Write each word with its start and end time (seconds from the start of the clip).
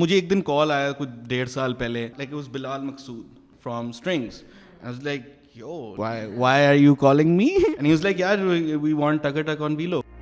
مجھے 0.00 0.14
ایک 0.14 0.30
دن 0.30 0.40
کال 0.40 0.70
آیا 0.70 0.92
کچھ 0.92 1.08
ڈیڑھ 1.28 1.48
سال 1.50 1.72
پہلے 1.74 2.08
like 2.18 2.32
was 2.34 2.48
Bilal 2.48 2.82
Maqsood 2.82 3.24
from 3.62 3.88
strings 3.88 4.42
like 5.02 5.22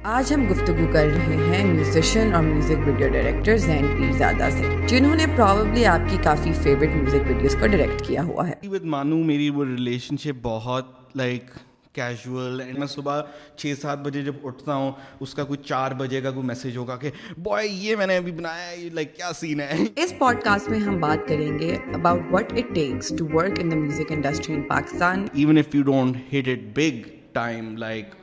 آج 0.04 0.32
ہم 0.32 0.46
گفتگو 0.50 0.86
کر 0.92 1.06
رہے 1.06 1.36
ہیں 1.36 1.64
میوزیشین 1.64 2.34
اور 2.34 2.42
music 2.42 2.86
video 2.86 3.08
director 3.08 3.56
Zain 3.56 3.86
Peer 3.98 4.12
زیادہ 4.12 4.48
سے 4.50 4.76
جنہوں 4.88 5.14
نے 5.16 5.26
پرابلی 5.36 5.86
آپ 5.86 6.10
کی 6.10 6.16
کافی 6.24 6.52
فیوریٹ 6.62 6.90
میوزک 6.90 7.28
ویڈیوز 7.28 7.56
کو 7.60 7.66
ڈائریکٹ 7.66 8.06
کیا 8.06 8.24
ہوا 8.24 8.48
ہے 8.48 8.68
ود 8.68 8.84
مانو 8.84 9.22
میری 9.24 9.50
وہ 9.50 9.64
ریلیشن 9.64 10.16
شپ 10.16 10.42
بہت 10.42 11.16
لائک 11.16 11.50
کیجول 11.94 12.60
اینڈ 12.60 12.78
میں 12.78 12.86
صبح 12.86 13.20
چھ 13.56 13.72
سات 13.80 13.98
بجے 13.98 14.22
جب 14.22 14.34
اٹھتا 14.42 14.74
ہوں 14.74 14.92
اس 15.20 15.34
کا 15.34 15.44
کوئی 15.44 15.58
چار 15.64 15.92
بجے 15.92 16.20
کا 16.20 16.30
کوئی 16.30 16.46
میسج 16.46 16.76
ہوگا 16.76 16.96
کہ 16.96 17.10
بوائے 17.38 17.68
یہ 17.68 17.96
میں 17.96 18.06
نے 18.06 18.16
ابھی 18.16 18.32
بنایا 18.32 18.70
ہے 18.70 18.88
لائک 18.92 19.14
کیا 19.16 19.32
سین 19.32 19.60
ہے 19.60 19.84
اس 19.96 20.14
پوڈ 20.18 20.42
کاسٹ 20.44 20.68
میں 20.70 20.78
ہم 20.80 20.98
بات 21.00 21.26
کریں 21.28 21.58
گے 21.58 21.76
about 21.94 22.32
what 22.32 22.52
it 22.52 22.74
takes 22.74 23.12
to 23.18 23.26
work 23.32 23.58
in 23.60 23.70
the 23.70 23.76
music 23.76 24.12
industry 24.12 24.54
in 24.54 24.62
Pakistan 24.68 25.26
even 25.34 25.58
if 25.58 25.74
you 25.74 25.82
don't 25.82 26.16
hit 26.34 26.48
it 26.48 26.64
big 26.76 27.08
time 27.32 27.76
like 27.76 28.14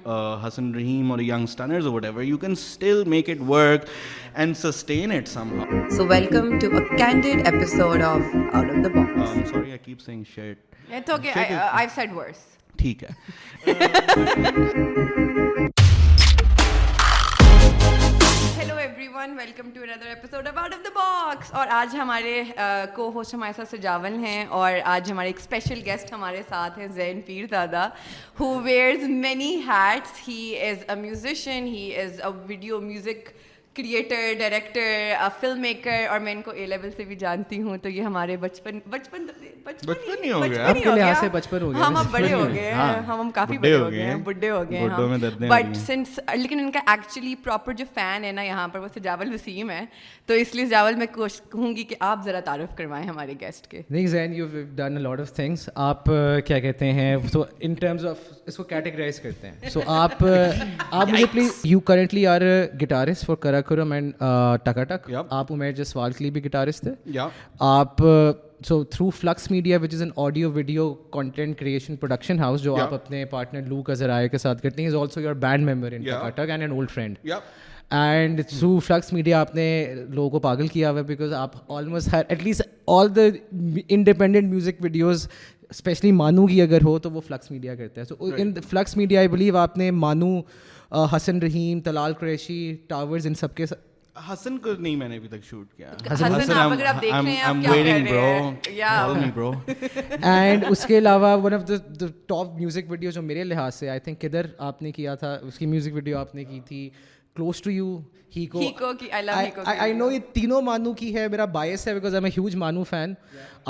حسن 0.45 0.73
رحیم 0.75 1.11
اور 1.11 1.19
young 1.19 1.43
اسٹنر 1.43 1.87
what 1.87 2.05
ever 2.05 2.23
you 2.23 2.37
can 2.37 2.51
still 2.51 3.03
make 3.07 3.29
it 3.29 3.41
work 3.47 3.85
and 4.33 4.57
sustain 4.57 5.11
it 5.11 5.27
some 5.27 5.57
how 5.59 5.87
so 5.89 6.05
welcome 6.07 6.57
to 6.59 6.67
a 6.69 6.83
candid 6.97 7.45
episode 7.45 8.03
of 8.03 8.35
out 8.35 8.69
of 8.69 8.83
the 8.83 8.89
box 8.89 9.49
sorry 9.49 9.69
I 9.69 9.79
keep 9.79 10.01
saying 10.01 10.23
shit 10.35 10.75
it's 10.91 11.09
okay 11.09 11.31
I 11.31 11.53
have 11.53 11.89
said 11.95 12.13
worse 12.13 12.56
ٹھیک 12.79 13.03
ہے 13.03 13.11
welcome 19.37 19.69
to 19.69 19.81
اندر 19.83 20.97
اور 21.51 21.67
آج 21.69 21.95
ہمارے 21.95 22.43
کو 22.95 23.09
host 23.15 23.33
ہمارے 23.33 23.53
ساتھ 23.55 23.69
سجاول 23.69 24.13
ہیں 24.23 24.45
اور 24.49 24.73
آج 24.85 25.11
ہمارے 25.11 25.27
ایک 25.27 25.39
اسپیشل 25.39 25.81
گیسٹ 25.85 26.13
ہمارے 26.13 26.41
ساتھ 26.49 26.79
ہیں 26.79 26.87
زین 26.93 27.21
پیر 27.21 27.45
دادا 27.51 27.87
who 28.39 28.53
wears 28.63 29.03
many 29.09 29.55
hats 29.67 30.27
he 30.27 30.39
is 30.69 30.83
a 30.87 30.95
musician 30.95 31.67
he 31.67 31.89
is 31.95 32.21
a 32.21 32.31
video 32.47 32.79
music 32.81 33.29
creator 33.77 34.33
director 34.39 35.29
film 35.39 35.59
maker 35.61 36.05
اور 36.09 36.19
میں 36.19 36.33
ان 36.33 36.41
کو 36.41 36.51
اے 36.51 36.65
لیول 36.65 36.89
سے 36.91 37.03
بھی 37.03 37.15
جانتی 37.17 37.61
ہوں 37.61 37.77
تو 37.77 37.89
یہ 37.89 38.01
ہمارے 38.01 38.37
بچپن 38.37 38.79
بچپن 38.89 39.25
بچپن 39.65 40.23
ہی 40.23 40.31
ہو 40.31 40.41
گیا 40.43 40.71
بچپن 41.31 41.61
ہو 41.61 41.71
گیا 41.73 41.87
ہم 41.87 41.95
اب 41.95 42.11
بڑے 42.11 42.33
ہو 42.33 42.47
گئے 42.47 42.71
ہاں۔ 42.71 42.93
ہم 42.99 43.19
ہم 43.19 43.31
کافی 43.31 43.57
بڑے 43.57 43.75
ہو 43.75 43.89
گئے 43.91 44.03
ہیں 44.03 44.15
بڈھے 44.23 44.49
ہو 44.49 44.63
گئے 44.69 44.79
ہیں 44.79 45.29
بٹ 45.41 45.75
سنس 45.77 46.19
لیکن 46.35 46.59
ان 46.59 46.71
کا 46.71 46.79
ایکچولی 46.87 47.33
پراپر 47.43 47.73
جو 47.73 47.85
فین 47.93 48.23
ہے 48.23 48.31
نا 48.31 48.43
یہاں 48.43 48.67
پر 48.67 48.79
وہ 48.79 48.87
سجاول 48.95 49.33
وسیم 49.33 49.69
ہے 49.69 49.83
تو 50.29 50.33
اس 50.35 50.55
لیے 50.55 50.65
سجاول 50.65 50.95
میں 50.95 51.07
کوشش 51.13 51.53
ہوں 51.53 51.75
گی 51.75 51.83
کہ 51.83 51.95
آپ 52.01 52.25
ذرا 52.25 52.39
تعارف 52.41 52.75
کروائیں 52.77 53.07
ہمارے 53.07 53.33
گیسٹ 53.41 53.67
کے 53.67 53.81
نہیں 53.89 54.07
Zain 54.07 54.33
you 54.33 54.47
done 54.75 55.01
lot 55.01 55.19
of 55.19 55.33
things 55.33 55.69
آپ 55.75 56.05
کیا 56.45 56.59
کہتے 56.59 56.91
ہیں 56.93 57.15
تو 57.33 57.45
ان 57.59 57.73
ٹرمز 57.75 58.05
آف 58.05 58.31
اس 58.45 58.57
کو 58.57 58.63
کیٹیگرائز 58.65 59.19
کرتے 59.19 59.49
ہیں 59.49 59.69
سو 59.69 59.81
آپ 59.87 60.23
آپ 60.91 61.07
مجھے 61.09 61.25
please 61.31 61.61
you 61.65 61.79
currently 61.81 62.25
are 62.27 62.41
guitarist 62.81 63.25
for 63.25 63.35
کرک 63.37 63.66
کرم 63.67 63.91
اینڈ 63.91 64.13
ٹکا 64.63 64.83
ٹک 64.83 65.09
آپ 65.29 65.51
عمیر 65.51 65.71
جسوال 65.71 66.11
کے 66.11 66.23
لیے 66.23 66.31
بھی 66.31 66.43
گٹارسٹ 66.45 66.83
تھے 66.83 67.19
آپ 67.59 68.01
so 68.67 68.83
through 68.83 69.09
flicks 69.09 69.49
media 69.51 69.77
which 69.81 69.93
is 69.93 70.01
an 70.01 70.11
audio 70.17 70.51
video 70.51 70.93
content 71.09 71.59
creation 71.59 71.95
production 71.95 72.39
house 72.39 72.61
جو 72.61 72.75
آپ 72.75 72.93
اپنے 72.93 73.23
پارٹنر 73.25 73.67
لو 73.67 73.81
کا 73.81 73.93
ذرائع 73.93 74.27
کے 74.27 74.37
ساتھ 74.37 74.61
کرتے 74.61 74.81
ہیں 74.81 74.89
is 74.89 74.95
also 74.95 75.21
your 75.21 75.33
band 75.33 75.69
member 75.69 75.91
in 75.91 76.03
tikka 76.03 76.29
tick 76.29 76.49
and 76.49 76.61
an 76.61 76.71
old 76.71 76.91
friend 76.91 77.29
and 77.91 78.41
through 78.49 78.77
flicks 78.79 79.13
media 79.13 79.41
آپ 79.41 79.53
نے 79.55 79.93
لوگوں 80.09 80.29
کو 80.29 80.39
پاگل 80.39 80.67
کیا 80.67 80.89
ہوا 80.89 80.99
ہے 80.99 81.03
بیکاز 81.05 81.33
آپ 81.33 81.51
آلموسٹ 81.71 82.13
ہر 82.13 82.23
at 82.27 82.43
least 82.43 82.61
all 82.87 83.15
the 83.15 83.27
independent 83.89 84.49
music 84.49 84.81
videos 84.81 85.27
especially 85.69 86.11
مانو 86.11 86.45
کی 86.47 86.61
اگر 86.61 86.83
ہو 86.83 86.97
تو 86.99 87.11
وہ 87.11 87.21
فلکس 87.21 87.51
میڈیا 87.51 87.75
کرتا 87.75 88.01
ہے 88.01 88.05
so 88.05 88.15
in 88.37 88.53
flicks 88.69 88.97
media 88.97 89.19
I 89.19 89.27
believe 89.27 89.57
آپ 89.57 89.77
نے 89.77 89.91
مانو 89.91 90.39
حسن 90.91 91.39
رحیم 91.39 91.79
طلال 91.81 92.13
قریشی 92.13 92.75
ٹاورز 92.87 93.27
ان 93.27 93.33
سب 93.33 93.55
کے 93.55 93.65
حسن 94.29 94.57
کو 94.57 94.73
نہیں 94.79 94.95
میں 94.95 95.07
نے 95.09 95.17
ابھی 95.17 95.27
تک 95.27 95.43
شوٹ 95.43 95.73
کیا 95.77 95.91
حسن 96.13 96.33
حسن 96.33 96.51
اگر 96.53 96.85
آپ 96.85 97.01
دیکھ 97.01 97.13
رہے 97.15 97.31
ہیں 97.31 97.41
آپ 97.41 97.55
کیا 97.61 97.71
کر 97.71 97.83
رہے 97.83 99.19
ہیں 99.19 99.31
برو 99.35 99.51
اینڈ 100.23 100.65
اس 100.69 100.85
کے 100.85 100.97
علاوہ 100.97 101.35
one 101.43 101.53
of 101.53 101.67
the 101.67 102.05
top 102.27 102.55
music 102.55 102.89
video 102.89 103.11
جو 103.11 103.21
میرے 103.21 103.43
لحاظ 103.43 103.75
سے 103.75 103.89
آئی 103.89 103.99
تھنک 103.99 104.21
کدھر 104.21 104.45
آپ 104.57 104.81
نے 104.81 104.91
کیا 104.91 105.15
تھا 105.15 105.37
اس 105.41 105.57
کی 105.57 105.65
میوزک 105.65 105.93
ویڈیو 105.93 106.17
آپ 106.17 106.35
نے 106.35 106.43
کی 106.43 106.59
تھی 106.65 106.89
کلوز 107.35 107.61
ٹو 107.61 107.71
یو 107.71 107.97
ہیکو 108.35 108.59
ہیکو 108.59 108.91
کی 108.99 109.11
آئی 109.11 109.25
لو 109.25 109.33
ہیکو 109.35 109.61
آئی 109.65 109.93
نو 109.93 110.11
یہ 110.11 110.19
تینوں 110.33 110.61
مانو 110.61 110.93
کی 110.93 111.13
ہے 111.15 111.27
میرا 111.27 111.45
بائس 111.51 111.87
ہے 111.87 111.93
because 111.93 112.13
I 112.13 112.17
am 112.17 112.25
a 112.25 112.31
huge 112.31 112.55
مانو 112.55 112.83
فین 112.83 113.13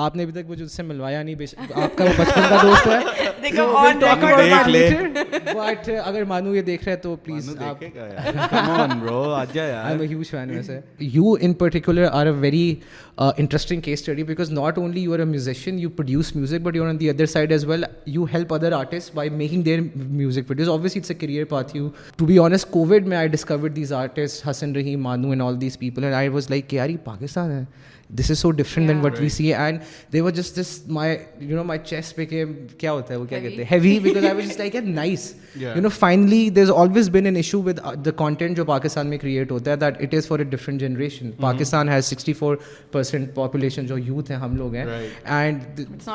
آپ 0.00 0.16
نے 0.16 0.24
ابھی 0.24 0.34
تک 0.34 0.50
مجھے 0.50 0.64
اس 0.64 0.72
سے 0.72 0.84
ملوایا 0.84 1.22
نہیں 1.24 1.56
آپ 1.76 1.98
کا 1.98 2.06
بچپن 2.18 2.42
کا 2.50 2.62
دوست 2.64 2.88
ہے 2.88 3.00
بٹ 5.54 5.90
اگر 6.06 6.24
مانو 6.24 6.56
یہ 6.56 6.62
دیکھ 6.62 6.84
رہے 6.86 6.96
تو 6.96 7.16
please 7.16 7.50
you 11.00 11.34
in 11.42 11.54
particular 11.54 12.08
are 12.12 12.26
a 12.26 12.32
very 12.32 12.76
interesting 13.18 13.82
case 13.82 14.00
study 14.00 14.24
because 14.24 14.52
not 14.52 14.78
only 14.78 15.02
you 15.02 15.14
are 15.14 15.20
a 15.20 15.26
musician 15.26 15.80
you 15.80 15.90
produce 15.90 16.36
music 16.36 16.62
but 16.62 16.76
you 16.76 16.86
on 16.86 17.00
the 17.00 17.10
other 17.10 17.26
side 17.26 17.52
as 17.52 17.66
well 17.66 17.84
you 18.06 18.26
help 18.34 18.54
other 18.54 18.72
artist 18.72 19.16
by 19.16 19.30
making 19.30 19.64
their 19.64 19.82
music 19.96 20.50
videos 20.50 20.70
obviously 20.70 21.00
it's 21.00 21.12
a 21.12 21.18
career 21.18 21.46
path 21.46 21.76
you 21.78 21.90
to 22.18 22.26
be 22.26 22.40
honest 22.40 22.72
Covid 22.72 23.08
میں 23.08 23.18
I 23.18 23.28
discovered 23.28 23.76
these 23.76 23.94
artist 23.94 24.48
Hasan 24.50 24.76
Raheem 24.76 25.04
مانو 25.04 25.30
and 25.30 25.42
all 25.42 25.62
these 25.62 25.80
people 25.80 26.04
and 26.04 26.16
I 26.16 26.30
was 26.30 26.50
like 26.50 26.70
کہ 26.70 26.76
یار 26.76 26.90
یہ 26.90 26.98
پاکستان 27.04 27.52
ہے 27.52 27.64
this 28.10 28.30
is 28.32 28.40
so 28.40 28.52
different 28.52 28.88
than 28.90 29.00
what 29.02 29.20
we 29.20 29.30
see 29.30 29.54
and 29.54 29.80
they 30.14 30.22
were 30.22 30.32
just 30.32 30.60
this 30.60 30.78
my 30.88 31.18
you 31.40 31.56
know 31.56 31.64
my 31.64 31.80
chess 31.86 32.14
پہ 32.16 32.26
کیا 32.26 32.92
ہوتا 32.92 33.14
ہے 33.14 33.20
وہ 33.20 33.26
کیا 33.26 33.40
کہتے 33.40 33.64
ہیں 33.64 34.82
nice 34.86 35.34
you 35.56 35.82
know 35.82 35.90
finally 35.90 36.50
there 36.50 36.64
is 36.64 36.72
always 36.76 37.10
an 37.16 37.36
issue 37.36 37.62
with 37.64 37.80
the 38.06 38.12
content 38.18 38.58
جو 38.58 38.66
پاکستان 38.66 39.08
میں 39.08 39.18
کریٹ 39.18 39.52
ہوتا 39.52 39.72
ہے 39.72 39.76
that 39.76 40.02
it 40.02 40.14
is 40.14 40.28
for 40.28 40.40
a 40.40 40.46
different 40.46 40.82
generation 40.82 41.32
Pakistan 41.40 41.90
has 41.90 42.06
sixty 42.06 42.34
four 42.34 42.56
percent 42.92 43.34
population 43.36 43.86
جو 43.86 43.98
یوتھ 43.98 44.32
ہیں 44.32 44.38
ہم 44.38 44.56
لوگ 44.58 44.76
ہیں 44.76 44.86
اینڈ 45.24 45.80
اٹس 45.80 46.15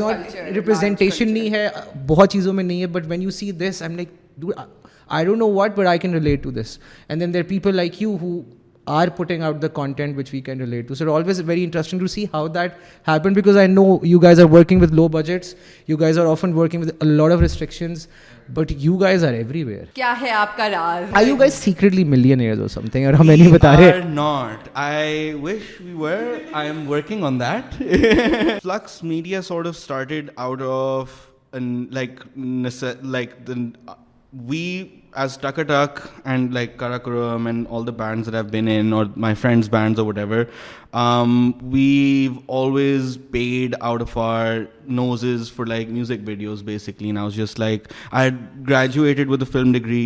ناٹ 0.00 0.36
ریپرزینٹیشن 0.54 1.32
نہیں 1.32 1.50
ہے 1.50 1.68
بہت 2.06 2.32
چیزوں 2.32 2.52
میں 2.52 2.64
نہیں 2.64 2.80
ہے 2.80 2.86
but 2.86 3.06
when 3.06 3.22
you 3.22 3.30
see 3.30 3.50
this 3.52 3.82
I 3.82 3.90
am 3.90 3.96
like 3.96 4.44
I 5.08 5.24
don't 5.24 5.38
know 5.38 5.50
what 5.52 5.76
but 5.76 5.86
I 5.86 5.98
can 5.98 6.14
relate 6.14 6.42
to 6.42 6.50
this 6.50 6.78
and 7.08 7.20
then 7.20 7.34
there 7.34 7.42
people 7.42 7.76
like 7.76 8.02
you 8.02 8.16
who 8.22 8.40
restrictions 17.40 18.06
but 18.54 18.72
you 18.78 18.96
guys 18.96 19.24
are 19.24 19.32
ہے 19.32 19.42
as 35.12 35.36
ٹک 35.38 35.58
اے 35.58 35.64
ٹک 35.64 35.98
and 36.24 36.52
like 36.52 36.76
کرا 36.78 36.98
کرم 36.98 37.46
and 37.46 37.66
all 37.70 37.86
the 37.86 37.92
bands 37.96 38.34
have 38.34 38.44
been 38.50 38.68
in 38.68 38.92
my 39.16 39.34
friends 39.34 39.68
bands 39.70 39.98
اور 39.98 40.06
what 40.06 40.18
ever 40.18 40.44
we 41.62 42.28
always 42.48 43.16
paid 43.30 43.74
out 43.80 44.02
of 44.02 44.16
our 44.18 44.58
noses 44.88 45.52
for 45.52 45.66
like 45.66 45.88
music 45.88 46.20
videos 46.26 46.62
basically 46.62 47.12
just 47.34 47.60
like 47.60 47.88
I 48.12 48.30
had 48.30 48.68
graduated 48.68 49.30
with 49.30 49.42
film 49.52 49.72
degree 49.72 50.05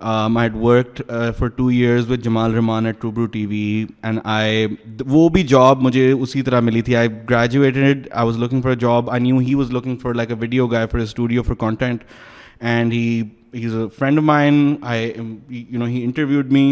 I 0.00 0.36
had 0.38 0.56
work 0.56 1.02
for 1.38 1.48
two 1.48 1.66
years 1.66 2.10
with 2.10 2.24
Jamal 2.24 2.54
Rahman 2.54 2.86
at 2.86 3.00
ٹوبرو 3.00 3.26
T 3.26 3.46
V 3.46 3.84
and 4.02 4.20
I 4.24 4.66
وہ 5.06 5.28
بھی 5.28 5.42
job 5.42 5.82
مجھے 5.82 6.10
اسی 6.12 6.42
طرح 6.42 6.60
ملی 6.60 6.82
تھی 6.82 6.96
I 6.96 7.08
graduated 7.30 8.08
I 8.10 8.26
was 8.26 8.38
looking 8.38 8.62
for 8.62 8.74
job 8.74 9.10
I 9.10 9.22
knew 9.22 9.38
he 9.38 9.54
was 9.54 9.70
looking 9.70 9.96
for 9.96 10.14
like 10.14 10.30
a 10.30 10.36
video 10.40 10.66
guy 10.66 10.86
a 10.92 11.02
studio 11.02 11.42
for 11.42 11.54
content 11.54 12.04
and 12.60 12.92
he 12.92 13.22
a 13.54 13.88
friend 13.98 14.18
mine 14.18 14.74
I 14.82 15.12
you 15.48 15.78
know 15.78 15.84
he 15.84 16.02
interviewed 16.04 16.52
me 16.52 16.71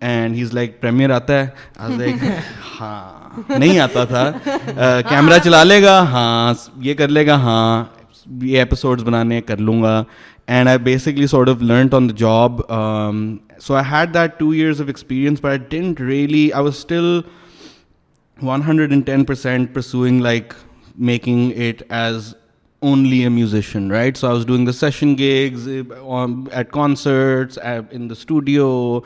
and 0.00 0.36
he 0.36 0.42
is 0.42 0.52
like 0.54 0.80
premiere 0.80 1.10
آتا 1.10 1.40
ہے 1.40 1.46
ہاں 2.80 3.58
نہیں 3.58 3.78
آتا 3.80 4.04
تھا 4.04 4.30
camera 5.08 5.38
چلا 5.44 5.62
لے 5.64 5.82
گا 5.82 5.98
ہاں 6.12 6.54
یہ 6.80 6.94
کر 6.94 7.08
لے 7.08 7.26
گا 7.26 7.36
ہاں 7.36 7.84
یہ 8.42 8.58
ایپیسوڈ 8.58 9.02
بنانے 9.02 9.40
کر 9.40 9.56
لوں 9.56 9.82
گا 9.82 10.02
and 10.46 10.68
I 10.68 10.78
basically 10.78 11.26
sort 11.26 11.48
of 11.48 11.62
learnt 11.62 11.94
on 11.94 12.08
the 12.08 12.14
job 12.16 12.60
so 13.60 13.74
I 13.74 13.84
had 13.90 14.14
that 14.14 14.38
two 14.38 14.50
years 14.50 14.80
of 14.80 14.86
experience 14.86 15.40
but 15.40 15.50
I 15.50 15.58
didn't 15.70 16.00
really 16.00 16.52
I 16.52 16.64
was 16.64 16.74
still 16.76 17.20
one 18.42 18.62
hundred 18.62 18.90
and 18.90 19.06
ten 19.06 19.24
percent 19.24 19.74
pursuing 19.74 20.20
like 20.20 20.52
making 20.98 21.50
it 21.56 21.82
as 21.88 22.34
only 22.82 23.24
a 23.24 23.30
musician, 23.30 23.90
right? 23.90 24.16
So 24.16 24.28
I 24.30 24.32
was 24.32 24.44
doing 24.44 24.64
the 24.64 24.72
session 24.72 25.14
gigs 25.14 25.66
eh, 25.66 25.82
at 26.52 26.70
concerts, 26.72 27.58
in 27.90 28.08
the 28.08 28.16
studio, 28.16 29.02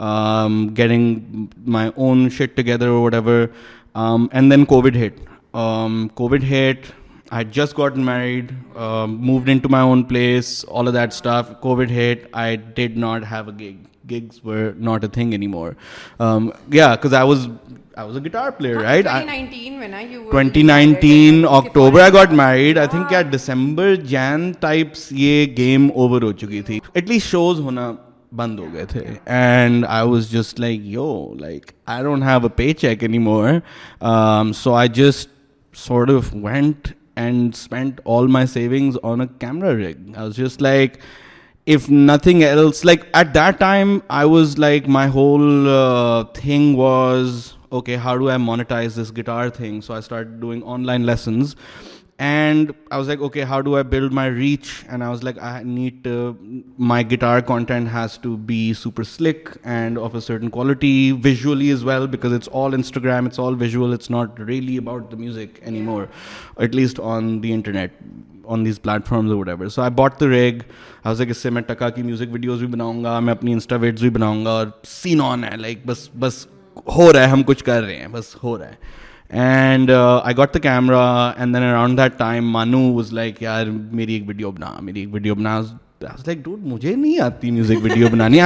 um, 0.00 0.74
getting 0.74 1.52
my 1.64 1.92
own 1.96 2.28
shit 2.28 2.56
together 2.56 2.88
or 2.90 3.02
whatever. 3.02 3.50
Um, 3.94 4.28
and 4.32 4.50
then 4.50 4.66
COVID 4.66 4.94
hit. 4.94 5.18
Um, 5.54 6.10
I 7.30 7.38
had 7.38 7.52
just 7.52 7.74
gotten 7.74 8.04
married, 8.04 8.54
moved 8.76 9.48
into 9.48 9.68
my 9.68 9.80
own 9.80 10.04
place, 10.04 10.64
all 10.64 10.86
of 10.86 10.94
that 10.94 11.12
stuff. 11.12 11.60
COVID 11.60 11.88
hit. 11.88 12.28
I 12.34 12.56
did 12.56 12.96
not 12.96 13.24
have 13.24 13.48
a 13.48 13.52
gig. 13.52 13.88
Gigs 14.06 14.44
were 14.44 14.74
not 14.76 15.02
a 15.02 15.08
thing 15.08 15.32
anymore. 15.32 15.76
Because 16.18 17.12
I 17.12 17.24
was 17.24 17.48
guitar 17.96 18.50
player 18.50 19.06
اکٹوبر 21.44 23.94
جینس 23.94 25.06
یہ 25.10 25.46
game 25.56 25.88
over 25.94 26.22
ہو 26.22 26.32
چکی 26.32 26.62
تھی 26.62 26.80
at 26.94 27.08
least 27.08 27.26
shows 27.26 27.60
ہونا 27.60 27.92
بند 28.32 28.58
ہو 28.58 28.66
گئے 28.72 28.84
تھے 28.84 29.04
okay 47.74 47.96
how 47.96 48.16
do 48.16 48.28
I 48.28 48.38
monetize 48.38 48.98
this 49.00 49.12
guitar 49.18 49.48
thing 49.48 49.80
so 49.80 49.92
I 49.92 49.98
start 49.98 50.26
doing 50.40 50.62
on 50.64 50.86
line 50.86 51.06
lessons 51.06 51.54
and 52.18 52.70
I 52.90 52.98
was 52.98 53.08
like 53.08 53.20
okay 53.20 53.42
how 53.42 53.60
do 53.60 53.74
I 53.74 53.84
build 53.84 54.12
my 54.12 54.30
reach 54.30 54.66
and 54.88 55.02
I 55.02 55.10
was 55.10 55.24
like 55.24 55.38
I 55.40 55.64
need 55.64 56.06
my 56.78 57.10
guitar 57.10 57.40
content 57.40 57.88
has 57.94 58.18
to 58.18 58.36
be 58.36 58.72
super 58.78 59.02
slick 59.02 59.48
and 59.64 59.98
of 59.98 60.14
a 60.14 60.20
certain 60.20 60.48
quality 60.48 61.12
visually 61.24 61.72
as 61.72 61.84
well 61.84 62.06
because 62.06 62.32
it's 62.32 62.48
all 62.52 62.74
Instagram 62.74 63.24
it's 63.24 63.40
all 63.40 63.54
visual 63.58 63.92
it's 63.92 64.10
not 64.10 64.40
really 64.40 64.78
about 64.78 65.10
the 65.12 65.16
music 65.16 65.58
any 65.62 65.80
more 65.80 66.04
at 66.56 66.74
least 66.74 67.00
on 67.04 67.42
the 67.42 67.52
internet 67.52 68.02
on 68.44 68.64
these 68.64 68.82
plate 68.82 69.06
forms 69.06 69.32
what 69.32 69.48
ever 69.48 69.68
so 69.68 69.82
I 69.82 69.90
bought 69.90 70.20
the 70.20 70.28
rig 70.28 70.58
ہاؤز 71.04 71.22
اس 71.28 71.36
سے 71.36 71.50
میں 71.50 71.62
ٹکا 71.62 71.88
کی 71.88 72.02
music 72.02 72.32
videos 72.32 72.58
بھی 72.58 72.66
بناؤں 72.66 73.04
گا 73.04 73.18
میں 73.20 73.32
اپنی 73.32 73.52
Insta 73.52 73.76
ویڈز 73.76 74.02
بھی 74.02 74.10
بناؤں 74.10 74.44
گا 74.44 74.50
اور 74.50 74.66
سین 74.84 75.20
آن 75.20 75.44
ہے 75.44 75.56
لائک 75.56 75.86
بس 75.86 76.08
بس 76.18 76.46
ہو 76.76 77.12
رہا 77.12 77.20
ہے 77.20 77.26
ہم 77.26 77.42
کچھ 77.42 77.64
کر 77.64 77.82
رہے 77.82 77.96
ہیں 77.96 78.08
بس 78.08 78.36
ہو 78.44 78.58
رہا 78.58 78.68
ہے 78.68 78.74
and 79.30 79.90
I 80.22 80.36
got 80.36 80.54
the 80.54 80.58
camera 80.58 81.28
and 81.28 81.54
then 81.54 81.62
around 81.62 81.98
that 81.98 82.18
time 82.18 82.50
مانو 82.50 83.00
ایک 83.18 83.42
ویڈیو 84.26 84.50
بنا 84.50 84.80
میری 84.80 85.00
ایک 85.00 85.08
ویڈیو 85.12 85.34
بنا 85.34 85.60
مجھے 86.46 86.94
نہیں 86.94 87.20
آتی 87.20 87.50
میوزک 87.50 87.76
ویڈیو 87.82 88.08
بنانی 88.12 88.40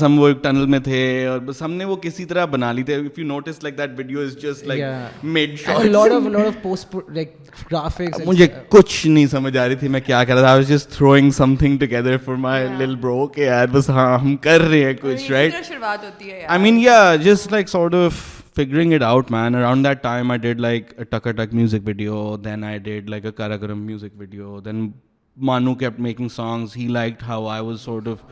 ہم 0.03 0.19
وہ 0.19 0.31
ٹنل 0.31 0.65
میں 0.65 0.79
تھے 0.79 1.25
اور 1.25 1.39
بس 1.39 1.61
ہم 1.61 1.71
نے 1.71 1.85
وہ 1.85 1.95
کسی 1.95 2.25
طرح 2.25 2.45
بنا 2.45 2.71
لی 2.71 2.83
تھی 2.83 2.93
کچھ 8.69 9.07
نہیں 9.07 9.27
سمجھ 9.27 9.57
آ 9.57 9.67
رہی 9.67 9.75
تھی 9.75 9.87
میں 9.87 9.99
کیا 10.05 10.23
کر 10.23 10.35
رہا 10.35 10.59
تھا 13.85 14.15
ہم 14.21 14.35
کر 14.35 14.61
رہے 14.61 14.83
ہیں 14.83 14.93
کچھ 15.01 15.31
رائٹ 15.31 15.53
آئی 16.47 16.61
مین 16.61 16.77
یا 16.77 17.15
جس 17.23 17.42
like 17.51 17.69
sort 17.69 17.93
of 17.95 18.43
Tucker 18.55 18.73
Tuck 18.73 18.87
music 18.87 19.01
out 19.01 19.31
man 19.31 19.55
around 19.55 19.85
that 19.85 20.01
time 20.03 20.31
I 20.31 20.39
did 20.39 20.59
like 20.59 20.93
music 21.53 21.85
video 21.85 22.35
then 22.37 22.63
I 22.63 22.79
did 22.79 23.09
like 23.09 23.25
He 23.25 23.49
liked 23.49 23.75
music 23.75 24.11
video 24.15 24.59
then 24.59 24.91
Maanu 25.37 25.71
of. 25.71 26.01
Of 28.07 28.23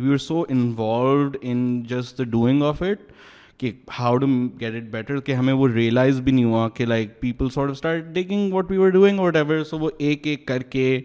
were 0.00 0.12
are 0.12 0.18
so 0.18 0.44
involved 0.48 1.36
in 1.42 1.82
just 1.82 2.20
doing 2.22 2.62
of 2.62 2.82
it 2.82 3.12
کہ 3.58 3.72
how 3.98 4.16
do 4.16 4.26
get 4.60 4.74
it 4.74 4.90
better 4.90 5.20
کہ 5.20 5.32
ہمیں 5.32 5.52
وہ 5.52 5.68
realize 5.68 6.20
بھی 6.20 6.32
نہیں 6.32 6.44
ہوا 6.44 6.68
کہ 6.68 6.86
like 6.86 7.20
people 7.20 7.50
sort 7.50 7.68
of 7.68 7.76
start 7.76 8.04
what 8.52 8.70
we 8.70 8.78
are 8.78 8.88
doing 8.88 9.18
what 9.18 9.36
ever 9.36 9.64
so 9.64 9.78
وہ 9.78 9.90
ایک 9.98 10.26
ایک 10.26 10.46
کر 10.46 10.62
کے 10.62 11.00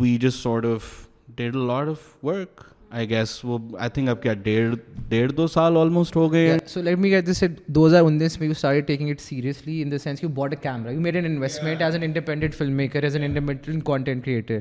وی 0.00 0.16
just 0.16 0.42
sort 0.42 0.66
of 0.66 1.06
did 1.28 1.56
of 1.88 2.24
work 2.24 2.69
I 2.90 3.08
guess 3.10 3.38
وہ 3.44 3.58
آئی 3.78 3.90
تھنک 3.90 4.08
اب 4.08 4.22
کیا 4.22 4.32
ڈیڑھ 4.34 4.74
ڈیڑھ 5.08 5.32
دو 5.32 5.46
سال 5.46 5.76
آلموسٹ 5.76 6.16
ہو 6.16 6.32
گئے 6.32 6.56
so 6.66 6.82
let 6.82 6.98
me 6.98 7.10
get 7.10 7.26
this 7.26 7.42
دو 7.66 7.86
ہزار 7.86 8.04
انیس 8.04 8.38
میں 8.40 8.46
you 8.48 8.52
start 8.52 8.86
taking 8.86 9.10
it 9.10 9.20
seriously 9.20 9.82
in 9.82 9.92
the 9.92 9.98
sense 9.98 10.22
you 10.22 10.28
bought 10.28 10.52
a 10.52 10.56
camera 10.62 10.92
you 10.92 11.00
made 11.00 11.16
an 11.16 11.24
investment 11.24 11.82
as 11.82 11.94
an 11.94 12.02
independent 12.02 12.54
film 12.54 12.72
maker 12.72 13.02
as 13.02 13.16
an 13.16 13.24
independent 13.24 13.84
content 13.84 14.24
creator 14.24 14.58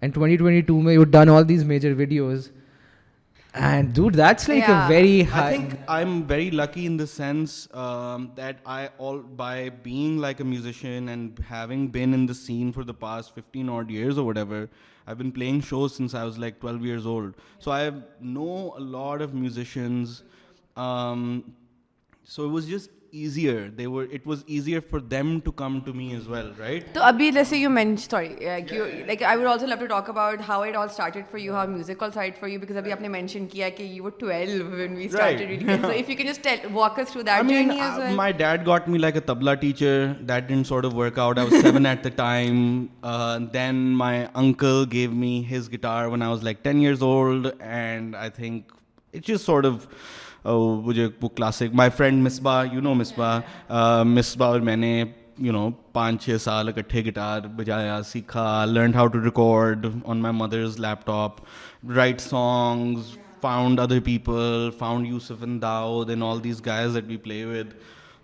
and 0.02 0.14
twenty 0.14 0.36
twenty 0.36 0.60
two 0.60 0.80
میں 0.80 0.94
you 0.94 1.04
done 1.04 1.28
all 1.28 1.48
these 1.48 1.64
major 1.64 1.92
videos 1.96 2.48
And 3.54 3.92
dude, 3.94 4.14
that's 4.14 4.48
like 4.48 4.68
a 4.68 4.86
very 4.88 5.22
high... 5.22 5.46
I 5.46 5.50
think 5.52 5.78
I'm 5.86 6.26
very 6.26 6.50
lucky 6.50 6.86
in 6.86 6.96
the 6.96 7.06
sense 7.06 7.68
um, 7.72 8.32
that 8.34 8.64
by 8.64 9.68
being 9.84 10.18
like 10.18 10.40
a 10.40 10.44
musician 10.44 11.08
and 11.08 11.38
having 11.38 11.86
been 11.86 12.12
in 12.14 12.26
the 12.26 12.34
scene 12.34 12.72
for 12.72 12.82
the 12.82 12.94
past 12.94 13.32
15 13.32 13.68
odd 13.68 13.90
years 13.90 14.18
or 14.18 14.24
whatever, 14.26 14.68
I've 15.06 15.18
been 15.18 15.30
playing 15.30 15.60
shows 15.60 15.94
since 15.94 16.14
I 16.14 16.24
was 16.24 16.36
like 16.36 16.58
12 16.58 16.84
years 16.84 17.06
old. 17.06 17.34
So 17.60 17.70
I 17.70 17.92
know 18.20 18.74
a 18.76 18.80
lot 18.80 19.22
of 19.22 19.34
musicians. 19.34 20.24
Um, 20.76 21.54
so 22.24 22.44
it 22.44 22.48
was 22.48 22.66
just 22.66 22.90
easier 23.14 23.68
they 23.68 23.86
were 23.86 24.04
it 24.12 24.26
was 24.26 24.42
easier 24.46 24.80
for 24.90 25.00
them 25.10 25.38
to 25.40 25.52
come 25.52 25.78
to 25.80 25.92
me 25.94 26.14
is 26.16 26.28
well 26.28 26.50
right 26.58 26.92
تو 26.94 27.02
ابھی 27.02 27.30
جیسے 27.32 27.56
you 27.56 27.70
mean 27.70 27.96
sorry 27.96 28.28
like 29.06 29.22
I 29.22 29.38
would 29.38 29.46
also 29.46 29.66
love 29.66 29.76
to 29.80 29.86
talk 29.86 30.08
about 30.10 30.40
how 30.48 30.62
it 30.62 30.76
all 30.76 30.88
started 30.90 31.30
for 31.30 31.40
you 31.40 31.54
how 31.54 31.66
music 31.66 32.02
all 32.02 32.10
side 32.10 32.38
for 32.40 32.48
you 32.48 32.60
because 32.60 32.76
ابھی 32.76 32.92
آپ 32.92 33.00
نے 33.00 33.08
mention 33.08 33.46
کیا 33.46 33.68
کہ 33.68 33.82
you 33.82 34.04
were 34.04 34.10
twelve 34.18 34.66
when 34.66 34.96
we 34.96 35.04
started 35.04 35.62
so 35.82 35.88
if 35.88 36.10
you 36.10 36.16
can 36.16 36.26
just 36.26 36.44
tell 36.44 36.66
walk 36.72 36.98
us 36.98 37.12
through 37.12 37.22
that 37.22 37.48
journey 37.48 37.80
is 37.80 37.98
well 37.98 38.14
my 38.14 38.32
dad 38.32 38.66
got 38.66 38.88
me 38.88 38.98
like 38.98 39.16
a 39.16 39.26
tabla 39.26 39.54
teacher 39.56 40.06
that 40.20 40.48
didn't 40.48 40.66
sort 40.66 40.84
of 40.84 40.94
work 40.94 41.18
out 41.18 41.38
I 41.38 41.48
was 41.50 41.66
7 41.66 41.86
at 41.86 42.04
the 42.04 42.10
time 42.16 42.86
then 43.52 43.84
my 43.96 44.24
uncle 44.34 44.84
gave 44.92 45.10
me 45.12 45.42
his 45.50 45.72
guitar 45.72 46.06
when 46.06 46.22
I 46.22 46.30
was 46.30 46.44
like 46.44 46.66
10 46.66 46.80
years 46.80 47.02
old 47.02 47.46
and 47.60 48.16
I 48.16 48.30
think 48.30 48.72
it 49.14 49.26
just 49.26 49.46
sort 49.46 49.66
of 49.66 49.86
مجھے 50.44 51.08
وہ 51.22 51.28
classic 51.28 51.74
my 51.74 51.90
friend 51.90 52.22
Misbah 52.22 52.64
you 52.72 52.80
know 52.80 52.94
Misbah 52.94 54.02
Misbah 54.04 54.48
اور 54.48 54.60
میں 54.60 54.76
نے 54.76 55.04
you 55.38 55.52
نو 55.52 55.68
پانچ 55.92 56.24
چھ 56.24 56.36
سال 56.40 56.68
اکٹھے 56.68 57.04
guitar 57.04 57.40
بجایا 57.56 58.00
سیکھا 58.06 58.64
learn 58.64 58.94
how 58.94 59.06
to 59.06 59.24
record 59.24 59.86
on 60.04 60.18
my 60.18 60.34
mother's 60.34 60.78
leap 60.80 61.06
top 61.06 61.40
right 61.96 62.20
songs 62.20 63.16
found 63.40 63.80
other 63.80 64.00
people 64.00 64.70
found 64.78 65.06
یوسف 65.06 65.42
ان 65.42 65.60
داؤ 65.62 66.02
then 66.04 66.22
all 66.22 66.44
these 66.44 66.64
guys 66.66 66.96
at 66.96 67.04
be 67.04 67.16
play 67.16 67.44
with 67.44 67.72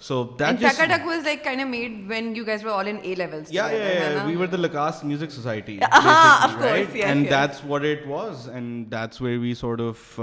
so 0.03 0.23
that 0.39 0.63
was 1.05 1.25
like 1.25 1.43
kind 1.45 1.61
of 1.63 1.69
made 1.69 2.01
when 2.09 2.33
you 2.37 2.45
guys 2.47 2.65
were 2.65 2.79
all 2.79 2.89
in 2.89 2.97
A 3.03 3.15
levels 3.15 3.49
yeah 3.51 3.67
yeah 3.71 4.25
we 4.27 4.37
were 4.37 4.47
the 4.47 4.57
لکاس 4.57 5.03
music 5.05 5.31
society 5.31 5.79
ہاں 5.93 6.37
of 6.45 6.57
course 6.59 6.97
yes 6.97 7.05
and 7.05 7.31
that's 7.31 7.65
what 7.67 7.85
it 7.85 8.07
was 8.07 8.49
and 8.49 8.91
that's 8.93 9.23
where 9.23 9.39
we 9.39 9.55
sort 9.55 9.81
if 9.81 10.21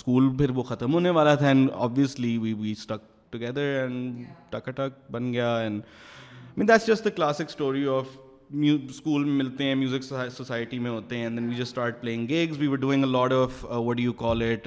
school 0.00 0.36
پھر 0.38 0.50
وہ 0.50 0.62
ختم 0.62 0.94
ہونے 0.94 1.10
والا 1.10 1.34
تھا 1.34 1.46
and 1.46 1.70
obviously 1.70 2.38
we 2.38 2.52
we 2.52 2.74
stick 2.74 3.06
together 3.30 3.78
and 3.82 4.24
ٹک 4.50 4.70
ٹک 4.76 5.10
بن 5.10 5.32
گیا 5.32 5.56
and 5.56 5.82
I 5.82 6.56
mean 6.56 6.68
that's 6.68 6.86
just 6.86 7.04
the 7.04 7.10
classic 7.10 7.50
story 7.50 7.86
of 7.86 8.16
school 8.50 9.24
میں 9.24 9.32
ملتے 9.34 9.64
ہیں 9.64 9.74
میوزک 9.74 10.04
سوسائٹی 10.32 10.78
میں 10.78 10.90
ہوتے 10.90 11.16
ہیں 11.16 11.28
then 11.28 11.48
we 11.48 11.54
just 11.54 11.60
start 11.60 12.00
playing 12.00 12.28
gigs 12.28 12.58
we 12.58 12.66
were 12.66 12.76
doing 12.76 13.04
a 13.04 13.10
لاڈ 13.10 13.32
of 13.32 13.64
what 13.64 14.00
you 14.00 14.12
call 14.12 14.42
it 14.42 14.66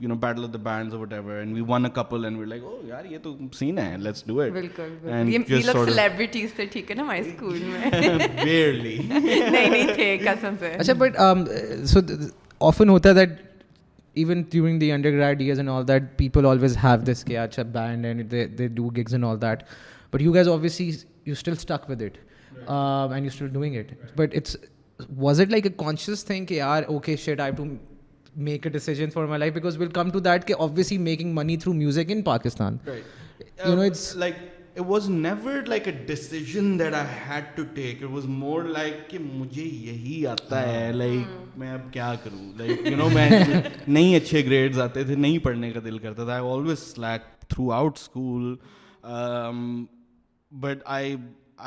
you 0.00 0.08
know 0.08 0.14
battle 0.14 0.44
of 0.44 0.52
the 0.52 0.58
bands 0.62 0.94
what 0.94 1.12
ever 1.12 1.38
and 1.38 1.54
we 1.54 1.62
won 1.68 1.84
a 1.84 1.90
couple 1.94 2.24
and 2.24 2.38
we 2.38 2.44
like 2.44 2.62
oh 2.62 2.78
یار 2.84 3.04
یہ 3.04 3.18
تو 3.22 3.34
سین 3.52 3.78
ہے 3.78 3.96
let's 3.98 4.26
do 4.26 4.40
it 4.40 4.52
بالکل 4.52 5.32
یہ 5.32 5.66
لوگ 5.66 5.84
celebrities 5.84 6.54
تھے 6.54 6.66
ٹھیک 6.66 6.90
ہے 6.90 6.96
نا 6.96 7.02
ہمارے 7.02 7.20
اسکول 7.20 7.58
میں 7.58 7.90
بیئرلی 8.44 8.96
نہیں 9.08 9.50
نہیں 9.50 9.94
تھے 9.94 10.16
قسم 10.18 10.54
سے 10.60 10.72
اچھا 10.72 10.94
بٹ 10.98 11.16
سو 11.84 12.00
آفن 12.60 12.88
ہوتا 12.88 13.08
ہے 13.08 13.14
that 13.14 13.38
even 14.16 14.42
during 14.50 14.80
the 14.80 14.92
under 14.92 15.10
grade 15.10 15.40
years 15.40 15.58
and 15.58 15.70
all 15.70 15.88
that 15.88 16.16
people 16.16 16.46
always 16.46 16.76
have 16.84 17.12
this 17.12 17.24
کیا 17.24 17.42
اچھا 17.42 17.62
band 17.72 18.06
and 18.06 18.34
they 18.58 18.66
do 18.68 18.88
gigs 18.88 19.14
and 19.14 19.24
all 19.24 19.42
that 19.42 19.62
but 20.12 20.22
you 20.22 20.34
guys 20.34 20.48
obviously 20.48 20.90
you 21.26 21.32
still 21.32 21.52
stick 21.52 21.90
with 21.90 22.02
it 22.02 22.29
decision 28.62 29.10
for 29.10 29.24
my 29.24 29.38
life 29.38 29.56
money 31.24 31.56
through 31.56 31.72
music 31.72 32.04
in 32.08 32.22
Pakistan 32.22 32.76
that 32.76 34.18
I 34.18 34.32
was 38.04 38.24
more 38.26 38.62
like 38.62 39.10
کہ 39.10 39.18
مجھے 39.18 39.62
یہی 39.62 40.26
آتا 40.26 40.68
ہے 40.68 40.92
like 40.92 41.58
میں 41.58 41.72
اب 41.72 41.92
کیا 41.92 42.14
کروں 42.24 42.52
like 42.58 42.86
you 42.86 42.96
know 42.96 43.08
میں 43.08 43.30
نہیں 43.88 44.16
اچھے 44.16 44.44
گریڈز 44.44 44.80
آتے 44.80 45.04
تھے 45.04 45.14
نہیں 45.14 45.38
پڑھنے 45.38 45.72
کا 45.72 45.80
دل 45.84 45.98
کرتا 45.98 46.24
تھا 46.24 46.40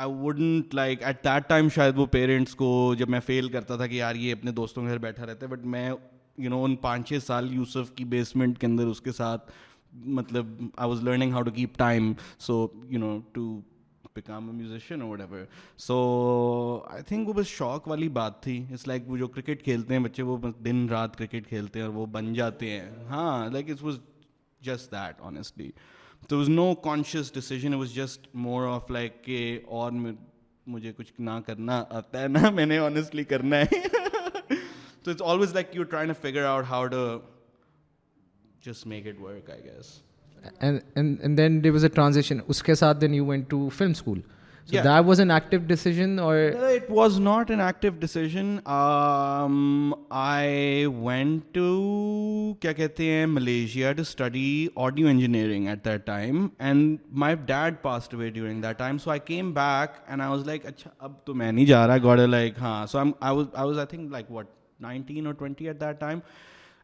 آئی 0.00 0.12
wouldn't 0.20 0.74
like 0.74 1.02
at 1.02 1.24
that 1.24 1.48
time 1.48 1.68
شاید 1.68 1.98
وہ 1.98 2.06
پیرنٹس 2.06 2.54
کو 2.54 2.94
جب 2.98 3.08
میں 3.08 3.20
فیل 3.20 3.48
کرتا 3.48 3.76
تھا 3.76 3.86
کہ 3.86 3.94
یار 3.94 4.14
یہ 4.14 4.32
اپنے 4.32 4.50
دوستوں 4.50 4.82
کے 4.82 4.88
گھر 4.88 4.98
بیٹھا 4.98 5.26
رہتا 5.26 5.46
ہے 5.46 5.50
بٹ 5.50 5.64
میں 5.66 5.90
یو 6.38 6.50
نو 6.50 6.64
ان 6.64 6.76
پانچ 6.76 7.08
چھ 7.08 7.24
سال 7.26 7.52
یوسف 7.54 7.92
کی 7.94 8.04
بیسمنٹ 8.04 8.58
کے 8.58 8.66
اندر 8.66 8.86
اس 8.86 9.00
کے 9.00 9.12
ساتھ 9.12 9.50
مطلب 9.92 10.46
I 10.76 10.88
was 10.90 11.02
learning 11.04 11.32
how 11.32 11.42
to 11.42 11.50
keep 11.50 11.78
time 11.78 12.12
so 12.38 12.66
you 12.90 12.98
know 12.98 13.18
to 13.32 13.60
become 14.16 14.48
a 14.50 14.56
musician 14.56 15.02
what 15.02 15.20
ever 15.20 15.44
so 15.78 15.96
I 16.90 17.02
think 17.02 17.28
وہ 17.28 17.32
بس 17.32 17.46
شوق 17.46 17.88
والی 17.88 18.08
بات 18.08 18.42
تھی 18.42 18.64
اٹس 18.70 18.86
لائک 18.88 19.02
وہ 19.06 19.16
جو 19.16 19.28
کرکٹ 19.28 19.62
کھیلتے 19.64 19.94
ہیں 19.94 20.00
بچے 20.00 20.22
وہ 20.22 20.36
دن 20.64 20.86
رات 20.88 21.16
کرکٹ 21.16 21.48
کھیلتے 21.48 21.78
ہیں 21.78 21.86
اور 21.86 21.94
وہ 21.94 22.06
بن 22.06 22.32
جاتے 22.32 22.70
ہیں 22.70 22.90
ہاں 23.08 23.48
like 23.50 23.70
it 23.70 23.82
was 23.82 23.98
just 24.60 24.92
that 24.92 25.20
honestly 25.20 25.70
تو 26.28 26.38
was 26.38 26.48
no 26.48 26.74
conscious 26.74 27.32
decision 27.34 27.74
was 27.74 27.94
just 27.94 28.26
more 28.34 28.66
of 28.66 28.90
like 28.90 29.22
کہ 29.24 29.58
اور 29.66 29.92
مجھے 30.66 30.92
کچھ 30.92 31.12
نہ 31.20 31.38
کرنا 31.46 31.82
آتا 31.90 32.20
ہے 32.20 32.28
نا 32.28 32.50
میں 32.50 32.66
نے 32.66 32.78
آنیسٹلی 32.78 33.24
کرنا 33.24 33.56
ہے 33.56 33.80
تو 35.02 35.10
it's 35.10 35.22
always 35.22 35.52
like 35.54 35.76
you 35.76 35.82
try 35.82 36.06
to 36.06 36.14
figure 36.20 36.44
out 36.44 36.64
how 36.70 36.86
to 36.86 37.06
just 38.62 38.86
make 38.86 39.06
it 39.06 39.20
work 39.20 39.50
I 39.50 39.62
guess 39.64 40.00
then 41.36 41.58
the 41.60 41.70
was 41.70 41.84
a 41.84 41.90
transaction 41.90 42.38
اس 42.48 42.62
کے 42.62 42.74
ساتھ 42.74 43.00
then 43.00 43.14
you 43.14 43.26
went 43.26 43.48
to 43.50 43.68
film 43.68 43.90
school 43.90 44.20
Malaysia 44.72 45.60
to 53.92 54.00
study 54.00 54.68
audio 54.76 55.06
engineer 55.06 55.50
اب 60.98 61.12
تو 61.24 61.34
میں 61.34 61.52
نہیں 61.52 61.66
جا 61.66 61.86
رہا 61.86 61.96
good 62.02 62.20
ہاں 62.60 62.86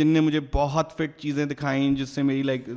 نے 0.04 0.20
مجھے 0.20 0.40
بہت 0.54 0.94
فٹ 0.98 1.18
چیزیں 1.18 1.46
دکھائیں 1.46 1.96
جس 1.96 2.10
سے 2.10 2.24
میری 2.24 2.44
like 2.44 2.70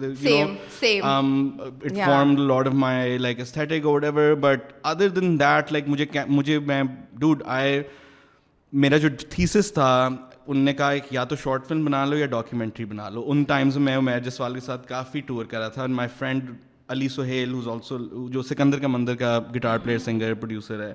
but 4.41 4.73
other 4.83 5.09
then 5.09 5.41
that 5.41 5.73
like 5.73 5.89
میرا 8.73 8.97
جو 8.97 9.09
تھیسس 9.31 9.73
تھا 9.73 10.09
ان 10.47 10.59
نے 10.59 10.73
کہا 10.75 10.91
ایک 10.91 11.13
یا 11.13 11.25
تو 11.25 11.37
شارٹ 11.37 11.67
فلم 11.67 11.85
بنا 11.85 12.05
لو 12.05 12.17
یا 12.17 12.27
ڈاکیومنٹری 12.27 12.85
بنا 12.85 13.09
لو 13.09 13.25
ان 13.27 13.43
ٹائمز 13.45 13.77
میں 13.77 13.97
عمیر 13.97 14.19
جسوال 14.19 14.55
کے 14.55 14.61
ساتھ 14.61 14.87
کافی 14.89 15.21
ٹور 15.21 15.45
کرا 15.45 15.69
تھا 15.69 15.83
and 15.83 15.95
my 15.95 16.09
friend 16.19 16.51
Ali 16.89 17.09
Sohail 17.09 17.53
who's 17.53 17.69
also 17.69 18.29
جو 18.31 18.43
سکندر 18.43 18.79
کا 18.79 18.87
مندر 18.87 19.15
کا 19.15 19.39
گٹار 19.57 19.79
پلیئر 19.79 19.99
سنگر 19.99 20.35
پروڈیوسر 20.35 20.83
ہے 20.83 20.93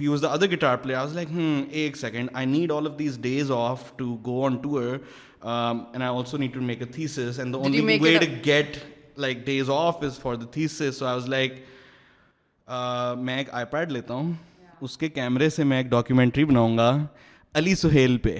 ہی 0.00 0.06
was 0.08 0.22
the 0.22 0.28
other 0.28 0.50
guitar 0.52 0.76
player 0.76 0.96
I 0.96 1.06
was 1.06 1.14
like 1.14 1.28
ایک 1.70 1.96
second 1.96 2.30
I 2.32 2.46
need 2.46 2.72
all 2.72 2.86
of 2.86 2.98
these 2.98 3.18
days 3.22 3.50
off 3.50 3.96
to 3.96 4.16
go 4.26 4.44
on 4.44 4.56
tour 4.56 4.82
and 4.82 6.02
I 6.02 6.08
also 6.08 6.36
need 6.36 6.54
to 6.54 6.60
make 6.60 6.82
a 6.82 6.86
thesis 6.92 7.38
and 7.38 7.54
the 7.54 7.58
only 7.58 7.98
way 8.00 8.16
to 8.18 8.32
get 8.46 8.76
like 9.16 9.44
days 9.46 9.70
off 9.70 10.02
is 10.02 10.18
for 10.18 10.34
the 10.34 10.46
thesis 10.52 10.96
so 10.98 11.06
I 11.06 11.14
was 11.14 11.28
like 11.28 11.60
میں 13.18 13.36
ایک 13.36 13.48
آئی 13.52 13.66
paid 13.70 13.92
لیتا 13.92 14.14
ہوں 14.14 14.32
اس 14.80 14.96
کے 14.98 15.08
کیمرے 15.08 15.48
سے 15.48 15.64
میں 15.64 15.76
ایک 15.76 15.86
documentary 15.86 16.44
بناؤں 16.44 16.78
گا 16.78 17.06
علی 17.54 17.74
سہیل 17.74 18.16
پہ 18.18 18.36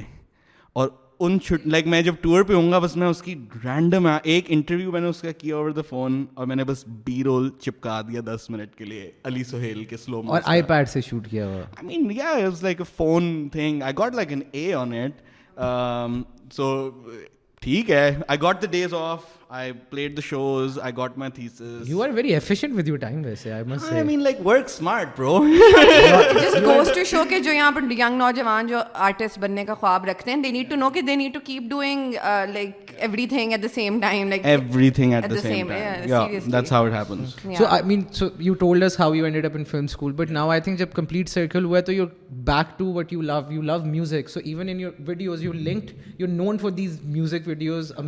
اور 0.72 0.88
ان 1.20 1.38
لائک 1.64 1.86
میں 1.86 2.00
جب 2.02 2.14
ٹور 2.20 2.42
پہ 2.42 2.54
ہوں 2.54 2.70
گا 2.72 2.78
بس 2.78 2.96
میں 2.96 3.06
اس 3.06 3.20
کی 3.22 3.34
رینڈم 3.64 4.06
ایک 4.22 4.44
انٹرویو 4.48 4.92
میں 4.92 5.00
نے 5.00 5.06
اس 5.06 5.20
کا 5.22 5.32
کیا 5.32 5.56
اوور 5.56 5.70
دا 5.70 5.80
فون 5.88 6.24
اور 6.34 6.46
میں 6.46 6.56
نے 6.56 6.64
بس 6.64 6.84
بی 7.06 7.22
رول 7.24 7.50
چپکا 7.60 8.00
دیا 8.00 8.20
دس 8.26 8.48
منٹ 8.50 8.74
کے 8.76 8.84
لیے 8.84 9.10
علی 9.24 9.44
سہیل 9.44 9.84
کے 9.84 9.96
سلو 9.96 10.22
میں 10.22 10.40
آئی 10.44 10.62
پیڈ 10.62 10.88
سے 10.88 11.00
شوٹ 11.00 11.28
کیا 11.28 11.46
ہوا 11.46 11.60
I 11.76 11.86
mean 11.86 12.06
means 12.06 12.62
like 12.62 12.80
a 12.80 12.92
phone 12.96 13.48
thing 13.52 13.82
I 13.82 13.94
got 13.98 14.14
like 14.14 14.28
an 14.28 14.42
A 14.52 14.72
on 14.74 14.92
it 14.92 15.22
so 16.52 16.90
ٹھیک 17.62 17.90
ہے 17.90 18.08
I 18.28 18.42
got 18.42 18.62
the 18.62 18.70
days 18.70 18.94
off 18.94 19.24
تو 19.90 20.50
back 42.30 42.78
to 42.78 42.84
what 42.84 43.12
you 43.12 43.22
love 43.22 43.40
you 43.50 43.62
love 43.62 43.84
music 43.84 44.30
so 44.30 44.40
even 44.44 44.68
indies 44.68 45.44
you 45.44 45.52
link 45.52 45.84
you 46.18 46.26
know 46.26 46.56
فارز 46.56 46.98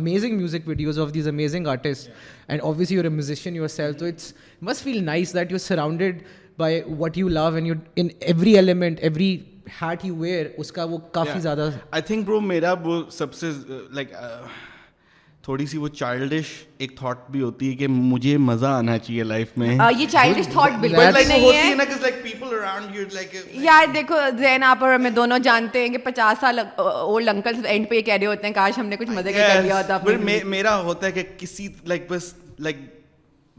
music 0.05 0.69
amazing 1.35 1.67
artist 1.67 2.09
and 2.47 2.61
obviously 2.61 3.55
you 3.55 3.67
self 3.67 3.97
تو 3.99 4.05
it's 4.05 4.33
must 4.61 4.81
feel 4.83 5.03
nice 5.03 5.33
that 5.33 5.51
you 5.51 5.57
surrounded 5.57 6.21
by 6.57 6.81
what 6.99 7.17
you 7.17 7.27
love 7.29 7.45
and 7.53 7.67
you 7.67 7.73
in 7.95 8.07
every 8.19 8.55
element 8.55 8.99
every 9.01 9.37
hat 9.81 10.05
you 10.05 10.15
wear 10.15 10.47
اس 10.57 10.71
کا 10.71 10.83
وہ 10.83 10.97
کافی 11.11 11.39
زیادہ 11.39 11.69
I 11.91 12.01
think 12.01 12.25
برو 12.25 12.39
میرا 12.41 12.73
وہ 12.83 13.01
سب 13.11 13.33
سے 13.33 13.49
لائک 13.91 14.13
تھوڑی 15.45 15.65
سی 15.65 15.77
وہ 15.77 15.87
چائلڈش 15.87 16.45
ایک 16.77 16.95
تھاٹ 16.97 17.29
بھی 17.31 17.41
ہوتی 17.41 17.69
ہے 17.69 17.75
کہ 17.75 17.87
مجھے 17.87 18.37
مزہ 18.37 18.65
آنا 18.65 18.97
چاہیے 18.97 19.23
لائف 19.23 19.47
میں 19.57 19.77
یہ 19.97 20.05
چائلڈش 20.11 20.47
تھاٹ 20.47 20.71
بالکل 20.79 21.27
نہیں 21.27 21.51
ہے 21.53 21.75
یار 23.53 23.93
دیکھو 23.93 24.15
زین 24.37 24.63
آپ 24.63 24.83
اور 24.83 24.93
ہمیں 24.93 25.09
دونوں 25.09 25.39
جانتے 25.39 25.81
ہیں 25.81 25.89
کہ 25.89 25.97
پچاس 25.97 26.41
سال 26.41 26.59
اولڈ 26.77 27.29
انکل 27.29 27.65
اینڈ 27.65 27.89
پہ 27.89 27.95
یہ 27.95 28.01
کہہ 28.01 28.13
رہے 28.13 28.25
ہوتے 28.25 28.47
ہیں 28.47 28.53
کاش 28.53 28.77
ہم 28.77 28.85
نے 28.85 28.97
کچھ 28.97 29.09
مزے 29.09 29.33
کا 29.33 29.47
کر 29.47 29.61
لیا 29.61 29.77
ہوتا 29.77 29.97
میرا 30.45 30.79
ہوتا 30.81 31.07
ہے 31.07 31.11
کہ 31.11 31.23
کسی 31.37 31.67
لائک 31.85 32.09
بس 32.09 32.33
لائک 32.59 32.77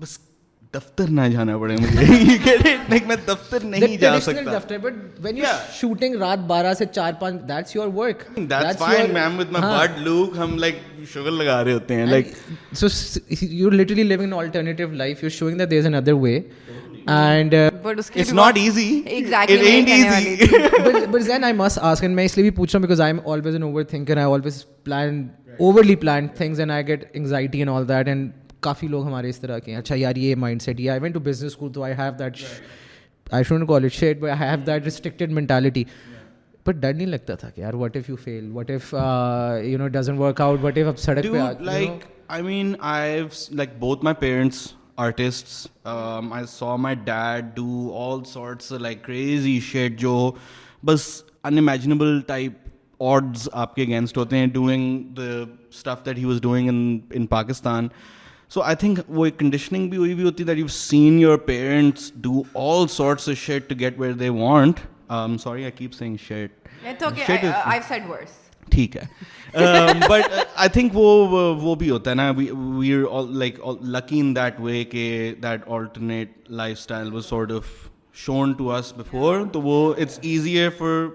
بس 0.00 0.19
دفتر 0.77 1.11
نہ 1.11 1.21
جانا 1.33 1.59
پڑے 1.59 1.77
مجھے 1.77 2.99
میں 3.07 3.17
دفتر 3.29 3.65
نہیں 3.65 3.97
جا 3.97 4.21
سکتا 4.21 4.59
رات 6.19 6.39
سے 6.79 6.85
یو 7.75 7.91
ورک 7.91 8.39
لگا 11.31 11.65
رہے 11.65 11.73
ہوتے 11.73 11.95
ہیں 11.95 12.07
کافی 28.63 28.89
لوگ 28.89 29.07
ہمارے 29.07 29.29
اس 29.29 29.41
طرح 29.41 29.59
کے 29.59 29.71
ہیں 29.71 29.79
اچھا 29.79 29.95
یار 29.95 30.17
یہ 30.17 30.35
مائنڈ 30.35 30.63
سیٹ 30.63 30.81
یہ 30.81 30.91
I 30.91 31.01
went 31.01 31.15
to 31.15 31.21
business 31.21 31.53
school 31.53 31.73
تو 31.73 31.83
I 31.83 31.95
have 31.95 32.13
that 32.19 32.43
I 33.27 33.45
should 33.45 33.67
call 33.69 33.85
it 33.85 33.93
shit 33.93 34.25
I 34.25 34.39
have 34.41 34.59
that 34.67 34.85
restricted 34.85 35.33
mentality 35.33 35.85
but 36.67 36.75
ڈر 36.75 36.93
نہیں 36.93 37.07
لگتا 37.07 37.35
تھا 37.35 37.51
کہ 37.51 37.61
یار 37.61 37.75
what 37.75 37.97
if 37.97 38.11
you 38.11 38.17
fail 38.17 38.51
what 38.51 38.71
if 38.71 38.95
you 39.65 39.79
know 39.79 39.89
doesn't 39.89 40.19
work 40.19 40.41
out 40.41 40.59
what 40.63 40.79
if 40.79 40.87
اب 40.87 40.99
سڑک 40.99 41.33
پہ 41.33 41.63
like 41.63 42.05
I 42.29 42.43
mean 42.43 42.75
I 42.81 43.23
like 43.51 43.79
both 43.79 44.05
my 44.05 44.17
parents 44.21 44.67
artist 44.97 45.67
I 45.85 46.45
so 46.49 46.77
my 46.77 46.97
dad 47.05 47.57
do 47.57 47.91
all 47.95 48.25
sorts 48.25 48.73
like 48.73 49.05
crazy 49.05 49.59
shit 49.63 49.99
جو 49.99 50.31
بس 50.85 51.09
unimaginable 51.45 52.21
type 52.21 52.65
odds 53.01 53.49
آپ 53.53 53.75
کے 53.75 53.83
against 53.83 54.17
ہوتے 54.17 54.37
ہیں 54.37 54.47
doing 54.47 55.03
the 55.15 55.31
stuff 55.69 56.05
that 56.07 56.19
he 56.19 56.25
was 56.25 56.41
doing 56.41 56.99
in 57.11 57.27
Pakistan 57.27 57.89
so 58.51 58.61
I 58.63 58.77
think 58.77 58.99
وہ 59.09 59.25
ایک 59.25 59.39
conditioning 59.39 59.89
بھی 59.89 59.99
ہوئی 59.99 60.15
بھی 60.15 60.25
ہوتی 60.25 60.45
that 60.45 60.59
you 60.59 60.69
seen 60.69 61.19
your 61.21 61.39
parents 61.47 62.13
do 62.17 62.43
all 62.55 62.87
sorts 62.89 63.29
shit 63.39 63.69
to 63.69 63.75
get 63.81 63.99
where 63.99 64.13
they 64.13 64.29
want 64.29 64.81
I 65.09 65.21
am 65.21 65.37
sorry 65.39 65.63
I 65.63 65.73
keep 65.73 65.95
saying 65.95 66.17
shit 66.29 66.69
ٹھیک 68.67 68.97
ہے 68.97 69.05
but 70.09 70.33
I 70.55 70.69
think 70.69 70.93
وہ 70.95 71.55
وہ 71.63 71.75
بھی 71.75 71.91
ہوتا 71.91 72.11
ہے 72.11 72.15
نا 72.15 72.31
we 72.31 72.93
are 72.95 73.23
like 73.33 73.61
lucky 73.85 74.21
in 74.21 74.35
that 74.37 74.61
way 74.61 74.83
کہ 74.85 75.35
that 75.43 75.69
alternate 75.69 76.51
life 76.51 76.79
style 76.79 77.13
was 77.13 77.27
sort 77.27 77.53
of 77.53 77.71
shown 78.17 78.53
to 78.53 78.73
us 78.73 78.93
before 78.97 79.45
تو 79.53 79.61
وہ 79.63 79.95
it's 79.95 80.19
easier 80.23 80.71
for 80.79 81.07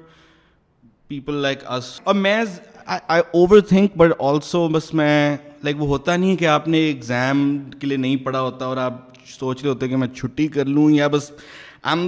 people 1.07 1.35
like 1.37 1.63
us 1.67 1.99
اور 2.03 2.15
میز 2.15 2.59
I 2.85 3.21
over 3.33 3.59
think 3.59 3.97
but 3.97 4.11
also 4.19 4.67
بس 4.67 4.93
میں 4.93 5.37
لائک 5.63 5.81
وہ 5.81 5.87
ہوتا 5.87 6.15
نہیں 6.15 6.31
ہے 6.31 6.35
کہ 6.35 6.47
آپ 6.47 6.67
نے 6.67 6.77
ایگزام 6.77 7.69
کے 7.79 7.87
لیے 7.87 7.97
نہیں 7.97 8.15
پڑھا 8.15 8.41
ہوتا 8.41 8.65
اور 8.65 8.77
آپ 8.77 8.93
سوچ 9.27 9.61
رہے 9.61 9.69
ہوتے 9.69 9.87
کہ 9.87 9.95
میں 9.95 10.07
چھٹی 10.07 10.47
کر 10.47 10.65
لوں 10.65 10.91
یا 10.91 11.07
بس 11.07 11.31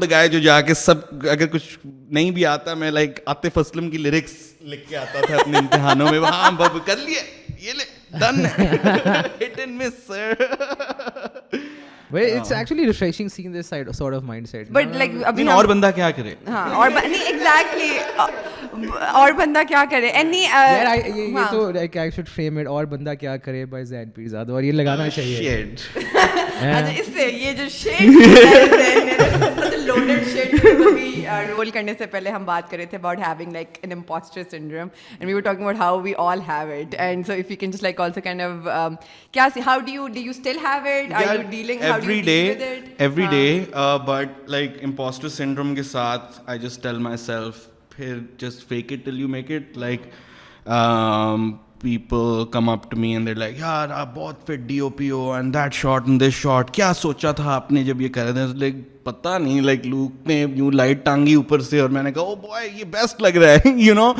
دا 0.00 0.06
گائے 0.10 0.28
جو 0.28 0.40
جا 0.40 0.62
کے 0.62 0.74
سب 0.74 1.30
اگر 1.30 1.48
کچھ 1.48 1.78
نہیں 1.86 2.32
بھی 2.32 2.46
آتا 2.46 2.74
میں 2.74 2.92
لائک 2.92 3.20
عاطف 3.26 3.58
اسلم 3.58 3.90
کی 3.90 3.98
لیرکس 3.98 4.32
لکھ 4.62 4.90
کے 4.90 4.98
آتا 4.98 5.20
تھا 5.28 5.36
اپنے 5.36 5.58
امتحانوں 5.58 6.12
میں 6.12 6.20
وہاں 6.20 6.52
کر 6.86 6.98
لیے 6.98 7.22
یہ 7.62 7.74
لے 7.74 8.04
اور 12.14 12.24
اور 19.06 19.34
بندہ 19.34 19.64
کیا 23.20 23.38
کرے 23.38 23.66
یہ 24.64 24.72
لگانا 24.72 25.10
چاہیے 25.10 25.66
اس 26.54 27.08
سے 27.14 27.30
یہ 27.32 27.54
جو 27.54 27.68
رول 31.48 31.70
کرنے 31.70 31.94
سے 31.98 32.06
پہلے 32.06 32.30
ہم 32.30 32.46
بات 32.46 32.70
کر 32.72 32.78
رہے 32.78 32.86
تھے 32.86 32.98
about 32.98 33.20
having 33.20 33.52
like 33.52 33.78
in 33.84 33.92
impostor 33.92 34.44
syndrome 34.52 34.88
and 35.10 35.26
we 35.26 35.34
were 35.34 35.42
talking 35.42 35.62
about 35.62 35.80
how 35.80 36.00
we 36.02 36.14
all 36.18 36.42
have 36.48 36.72
it 36.72 36.96
and 36.98 37.28
so 37.28 37.34
if 37.34 37.52
you 37.52 37.58
can 37.60 37.72
just 37.72 37.84
like 37.84 38.02
also 38.02 38.22
kind 38.24 38.42
of 38.42 38.94
کیا 39.34 39.48
see 39.54 39.62
how 39.66 39.80
do 39.80 39.94
you 39.94 40.08
do 40.08 40.20
you 40.20 40.34
still 40.34 40.58
have 40.66 40.88
it 40.88 41.14
are 41.14 41.36
you 41.36 41.42
dealing 41.50 41.84
how 41.84 42.00
do 42.00 42.12
you 42.12 42.22
deal 42.22 42.50
with 42.50 42.62
it 42.62 43.02
every 43.02 43.26
day 43.32 43.66
but 44.08 44.50
like 44.50 44.78
impostor 44.84 45.30
syndrome 45.30 45.76
کے 45.76 45.84
ساتھ 45.84 46.40
I 46.46 46.60
just 46.60 46.84
tell 46.84 46.98
my 47.00 47.18
self 47.18 47.68
پھر 47.90 48.20
just 48.38 48.68
fake 48.70 48.94
it 48.94 49.06
till 49.06 49.20
you 49.20 49.28
make 49.28 49.52
it 49.52 49.78
like 49.78 50.02
people 51.84 52.44
come 52.52 52.70
up 52.70 52.92
to 52.92 52.98
me 52.98 53.14
and 53.14 53.28
there 53.28 53.36
like 53.36 53.60
یار 53.60 53.90
آپ 53.90 54.16
بہت 54.16 54.46
fit 54.46 54.60
D 54.60 54.80
O 54.80 54.90
P 54.90 55.10
او 55.10 55.32
and 55.34 55.54
that 55.54 55.74
shot 55.74 56.08
and 56.08 56.22
this 56.22 56.34
shot 56.34 56.72
کیا 56.72 56.94
سوچا 56.94 57.32
تھا 57.32 57.54
آپ 57.56 57.72
نے 57.72 57.84
جب 57.84 58.02
یہ 58.02 58.10
رہے 58.16 58.32
تھے 58.32 58.46
لائک 58.54 58.76
پتا 59.04 59.38
نہیں 59.38 59.62
لائک 59.62 59.86
لوک 59.88 60.28
نے 60.28 60.46
یوں 60.56 60.72
لائٹ 60.72 61.04
ٹانگی 61.06 61.34
اوپر 61.34 61.60
سے 61.60 61.80
اور 61.80 61.90
میں 61.90 62.04
نے 62.04 62.12
کہا 62.12 62.22
او 62.22 62.36
بوائے 62.36 62.70
یہ 62.76 62.84
بیسٹ 62.84 63.22
لگ 63.22 63.38
رہا 63.38 63.52
ہے 63.52 63.72
you 63.76 63.94
know 63.94 64.12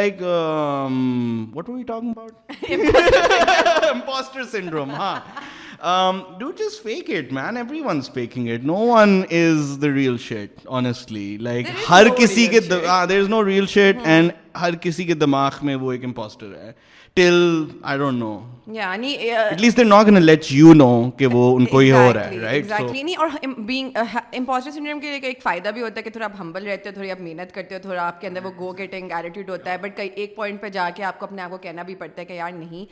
like 0.00 0.22
what 0.22 1.68
we 1.68 1.82
talk 1.82 2.02
about 2.04 2.62
impostor 3.90 4.44
syndrome 4.44 4.90
ہاں 4.90 6.12
do 6.38 6.50
just 6.50 6.82
fake 6.82 7.10
it 7.10 7.32
man 7.32 7.56
every 7.56 7.80
one 7.80 7.98
speaking 7.98 8.48
it 8.48 8.64
no 8.64 8.76
one 8.76 9.22
is 9.30 9.78
the 9.82 9.88
real 9.94 10.16
shit 10.18 10.50
honestly 10.66 11.36
like 11.40 11.66
ہر 11.90 12.06
کسی 12.16 12.46
کے 12.46 12.60
there 12.60 13.20
is 13.20 13.28
no 13.28 13.44
real 13.44 13.66
shit 13.66 13.96
and 14.04 14.32
ہر 14.54 14.70
کسی 14.80 15.04
اپنے 15.12 15.36
آپ 15.36 15.56
کو 31.50 31.58
کہنا 31.58 31.82
بھی 31.82 31.94
پڑتا 31.94 32.20
ہے 32.20 32.26
کہ 32.26 32.40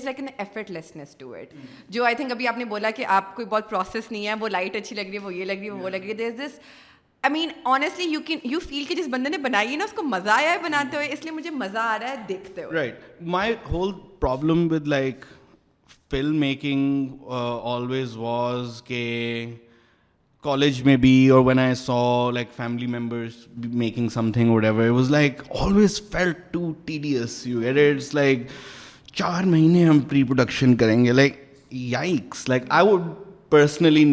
از 0.00 0.04
like 0.04 0.20
an 0.20 0.28
effort 0.38 0.70
لیسنیس 0.70 1.14
to 1.16 1.32
it 1.34 1.54
جو 1.88 2.04
آئی 2.04 2.14
تھنک 2.14 2.32
ابھی 2.32 2.48
آپ 2.48 2.58
نے 2.58 2.64
بولا 2.64 2.90
کہ 2.90 3.04
آپ 3.08 3.34
کو 3.36 3.44
بہت 3.44 3.70
پروسیس 3.70 4.12
نہیں 4.12 4.26
ہے 4.26 4.34
وہ 4.40 4.48
لائٹ 4.48 4.76
اچھی 4.76 4.96
لگ 4.96 5.00
رہی 5.00 5.18
ہے 5.18 5.24
وہ 5.24 5.34
یہ 5.34 5.44
لگ 5.44 5.52
رہی 5.52 5.66
ہے 5.66 5.82
وہ 5.82 5.88
لگ 5.88 5.96
رہی 5.96 6.08
ہے 6.08 6.14
there 6.14 6.26
is 6.26 6.38
this 6.40 6.58
I 7.24 7.32
mean 7.32 7.50
honestly 7.64 8.04
you 8.04 8.20
can 8.26 8.38
you 8.44 8.58
feel 8.60 8.84
کہ 8.84 8.94
جس 8.94 9.08
بندے 9.10 9.30
نے 9.30 9.38
بنائی 9.38 9.72
ہے 9.72 9.76
نا 9.76 9.84
اس 9.84 9.92
کو 9.92 10.02
مزہ 10.02 10.30
آیا 10.30 10.52
ہے 10.52 10.58
بناتے 10.58 10.96
ہوئے 10.96 11.08
اس 11.12 11.24
لیے 11.24 11.32
مجھے 11.32 11.50
مزہ 11.50 11.78
آ 11.78 11.98
رہا 11.98 12.10
ہے 12.10 12.16
دیکھتے 12.28 12.64
ہوئے 12.64 12.74
right 12.74 13.22
my 13.36 13.54
whole 13.70 13.92
problem 14.20 14.66
with 14.72 14.88
like 14.88 15.24
film 16.10 16.38
making 16.40 17.08
always 17.64 18.16
was 18.16 18.82
کے 18.82 19.06
کالج 20.44 20.82
میں 20.82 20.96
بی 20.96 21.28
اور 21.28 21.44
when 21.44 21.58
I 21.58 21.74
saw 21.74 22.30
like 22.30 22.48
family 22.56 22.86
members 22.86 23.46
making 23.56 24.08
some 24.08 24.32
thing 24.32 24.50
what 24.50 24.64
ever 24.64 24.88
was 24.88 25.10
like 25.10 25.42
always 25.60 26.00
feel 26.12 26.32
to 26.50 26.72
T 26.84 26.98
D 26.98 27.16
S 27.16 27.46
you 27.46 27.60
add 27.60 27.78
it's 27.78 28.14
like 28.14 28.46
چار 29.14 29.44
مہینے 29.44 29.84
ہم 29.84 30.00
پری 30.00 30.22
production 30.24 30.74
کریں 30.76 31.04
گے 31.04 31.12
like 31.12 31.38
yikes 31.70 32.48
like 32.48 32.64
I 32.68 32.86
would 32.88 33.02
personally 33.50 34.04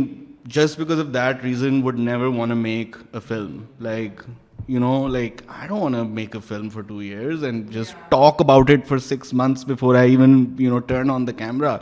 just 0.45 0.80
because 0.80 0.99
of 0.99 1.13
that 1.13 1.43
reason 1.43 1.82
would 1.84 1.99
never 1.99 2.27
want 2.27 2.51
a 2.51 2.58
make 2.58 2.95
a 3.13 3.19
film 3.27 3.58
like 3.80 4.21
you 4.67 4.80
know 4.80 5.08
like 5.08 5.41
I 5.47 5.67
down 5.67 5.82
want 5.82 5.95
a 5.95 6.03
make 6.03 6.36
a 6.36 6.41
film 6.47 6.69
for 6.69 6.82
two 6.82 6.97
years 6.97 7.43
and 7.43 7.69
just 7.71 8.10
talk 8.10 8.41
about 8.41 8.71
it 8.71 8.88
for 8.88 8.97
six 8.97 9.34
months 9.34 9.67
before 9.67 9.95
I 9.95 10.12
even 10.12 10.43
you 10.60 10.71
know 10.71 10.80
turn 10.80 11.12
on 11.12 11.27
the 11.27 11.32
camera 11.38 11.77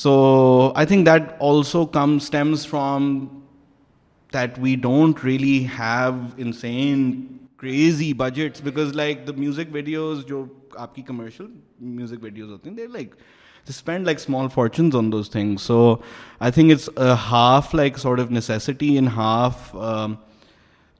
so 0.00 0.12
I 0.74 0.86
think 0.86 1.06
that 1.06 1.32
also 1.40 1.84
come 1.86 2.16
stems 2.16 2.66
from 2.66 3.18
that 4.32 4.58
we 4.58 4.74
don't 4.74 5.24
really 5.24 5.66
have 5.78 6.12
in 6.36 6.52
scene 6.52 7.10
crazy 7.60 8.12
budgets 8.14 8.60
because 8.62 8.94
like 8.94 9.26
the 9.26 9.32
music 9.36 9.72
videos 9.72 10.24
جو 10.26 10.44
آپ 10.74 10.94
کی 10.94 11.02
commercial 11.02 11.46
music 11.80 12.22
videos 12.22 12.50
ہوتی 12.50 12.70
ہیں 12.70 12.76
they 12.76 12.86
like 12.86 13.14
spend 13.68 14.04
like 14.04 14.18
small 14.18 14.48
fortunes 14.54 14.96
on 14.96 15.12
those 15.12 15.30
things 15.30 15.62
so 15.62 15.96
I 16.38 16.52
think 16.52 16.72
it's 16.72 16.88
half 17.30 17.74
like 17.74 17.98
sort 17.98 18.20
of 18.20 18.30
necessity 18.30 18.98
in 18.98 19.08
half 19.08 19.74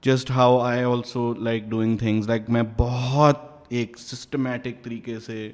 just 0.03 0.31
how 0.31 0.59
I 0.61 0.83
also 0.85 1.33
like 1.35 1.64
doing 1.64 1.96
things 1.96 2.29
like 2.29 2.51
میں 2.51 2.62
بہت 2.77 3.44
ایک 3.68 3.99
systematic 3.99 4.83
طریقے 4.85 5.18
سے 5.20 5.51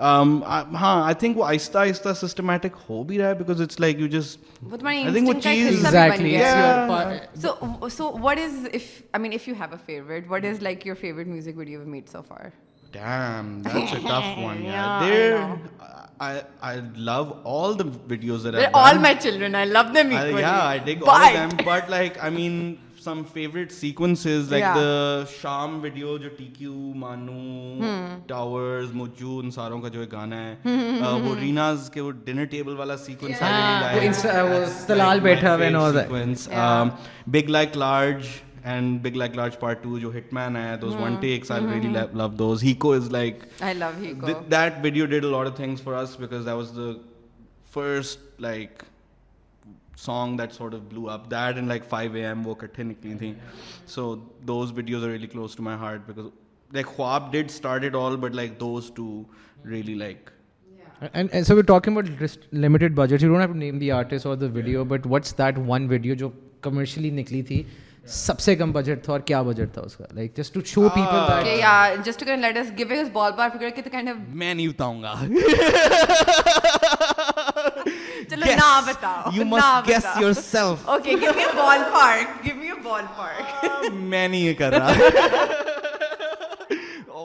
ہاں 0.00 1.04
آئی 1.04 1.14
think 1.14 1.38
وہ 1.38 1.44
آہستہ 1.44 1.78
آہستہ 1.78 2.26
سسٹمیٹک 2.26 2.76
ہو 2.88 3.02
بھی 3.02 3.18
رہا 3.18 3.28
ہے 3.28 3.34
because 3.34 3.60
it's 3.60 3.80
like 3.80 4.00
you 10.86 10.94
some 23.04 23.22
favourite 23.32 23.72
sequences 23.72 24.52
like 24.52 24.64
the 24.74 25.24
Shaam 25.40 25.78
video 25.80 26.16
جو 26.18 26.28
ٹی 26.36 26.46
کیو 26.58 26.72
مانو 26.96 28.20
ٹاورز 28.26 28.92
موجو 28.92 29.38
ان 29.38 29.50
ساروں 29.50 29.80
کا 29.80 29.88
جو 29.88 30.00
ایک 30.00 30.12
گانا 30.12 30.36
ہے 30.36 30.70
وہ 31.22 31.34
ریناز 31.40 31.90
کے 31.94 32.00
وہ 32.00 32.10
ڈنر 32.24 32.44
ٹیبل 32.50 32.76
والا 32.76 32.96
سیکوینس 32.96 34.22
تلال 34.86 35.20
بیٹھا 35.20 35.56
ہے 35.58 35.70
no 35.70 35.90
sequence 35.92 36.48
big 37.26 37.50
like 37.50 37.76
large 37.76 38.26
and 38.64 39.00
big 39.02 39.16
like 39.16 39.36
large 39.36 39.58
part 39.60 39.82
two 39.82 39.98
جو 39.98 40.16
ہٹ 40.16 40.32
مین 40.32 40.56
ہے 40.56 40.76
those 40.82 40.94
one 40.94 41.16
takes 41.20 41.50
I 41.50 41.66
really 41.66 41.92
love 42.12 42.28
those 42.38 42.64
ہیکو 42.64 42.92
is 42.92 43.10
like 43.10 43.44
that 44.50 44.82
video 44.82 45.06
did 45.06 45.24
lot 45.24 45.46
of 45.46 45.56
things 45.56 45.82
for 45.82 46.02
us 46.02 46.18
because 46.20 46.46
that 46.46 46.54
was 46.54 46.76
the 46.76 46.90
first 47.70 48.40
like 48.40 48.82
song 49.96 50.38
that 50.38 50.48
that 50.48 50.52
sort 50.52 50.74
of 50.74 50.80
blue 50.80 51.10
up 51.10 51.32
like 51.66 51.84
five 51.84 52.12
A 52.12 52.26
M 52.26 52.46
وہ 52.46 52.54
نکلی 52.78 53.14
تھیں 53.14 53.34
so 53.86 54.14
those 54.48 54.72
videos 54.72 55.04
are 55.04 55.10
close 55.32 55.56
to 55.56 55.62
my 55.62 55.76
heart 55.76 56.00
because 65.56 66.32
تھی 67.42 67.62
سب 68.06 68.40
سے 68.40 68.56
کم 68.56 68.72
budget 68.72 69.04
تھا 69.04 69.12
اور 69.12 69.20
کیا 69.20 69.42
budget 69.42 69.74
تھا 69.74 69.82
اس 69.82 69.96
کا 69.96 70.04
میں 83.92 84.28
نے 84.28 84.38
یہ 84.38 84.54
کہا 84.54 84.92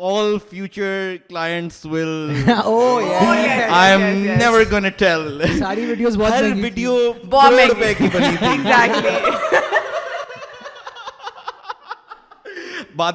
آل 0.01 0.37
future 0.49 1.15
class 1.29 1.85
will 1.85 2.33
I 3.69 3.91
am 3.91 4.01
never 4.37 4.61
gone 4.71 4.85
a 4.85 4.91
tell 4.97 5.41
ساری 5.59 5.85
ویڈیو 5.85 6.09
ویڈیو 6.55 7.11
بات 7.29 7.51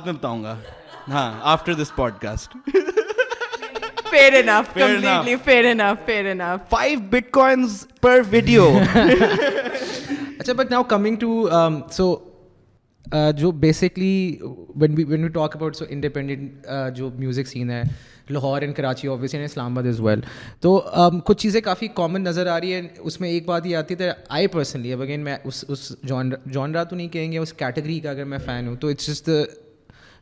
میں 0.06 0.12
بتاؤں 0.12 0.42
گا 0.44 0.56
ہاں 1.08 1.30
after 1.42 1.74
this 1.74 1.94
pod 1.96 2.12
cost 2.20 2.56
fair 4.14 4.34
enough. 4.40 4.68
Fair 4.68 4.88
completely 4.88 5.32
enough. 5.32 5.42
fair 5.42 5.64
enough. 5.66 6.04
Fair 6.06 6.26
enough. 6.26 6.68
Five 6.68 7.00
bitcoins 7.14 7.80
per 8.00 8.22
video. 8.24 8.70
Achha, 10.40 10.56
but 10.56 10.70
now 10.70 10.84
coming 10.84 11.18
to 11.18 11.50
um, 11.52 11.82
so. 11.90 12.06
جو 13.36 13.50
basically 13.52 14.38
when 14.76 14.94
we 14.96 15.04
when 15.04 15.20
you 15.20 15.28
talk 15.28 15.56
about 15.56 15.76
so 15.76 15.84
independent 15.88 16.66
جو 16.94 17.10
music 17.16 17.48
scene 17.48 17.70
ہے 17.70 17.82
Lahore 18.30 18.62
and 18.62 18.76
Karachi 18.76 19.08
office 19.08 19.34
and 19.34 19.44
اسلام 19.44 19.72
آباد 19.72 19.88
as 19.88 20.00
well 20.00 20.20
تو 20.60 20.78
کچھ 21.24 21.38
چیزیں 21.38 21.60
کافی 21.60 21.88
common 21.94 22.22
نظر 22.22 22.46
آ 22.46 22.58
رہی 22.60 22.72
ہیں 22.74 22.88
اس 22.98 23.20
میں 23.20 23.30
ایک 23.30 23.46
بات 23.46 23.66
یہ 23.66 23.76
آتی 23.76 23.94
ہے 24.00 24.10
آئی 24.28 24.46
پرسنلی 24.46 24.92
اب 24.92 25.02
اگین 25.02 25.20
میں 25.20 25.36
اس 25.44 25.64
اس 25.68 25.90
جانرا 26.08 26.50
جانرا 26.52 26.84
تو 26.84 26.96
نہیں 26.96 27.08
کہیں 27.08 27.32
گے 27.32 27.38
اس 27.38 27.52
کیٹیگری 27.52 28.00
کا 28.00 28.10
اگر 28.10 28.24
میں 28.24 28.38
فین 28.38 28.68
ہوں 28.68 28.76
تو 28.76 28.88
اٹس 28.88 29.06
جسٹ 29.06 29.30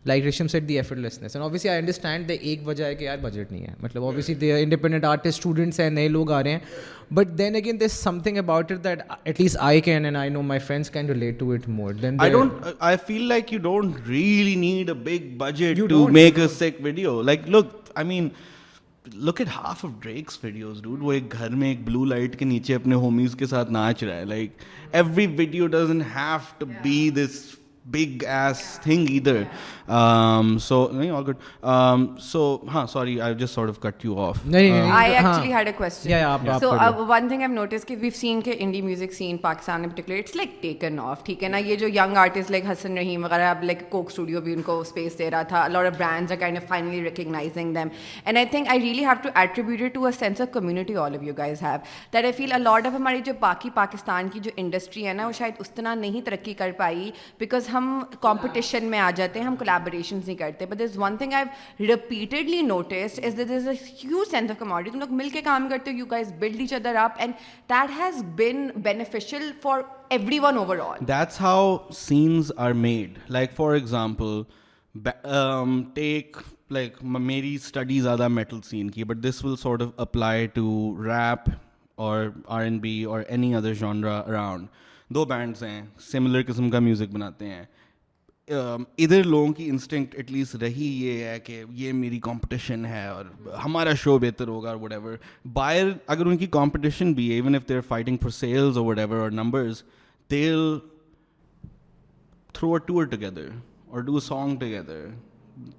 لائک 0.05 0.25
ریشم 0.25 0.47
set 0.47 0.68
the 0.68 0.79
and 0.79 1.68
I 1.68 1.77
understand 1.77 2.31
ایک 2.31 2.61
وجہ 2.64 2.85
ہے 2.85 2.95
کہ 2.95 3.05
یار 3.05 3.18
بجٹ 3.18 3.53
نہیں 3.53 3.62
ہے 3.62 3.75
مطلب 3.81 4.40
دے 4.40 4.53
انڈیپینڈنٹ 4.53 5.05
آرٹسٹ 5.05 5.27
اسٹوڈنٹس 5.29 5.81
ہیں 5.81 5.88
نئے 5.90 6.09
لوگ 6.09 6.31
آ 6.33 6.42
رہے 6.42 6.51
ہیں 6.51 6.59
but 7.11 7.37
then 7.38 7.57
again 7.57 7.88
some 7.90 8.18
thing 8.21 8.38
about 8.38 8.64
it 8.64 8.79
it 8.79 8.85
that 8.85 9.01
at 9.01 9.18
at 9.25 9.40
least 9.40 9.57
I 9.57 9.66
I 9.66 9.68
I 9.81 9.81
I 9.81 9.81
I 9.81 9.81
can 9.83 10.03
can 10.05 10.16
and 10.16 10.35
know 10.35 10.42
my 10.42 10.61
friends 10.61 10.97
relate 10.97 11.38
to 11.40 11.57
to 11.57 11.71
more 11.71 11.92
than 11.92 12.16
don't 12.16 12.53
don't 12.53 13.01
feel 13.07 13.23
like 13.23 13.53
like 13.53 13.65
you 13.65 13.83
really 14.09 14.55
need 14.57 14.90
a 14.90 14.95
a 14.95 15.18
big 15.18 15.37
budget 15.38 15.92
make 16.12 16.38
sick 16.59 16.79
video 16.81 17.21
look 17.23 17.49
look 17.49 17.99
man 18.05 18.29
half 19.49 19.85
of 19.85 19.90
Drake's 20.01 20.38
videos 20.45 20.83
dude 20.83 21.03
وہ 21.03 21.12
ایک 21.12 21.33
گھر 21.33 21.49
میں 21.51 21.68
ایک 21.68 21.85
blue 21.85 22.05
light 22.05 22.33
کے 22.33 22.38
کے 22.38 22.45
نیچے 22.45 22.75
اپنے 22.75 22.95
homies 22.97 23.37
ساتھ 23.51 23.71
ناچ 23.73 24.05
رہا 24.05 24.16
ہے 24.16 24.25
like 24.25 24.62
every 24.92 25.27
video 25.37 25.66
doesn't 25.68 26.03
have 26.14 26.38
to 26.59 26.66
be 26.83 27.11
this 27.14 27.40
big 27.85 28.25
ass 28.25 28.59
thing 28.83 29.07
ادھر 29.11 29.42
سو 30.59 30.87
نہیں 30.92 31.11
آل 31.11 31.23
گڈ 31.29 31.66
سو 32.23 32.42
ہاں 32.75 32.87
sorry 32.87 33.21
I 33.21 33.35
just 33.35 33.55
sort 33.55 33.68
of 33.68 33.81
cut 33.81 34.05
you 34.05 34.18
off 34.18 34.37
one 37.09 37.29
thing 37.29 37.42
I 37.42 37.53
notice 37.53 37.85
کہ 37.85 37.97
ویو 38.01 38.11
سین 38.14 38.40
کے 38.40 38.55
انڈی 38.59 38.83
میوزک 38.83 39.12
سین 39.12 39.37
پاکستان 39.37 39.81
میں 39.81 39.88
particular 39.88 40.18
it's 40.18 40.37
like 40.37 40.62
taken 40.62 40.99
off 41.01 41.25
ٹھیک 41.25 41.42
ہے 41.45 41.49
نا 41.49 41.57
یہ 41.59 41.77
جو 41.77 41.88
young 41.88 42.16
artist 42.16 42.51
like 42.51 42.64
Hasan 42.71 42.99
Rahim 42.99 43.25
وغیرہ 43.25 43.49
اب 43.51 43.62
لائک 43.62 43.83
کوک 43.90 44.07
اسٹوڈیو 44.07 44.40
بھی 44.40 44.53
ان 44.53 44.62
کو 44.62 44.79
اسپیس 44.81 45.18
دے 45.18 45.31
رہا 45.31 45.42
تھا 45.42 45.66
lot 45.68 45.87
of 45.87 45.99
brands 45.99 46.33
are 46.33 46.37
kind 46.37 46.57
of 46.57 46.68
finally 46.68 47.03
recognising 47.05 47.75
them 47.75 47.88
and 48.25 48.37
I 48.37 48.47
think 48.47 48.68
I 48.68 48.81
really 48.81 49.05
have 49.05 49.14
to 49.23 49.29
attribute 49.35 49.95
to 49.95 50.07
a 50.07 50.11
sense 50.18 50.40
of 50.40 50.53
community 50.53 50.97
all 50.97 51.16
of 51.16 51.23
you 51.23 51.35
guys 51.38 51.62
have 51.62 51.79
that 52.12 52.25
I 52.25 52.33
feel 52.33 52.53
a lot 52.53 52.87
of 52.87 52.95
ہماری 52.95 53.21
جو 53.25 53.33
باقی 53.40 53.71
پاکستان 53.75 54.29
کی 54.29 54.40
جو 54.40 54.51
industry 54.57 55.07
ہے 55.07 55.12
نا 55.12 55.27
وہ 55.27 55.33
شاید 55.33 55.53
اس 55.59 55.71
طرح 55.71 55.95
نہیں 55.95 56.27
ترقی 56.27 56.55
کر 56.55 56.71
پائی 56.77 57.11
بیکاز 57.38 57.68
ہم 57.73 57.87
کمپٹیشن 58.21 58.85
میں 58.90 58.99
آ 58.99 59.11
جاتے 59.16 59.40
ہیں 59.40 59.47
ہم 59.47 59.57
کولیبریشن 59.57 60.21
نہیں 60.27 60.37
کرتے 60.37 60.66
but 60.66 60.81
is 60.81 60.99
one 60.99 61.16
thing 61.16 61.33
I 61.33 61.87
repeatedly 61.87 62.61
notice 62.62 63.18
is 63.25 63.37
that 63.37 63.51
is 63.51 63.68
a 63.68 63.75
have 64.05 64.25
sense 64.31 64.51
of 64.51 64.59
camaraderie 64.59 64.90
تم 64.90 64.99
لوگ 64.99 65.12
مل 65.16 65.29
کے 65.33 65.42
کام 65.42 65.68
کرتے 65.71 65.90
ہو 65.90 65.97
یو 65.97 66.07
کا 66.07 66.16
is 66.16 66.33
build 66.38 66.61
each 66.61 66.73
other 66.73 66.97
up 67.03 67.18
and 67.18 67.35
that 67.71 67.99
has 67.99 68.23
been 68.37 68.66
beneficial 68.83 69.51
for 69.62 69.83
every 70.11 70.38
one 70.38 70.59
over 70.59 70.79
all 70.79 71.07
that's 71.09 71.40
how 71.40 71.77
scenes 71.97 72.53
are 72.57 72.73
made 72.81 73.18
like 73.31 73.53
for 73.57 73.75
example 73.75 74.42
take 75.95 76.37
like 76.71 77.03
میری 77.03 77.55
study 77.55 78.01
زیادہ 78.01 78.29
میٹل 78.29 78.61
سین 78.62 78.90
کی 78.90 79.05
but 79.05 79.25
this 79.25 79.45
will 79.45 79.57
sort 79.57 79.83
of 79.83 79.88
apply 79.97 80.47
to 80.47 80.95
rap 81.05 81.51
اور 81.99 82.29
R 82.47 82.62
N 82.62 82.79
B 82.79 83.03
اور 83.05 83.23
any 83.29 83.55
other 83.55 83.75
genre 83.75 84.18
around 84.18 84.66
دو 85.12 85.25
bands 85.25 85.62
ہیں 85.62 85.83
similar 86.01 86.42
قسم 86.47 86.71
کا 86.71 86.79
music 86.79 87.12
بناتے 87.12 87.49
ہیں 87.49 87.64
ادھر 88.49 89.25
لوگوں 89.25 89.53
کی 89.53 89.68
انسٹنکٹ 89.71 90.14
ایٹ 90.14 90.31
لیسٹ 90.31 90.55
رہی 90.55 90.87
یہ 91.05 91.25
ہے 91.25 91.38
کہ 91.40 91.62
یہ 91.71 91.92
میری 91.92 92.18
کمپٹیشن 92.21 92.85
ہے 92.87 93.07
اور 93.07 93.25
ہمارا 93.64 93.95
شو 93.95 94.18
بہتر 94.18 94.49
ہوگا 94.49 94.71
اور 94.71 94.79
وٹ 94.81 94.92
ایور 94.92 95.16
باہر 95.53 95.88
اگر 96.07 96.27
ان 96.27 96.37
کی 96.37 96.47
کمپٹیشن 96.53 97.12
بھی 97.12 97.29
ہے 97.31 97.35
even 97.35 97.55
if 97.55 97.68
they 97.68 97.77
are 97.77 97.81
fighting 97.88 98.16
for 98.16 98.31
sales 98.31 98.77
اور 98.77 98.87
وٹ 98.87 98.99
ایور 98.99 99.16
اور 99.16 99.31
numbers 99.31 99.83
there 100.31 100.57
throw 102.55 102.73
a 102.73 102.79
tour 102.87 103.05
together 103.05 103.49
اور 103.88 104.01
do 104.01 104.21
song 104.21 104.57
together 104.57 105.07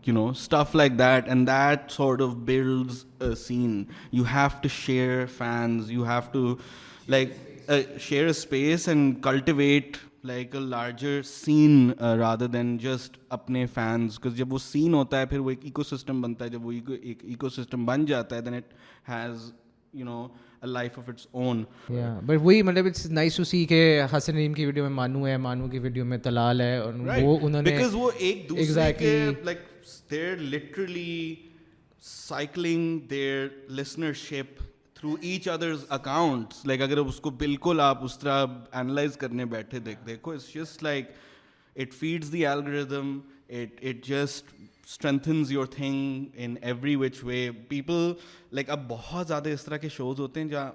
you 0.07 0.13
know 0.13 0.27
stuff 0.29 0.75
like 0.75 0.91
that 0.91 1.25
that 1.25 1.29
and 1.29 1.49
sort 1.91 2.21
of 2.21 2.33
builds 2.45 3.05
scene 3.37 3.83
you 4.11 4.23
have 4.33 4.49
to 4.61 4.69
share 4.75 5.25
fans 5.37 5.91
you 5.91 6.03
have 6.03 6.21
to 6.31 6.55
like 7.07 7.33
share 7.99 8.27
space 8.27 8.87
and 8.87 9.23
cultivate 9.23 9.97
like 10.23 10.55
a 10.55 10.61
larger 10.61 11.21
scene 11.21 11.91
rather 11.99 12.47
than 12.47 12.77
just 12.77 13.17
اپنے 13.29 13.65
fans 13.65 14.19
because 14.19 14.35
جب 14.35 14.53
وہ 14.53 14.57
سین 14.57 14.93
ہوتا 14.93 15.19
ہے 15.19 15.25
پھر 15.25 15.39
وہ 15.39 15.49
ایک 15.49 15.59
eco 15.63 15.83
system 15.83 16.21
بنتا 16.21 16.45
ہے 16.45 16.49
جب 16.49 16.65
وہ 16.65 16.71
ایک 16.71 17.23
ایکو 17.23 17.49
سسٹم 17.49 17.85
بن 17.85 18.05
جاتا 18.05 18.35
ہے 18.35 18.41
then 18.41 18.53
it 18.53 18.73
has 19.09 19.51
you 19.93 20.05
know 20.05 20.27
life 20.63 20.99
of 20.99 21.09
its 21.09 21.27
own 21.31 21.63
but 22.25 22.37
وہی 22.41 22.61
مطلب 22.61 22.85
کہ 23.69 24.01
حسن 24.17 24.35
ریم 24.35 24.53
کی 24.53 24.65
ویڈیو 24.65 24.83
میں 24.83 24.91
مانو 24.91 25.27
ہے 25.27 25.37
مانو 25.37 25.67
کی 25.67 25.79
ویڈیو 25.79 26.05
میں 26.05 26.17
طلال 26.17 26.61
ہے 26.61 26.77
اور 26.77 26.93
through 35.03 35.15
each 35.21 35.47
others 35.47 35.83
accounts 35.89 36.65
like 36.65 36.81
اگر 36.81 36.97
اس 36.97 37.19
کو 37.19 37.29
بالکل 37.29 37.79
آپ 37.79 38.03
اس 38.03 38.17
طرح 38.19 38.45
اینالائز 38.71 39.17
کرنے 39.17 39.45
بیٹھے 39.45 39.79
دیکھ 39.79 40.05
دیکھو 40.07 40.31
it's 40.31 40.47
just 40.53 40.83
like 40.83 41.09
it 41.75 41.93
feeds 41.93 42.31
the 42.33 42.45
algorithm 42.47 43.17
it 43.49 43.83
it 43.83 44.05
just 44.05 44.53
strengthens 44.87 45.51
your 45.51 45.65
thing 45.65 46.25
in 46.33 46.55
every 46.61 46.95
which 46.95 47.23
way 47.23 47.49
people 47.69 48.13
like 48.51 48.69
اب 48.69 48.87
بہت 48.89 49.27
زیادہ 49.27 49.49
اس 49.49 49.63
طرح 49.63 49.77
کے 49.77 49.89
شوز 49.89 50.19
ہوتے 50.19 50.41
ہیں 50.41 50.47
جہاں 50.47 50.71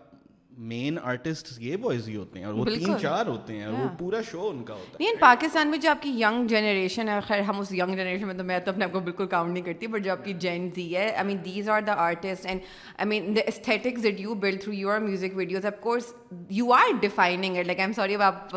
مین 0.59 0.97
آرٹسٹ 1.03 1.49
یہ 1.59 1.77
بوائز 1.77 2.09
ہی 2.09 2.15
ہوتے 2.17 2.39
ہیں 2.39 2.47
اور 2.47 2.55
وہ 2.55 2.65
تین 2.65 2.99
چار 3.01 3.27
ہوتے 3.27 3.57
ہیں 3.57 3.65
اور 3.65 3.75
وہ 3.75 3.89
پورا 3.99 4.21
شو 4.31 4.49
ان 4.49 4.63
کا 4.65 4.75
ہوتا 4.75 4.91
ہے 4.91 5.05
نہیں 5.05 5.21
پاکستان 5.21 5.69
میں 5.71 5.79
جو 5.79 5.91
آپ 5.91 6.03
کی 6.03 6.11
ینگ 6.21 6.47
جنریشن 6.47 7.09
ہے 7.09 7.19
خیر 7.27 7.41
ہم 7.41 7.61
اس 7.61 7.71
ینگ 7.73 7.97
جنریشن 7.97 8.27
میں 8.27 8.35
تو 8.35 8.45
میں 8.45 8.59
تو 8.59 8.71
اپنے 8.71 8.85
آپ 8.85 8.93
کو 8.93 9.01
بالکل 9.01 9.27
کاؤنٹ 9.27 9.53
نہیں 9.53 9.65
کرتی 9.65 9.87
بٹ 9.87 10.05
جو 10.05 10.13
آپ 10.13 10.25
کی 10.25 10.33
جین 10.33 10.69
زی 10.77 10.95
ہے 10.97 11.09
I 11.11 11.27
mean 11.27 11.39
these 11.45 11.69
are 11.69 11.81
the 11.81 11.95
artist 11.97 12.47
and 12.47 12.61
I 12.97 13.09
mean 13.09 13.37
the 13.37 13.41
aesthetics 13.47 14.03
that 14.03 14.21
you 14.21 14.35
build 14.37 14.63
through 14.63 14.75
your 14.75 14.99
music 14.99 15.37
videos 15.37 15.67
of 15.67 15.81
course 15.81 16.13
you 16.51 16.73
are 16.73 16.93
defining 17.01 17.57
it 17.57 17.67
like 17.67 17.79
I 17.79 17.87
M 17.87 17.93
sorry 17.93 18.15
اب 18.15 18.23
آپ 18.23 18.57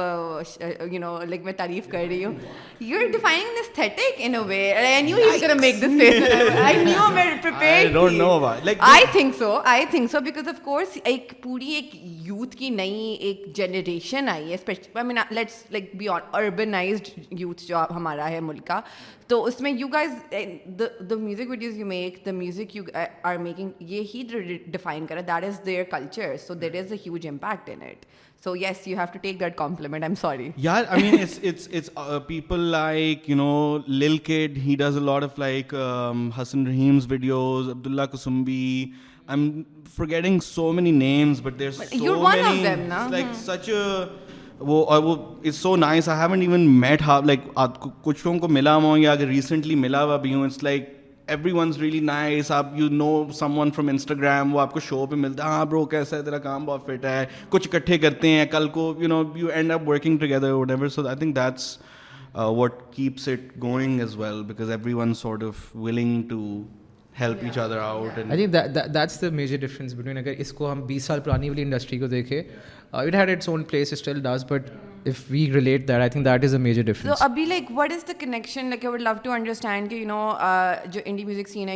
you 0.91 0.99
know 0.99 1.17
like 1.25 1.45
میں 1.45 1.53
تعریف 1.53 1.87
کر 1.87 2.05
رہی 2.07 2.23
ہوں 2.25 2.33
you 2.81 2.99
are 2.99 3.11
defining 3.11 3.59
aesthetic 3.59 4.19
in 4.19 4.35
a 4.35 4.41
way 4.47 4.61
I 4.73 5.01
knew 5.01 5.17
you 5.17 5.37
gonna 5.41 5.57
make 5.61 5.81
this 5.81 5.97
face 5.99 6.59
I 6.63 6.83
knew 6.83 7.09
میں 7.13 7.29
prepare 7.43 8.75
I 8.79 9.05
think 9.11 9.35
so 9.39 9.55
I 9.65 9.85
think 9.91 10.11
so 10.11 10.19
because 10.19 10.47
of 10.47 10.63
course 10.63 10.97
ایک 11.03 11.33
پوری 11.43 11.73
ایک 11.73 11.90
ایک 11.93 12.27
یوتھ 12.27 12.55
کی 12.57 12.69
نئی 12.69 13.15
ایک 13.19 13.45
جنریشن 13.55 14.29
آئی 14.29 14.49
ہے 14.49 14.53
اسپیشلیٹس 14.53 15.63
لائک 15.71 15.95
بی 15.95 16.07
اربنائزڈ 16.09 17.09
یوتھ 17.31 17.63
جو 17.67 17.77
ہمارا 17.89 18.29
ہے 18.29 18.39
ملک 18.39 18.67
کا 18.67 18.79
تو 19.27 19.43
اس 19.45 19.59
میں 19.61 19.71
you 19.71 19.87
guys 19.87 20.11
the 20.79 21.15
music 21.15 21.49
videos 21.49 21.77
you 21.77 21.85
make 21.85 22.25
the 22.25 22.31
music 22.31 22.75
you 22.75 22.83
are 23.23 23.37
making 23.37 23.69
یہ 23.79 24.03
ہی 24.13 24.23
ڈیفائن 24.65 25.05
کرا 25.05 25.21
that 25.27 25.43
is 25.43 25.59
their 25.65 25.83
culture 25.83 26.35
so 26.47 26.53
there 26.53 26.75
is 26.79 26.91
a 26.91 26.97
huge 27.05 27.27
impact 27.27 27.69
in 27.69 27.81
it 27.81 28.05
so 28.43 28.55
yes 28.55 28.87
you 28.87 28.97
have 28.97 29.05
to 29.13 29.19
take 29.21 29.39
that 29.39 29.57
compliment 29.57 30.03
I 30.03 30.09
M 30.09 30.15
sorry 30.21 30.49
یار 30.57 30.83
I 30.87 31.03
mean 31.03 32.21
people 32.27 32.59
like 32.59 33.29
you 33.29 33.35
know 33.35 33.77
Lal 33.87 34.17
kid 34.17 34.57
he 34.57 34.75
does 34.79 34.97
a 34.97 35.03
لاڈ 35.03 35.23
of 35.23 35.39
like 35.39 35.73
Hasan 36.41 36.67
Rahim's 36.67 37.11
videos 37.11 37.69
Abdullah 37.69 38.05
Kasumbi 38.13 38.91
so 40.41 40.71
like 43.09 43.69
وہ 44.59 44.99
وہ 44.99 45.15
اور 45.65 45.77
nice 45.77 46.09
I 46.09 46.19
haven't 46.19 46.41
even 46.41 46.69
met 46.79 47.01
how 47.01 47.21
کچھ 48.03 48.25
لوگوں 48.25 48.39
کو 48.39 48.47
ملا 48.47 48.75
ہوا 48.75 48.83
ہوں 48.83 48.97
یا 48.97 49.11
اگر 49.11 49.27
ریسنٹلی 49.27 49.75
ملا 49.75 50.03
ہوا 50.03 50.17
بھی 50.17 50.33
ہوں 50.33 50.45
اٹس 50.45 50.63
لائک 50.63 50.89
ایوری 51.27 51.99
نائس 51.99 52.51
آپ 52.51 52.65
you 52.75 52.87
know 52.89 53.23
some 53.33 53.57
one 53.57 53.71
from 53.71 53.87
Instagram 53.87 54.55
وہ 54.55 54.61
آپ 54.61 54.73
کو 54.73 54.79
شو 54.79 55.05
پہ 55.05 55.15
ملتا 55.15 55.43
ہے 55.43 55.49
ہاں 55.49 55.65
برو 55.65 55.85
کیسا 55.85 56.17
ہے 56.17 56.21
تیرا 56.21 56.37
کام 56.37 56.65
بہت 56.65 56.85
فٹ 56.85 57.05
ہے 57.05 57.25
کچھ 57.49 57.67
اکٹھے 57.67 57.97
کرتے 57.97 58.29
ہیں 58.29 58.45
کل 58.45 58.67
کو 58.67 58.93
you 58.99 59.07
know 59.07 59.23
you 59.35 59.47
end 59.47 59.71
up 59.71 59.89
working 59.89 60.17
together 60.17 60.51
what 60.51 60.71
ever 60.71 60.87
so 60.87 61.07
I 61.07 61.17
think 61.17 61.35
that's 61.35 61.77
what 62.35 62.73
keeps 62.91 63.27
it 63.27 63.61
going 63.63 63.99
as 63.99 64.17
well 64.17 64.43
because 64.43 64.69
every 64.69 64.93
one 64.93 65.13
sort 65.13 65.43
of 65.43 65.75
willing 65.75 66.21
to 66.23 66.63
help 67.21 67.37
each 67.41 67.57
other 67.57 67.77
out 67.77 68.17
I 68.17 68.47
think 68.47 68.93
that's 68.93 69.21
the 69.21 69.29
major 69.29 69.57
difference 69.57 69.93
between 69.93 70.17
اگر 70.17 70.33
اس 70.37 70.53
کو 70.53 70.71
ہم 70.71 70.81
بیس 70.81 71.03
سال 71.03 71.19
پرانی 71.19 71.49
والی 71.49 71.61
industry 71.61 71.99
کو 71.99 72.07
دیکھیں 72.07 72.41
it 72.91 73.15
had 73.15 73.29
its 73.29 73.49
own 73.49 73.63
place 73.63 73.93
still 73.93 74.21
does 74.21 74.45
but 74.49 74.69
ابھی 75.05 75.45
like 77.45 77.71
what 77.75 77.91
is 77.91 78.05
دنیکشن 78.07 78.65
like 78.65 78.85
love 78.85 79.13
to 79.23 79.31
understand 79.31 79.93
جو 80.87 81.01
انڈیا 81.05 81.25
میزک 81.25 81.49
سین 81.49 81.69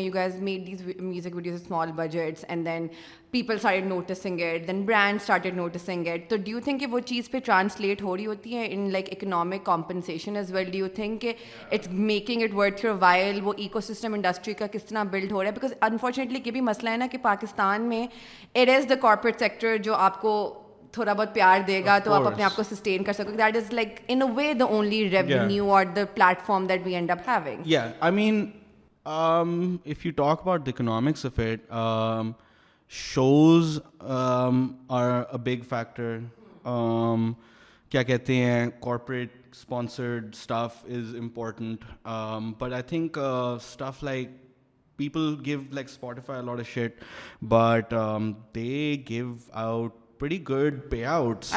ہے 6.07 6.17
تو 6.29 6.35
ڈی 6.35 6.51
یو 6.51 6.59
تھنک 6.59 6.79
کہ 6.79 6.87
وہ 6.87 6.99
چیز 6.99 7.31
پہ 7.31 7.39
ٹرانسلیٹ 7.45 8.01
ہو 8.01 8.17
رہی 8.17 8.25
ہوتی 8.25 8.55
ہے 8.55 8.67
in 8.69 8.91
like 8.91 9.09
economic 9.11 9.65
compensation 9.65 10.37
as 10.37 10.51
well 10.53 10.69
do 10.71 10.77
you 10.77 10.87
think 10.95 11.21
کہ 11.21 11.33
it's 11.71 11.87
making 11.87 12.41
it 12.41 12.53
work 12.53 12.77
through 12.77 12.93
wild 12.99 13.39
وہ 13.43 13.53
اکو 13.57 13.79
سسٹم 13.79 14.13
انڈسٹری 14.13 14.53
کا 14.53 14.67
کس 14.67 14.83
طرح 14.83 15.03
بلڈ 15.03 15.31
ہو 15.31 15.43
رہا 15.43 15.47
ہے 15.47 15.53
بیکاز 15.53 15.73
انفارچونیٹلی 15.81 16.39
یہ 16.45 16.51
بھی 16.51 16.61
مسئلہ 16.61 16.89
ہے 16.89 16.97
نا 16.97 17.07
کہ 17.11 17.17
پاکستان 17.17 17.81
میں 17.81 18.07
it 18.55 18.69
is 18.69 18.89
the 18.89 18.95
corporate 19.01 19.39
sector 19.39 19.77
جو 19.77 19.95
آپ 19.95 20.21
کو 20.21 20.61
تھوڑا 20.95 21.13
بہت 21.13 21.33
پیار 21.33 21.61
دے 21.67 21.83
گا 21.85 21.97
تو 21.99 22.13
آپ 22.13 22.27
اپنے 22.27 22.43
آپ 22.43 22.55
کو 22.55 22.63
سسٹین 22.63 23.03
کر 23.03 23.13
سکو 23.13 23.31
that 23.37 23.57
is 23.57 23.73
like 23.73 23.99
in 24.07 24.21
a 24.21 24.27
way 24.35 24.53
the 24.53 24.65
only 24.65 25.09
revenue 25.09 25.71
اور 25.73 25.85
the 25.95 26.05
plate 26.13 26.45
form 26.45 26.67
that 26.67 26.85
we 26.85 26.95
end 26.95 27.11
up 27.11 27.29
having 27.29 27.61
یا 27.65 27.87
I 27.99 28.13
mean 28.13 28.45
if 29.05 30.05
you 30.05 30.11
talk 30.15 30.41
about 30.41 30.65
the 30.65 30.71
economics 30.71 31.25
of 31.25 31.39
it 31.39 31.71
shows 32.91 33.79
are 34.01 35.11
a 35.31 35.37
big 35.43 35.63
factor 35.69 36.17
کیا 37.91 38.03
کہتے 38.03 38.35
ہیں 38.35 38.69
corporate 38.81 39.37
sponsored 39.51 40.29
stuff 40.33 40.83
is 40.85 41.15
important 41.19 41.85
but 42.59 42.73
I 42.73 42.83
think 42.83 43.17
stuff 43.17 44.03
like 44.03 44.29
people 44.99 45.35
give 45.45 45.59
like 45.71 45.89
Spotify 45.89 46.45
lot 46.45 46.57
a 46.57 46.63
shit 46.73 47.03
but 47.43 47.93
they 48.55 48.95
give 49.09 49.33
out 49.53 50.04
every 50.21 51.47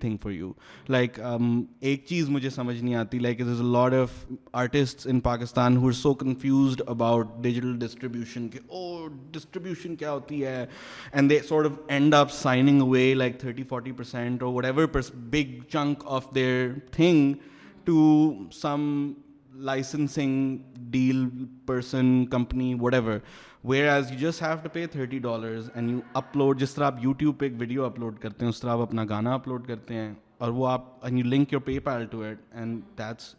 thing 0.00 0.16
for 0.16 0.30
you 0.30 0.52
like 0.88 1.20
ایک 1.80 2.04
چیز 2.06 2.28
مجھے 2.28 2.50
سمجھ 2.50 2.84
نہیں 2.84 2.94
آتی 2.94 3.18
like 3.18 3.40
it 3.40 3.46
is 3.46 3.60
a 3.60 3.66
lot 3.66 3.94
of 3.94 4.08
artist 4.52 5.06
in 5.06 5.20
Pakistan 5.20 5.76
who 5.76 5.92
so 5.92 6.14
confused 6.14 6.82
about 6.86 7.26
digital 7.42 7.78
distribution 7.78 8.48
کے 8.48 8.58
distribution 9.30 9.96
کیا 9.96 10.12
ہوتی 10.12 10.44
ہے 10.44 10.66
thirty 13.40 13.62
forty 13.62 13.92
percent 13.92 14.42
big 15.12 15.62
chunk 15.68 15.98
of 16.06 16.34
their 16.34 16.68
thing 16.90 17.34
to 17.84 18.32
some 18.52 19.12
licensing 19.54 20.56
deal 20.90 21.24
person 21.66 22.24
company 22.26 22.74
what 22.80 22.94
ever 22.94 23.18
where 23.64 23.88
as 23.88 24.10
you 24.12 24.18
just 24.20 24.42
have 24.42 24.56
to 24.62 24.68
pay 24.72 24.86
thirty 24.86 25.18
dollars 25.18 25.70
and 25.74 25.90
you 25.90 25.98
upload 26.14 26.60
جس 26.60 26.74
طرح 26.74 26.86
آپ 26.86 27.04
YouTube 27.04 27.38
پہ 27.38 27.44
ایک 27.44 27.54
video 27.58 27.84
upload 27.84 28.18
کرتے 28.18 28.44
ہیں 28.44 28.50
اس 28.50 28.60
طرح 28.60 28.70
آپ 28.70 28.80
اپنا 28.80 29.04
گانا 29.08 29.34
اپلوڈ 29.34 29.66
کرتے 29.66 29.94
ہیں 29.94 30.12
اور 30.38 30.50
وہ 30.50 30.66
آپ 30.68 31.04
and 31.04 31.18
you 31.18 31.24
link 31.24 31.52
your 31.52 31.60
pay 31.60 31.78
پیل 31.80 32.06
to 32.06 32.20
it 32.20 32.38
and 32.52 32.80
that's 32.98 33.34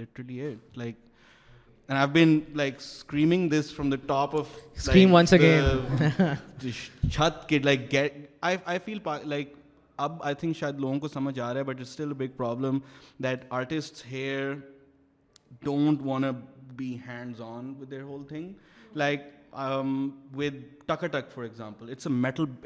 literally 0.00 0.40
it 0.40 0.78
like 0.78 0.96
and 1.88 1.98
I 1.98 2.08
been 2.12 2.38
like 2.54 2.76
screaming 2.76 3.48
this 3.50 3.74
from 3.76 3.90
the 3.90 3.96
top 4.06 4.36
of 4.36 4.56
scream 4.76 5.14
once 5.14 5.32
again 5.32 6.70
چھت 7.10 7.48
کے 7.48 7.58
like 7.58 7.92
get 7.92 8.26
I 8.40 8.78
feel 8.84 8.98
like 9.24 9.54
اب 9.98 10.22
I 10.22 10.34
think 10.34 10.56
شاید 10.56 10.80
لوگوں 10.80 10.98
کو 11.00 11.08
سمجھ 11.08 11.38
آ 11.40 11.52
رہا 11.52 11.60
ہے 11.60 11.64
but 11.64 11.74
it 11.74 11.80
still 11.80 12.12
big 12.12 12.36
problem 12.36 12.78
that 13.22 13.44
artist 13.50 14.04
here 14.10 14.54
don't 15.62 16.02
one 16.02 16.24
be 16.76 16.96
hands 17.08 17.40
on 17.40 17.74
with 17.78 17.92
with 17.92 18.00
whole 18.02 18.24
thing 18.24 18.52
like 18.96 19.22
take 20.86 21.32
for 21.34 21.42
example 21.42 21.90
it's 21.90 22.06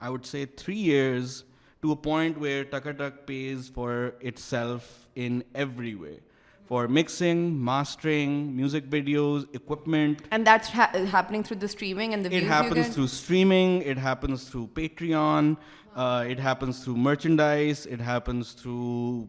I 0.00 0.10
would 0.10 0.26
say 0.26 0.46
3 0.46 0.74
years, 0.74 1.44
to 1.82 1.92
a 1.92 1.96
point 1.96 2.38
where 2.38 2.64
Tuckertuck 2.64 3.26
pays 3.26 3.68
for 3.68 4.14
itself 4.20 5.08
in 5.14 5.44
every 5.54 5.94
way. 5.94 6.20
For 6.66 6.86
mixing, 6.86 7.64
mastering, 7.64 8.54
music 8.54 8.88
videos, 8.88 9.52
equipment. 9.54 10.22
And 10.30 10.46
that's 10.46 10.68
happening 10.68 11.42
through 11.42 11.56
the 11.56 11.68
streaming 11.68 12.14
and 12.14 12.24
the 12.24 12.28
views. 12.28 12.42
It 12.42 12.46
happens 12.46 12.88
through 12.94 13.08
streaming. 13.08 13.82
It 13.82 13.98
happens 13.98 14.48
through 14.48 14.68
Patreon. 14.68 15.56
Uh, 15.96 16.24
it 16.28 16.38
happens 16.38 16.84
through 16.84 16.96
merchandise. 16.96 17.86
It 17.86 18.00
happens 18.00 18.52
through 18.52 19.28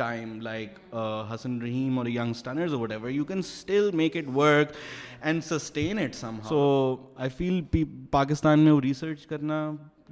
time 0.00 0.40
like 0.40 0.78
Hasan 1.32 1.60
رحیم 1.62 1.98
اور 1.98 2.06
young 2.06 2.30
اسٹینرز 2.30 2.74
what 2.74 2.92
ever 2.92 3.10
you 3.10 3.24
can 3.24 3.38
still 3.38 3.90
make 3.94 4.16
it 4.16 4.28
work 4.34 4.72
and 5.20 5.44
sustain 5.44 5.98
it 5.98 6.14
some 6.14 6.38
so 6.48 6.60
I 7.16 7.30
feel 7.36 7.62
Pakistan 8.10 8.60
میں 8.60 8.72
وہ 8.72 8.80
research 8.80 9.26
کرنا 9.26 9.70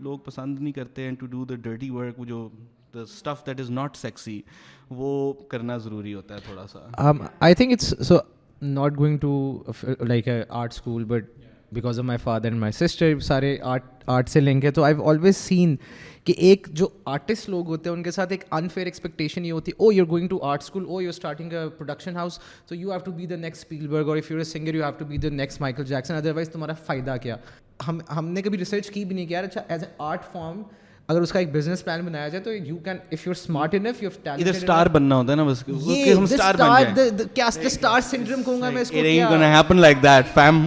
لوگ 0.00 0.18
پسند 0.18 0.61
نہیں 0.61 0.72
کرتے 0.72 1.04
ہیں 1.04 1.14
to 1.20 1.26
do 1.26 1.44
the 1.44 1.54
dirty 1.54 1.90
work 1.90 2.26
جو 2.28 2.48
the 2.94 3.00
stuff 3.00 3.46
that 3.46 3.61
is 3.61 3.70
not 3.70 3.96
sexy 3.96 4.40
وہ 4.90 5.32
کرنا 5.50 5.76
ضروری 5.76 6.14
ہوتا 6.14 6.34
ہے 6.34 6.40
تھوڑا 6.40 6.66
سا 6.66 7.12
I 7.40 7.54
think 7.54 7.72
it's 7.72 7.94
so 8.08 8.18
not 8.62 8.98
going 8.98 9.18
to 9.18 9.62
like 10.00 10.28
art 10.48 10.72
school 10.72 11.04
but 11.04 11.37
because 11.72 11.98
of 11.98 12.04
my 12.04 12.18
father 12.18 12.44
and 12.44 12.61
my 12.61 12.72
sister 12.72 13.18
سارے 13.20 13.56
آرٹ 13.62 13.82
آرٹ 14.06 14.28
سے 14.28 14.40
لنک 14.40 14.64
ہے 14.64 14.70
تو 14.70 14.82
آئی 14.84 14.94
آلویز 15.04 15.37
سین 15.37 15.74
کہ 16.24 16.34
ایک 16.38 16.66
جو 16.70 16.88
آرٹسٹ 17.06 17.48
لوگ 17.48 17.66
ہوتے 17.66 17.88
ہیں 17.90 17.96
ان 17.96 18.02
کے 18.02 18.11
ساتھ 18.11 18.32
ایک 18.32 18.44
انفیئر 18.50 18.87
ایکسپیکٹیشن 18.87 19.44
یہ 19.44 19.52
ہوتی 19.52 19.72
ہے 19.72 19.76
oh 19.78 19.92
you 19.92 20.04
over 20.04 20.11
going 20.11 20.28
to 20.28 20.38
art 20.42 20.62
school 20.62 20.84
oh 20.88 21.00
you 21.02 21.08
starting 21.08 21.52
a 21.52 21.68
production 21.68 22.11
starting 22.11 22.16
house 22.16 22.38
تو 22.68 22.74
you 22.74 22.90
have 22.90 22.98
to 22.98 23.12
be 23.12 23.26
the 23.26 23.37
next 23.37 23.68
پیل 23.68 23.87
برگ 23.87 24.08
اور 24.08 24.16
if 24.16 24.30
you 24.30 24.38
are 24.38 24.44
singer 24.44 24.74
you 24.74 24.82
have 24.82 24.92
to 24.98 25.04
be 25.04 25.18
the 25.18 25.28
next 25.28 25.61
Michael 25.61 25.84
Jackson 25.84 26.14
otherwise 26.14 26.48
تمہارا 26.48 26.72
فائدہ 26.87 27.16
کیا 27.22 27.37
ہم 27.88 27.98
ہم 28.16 28.28
نے 28.28 28.42
کبھی 28.42 28.58
ریسرچ 28.58 28.90
کی 28.90 29.04
بھی 29.04 29.16
نہیں 29.16 29.26
کیا 29.26 29.40
اچھا 29.40 29.61
ایز 29.68 29.82
اے 29.82 29.90
آرٹ 29.98 30.32
فارم 30.32 30.62
اگر 31.08 31.20
اس 31.22 31.30
کا 31.32 31.38
ایک 31.38 31.52
بزنس 31.52 31.84
پلان 31.84 32.00
بنایا 32.04 32.28
جائے 32.28 32.42
تو 32.44 32.52
you 32.52 32.76
can 32.76 32.96
if 33.12 33.26
you 33.26 33.30
smart 33.30 33.74
enough 33.74 34.02
you 34.02 34.08
ادھر 34.26 34.52
سٹار 34.52 34.87
بننا 34.87 35.16
ہوتا 35.16 35.32
ہے 35.32 35.37
نا 35.37 35.44
بس 35.44 35.62
ہم 36.16 36.26
سٹار 36.26 36.54
بن 36.54 36.94
جائیں 36.94 37.11
کیا 37.34 37.46
اس 37.46 37.58
کے 37.58 37.68
سٹار 37.68 38.00
سنڈرم 38.00 38.42
کہوں 38.42 38.61
گا 38.61 38.70
میں 38.70 38.82
اس 38.82 38.90
کو 38.90 39.02
کیا 39.02 39.30
gonna 39.30 39.56
happen 39.56 39.76
like 39.76 40.02
that 40.02 40.34
fame 40.34 40.62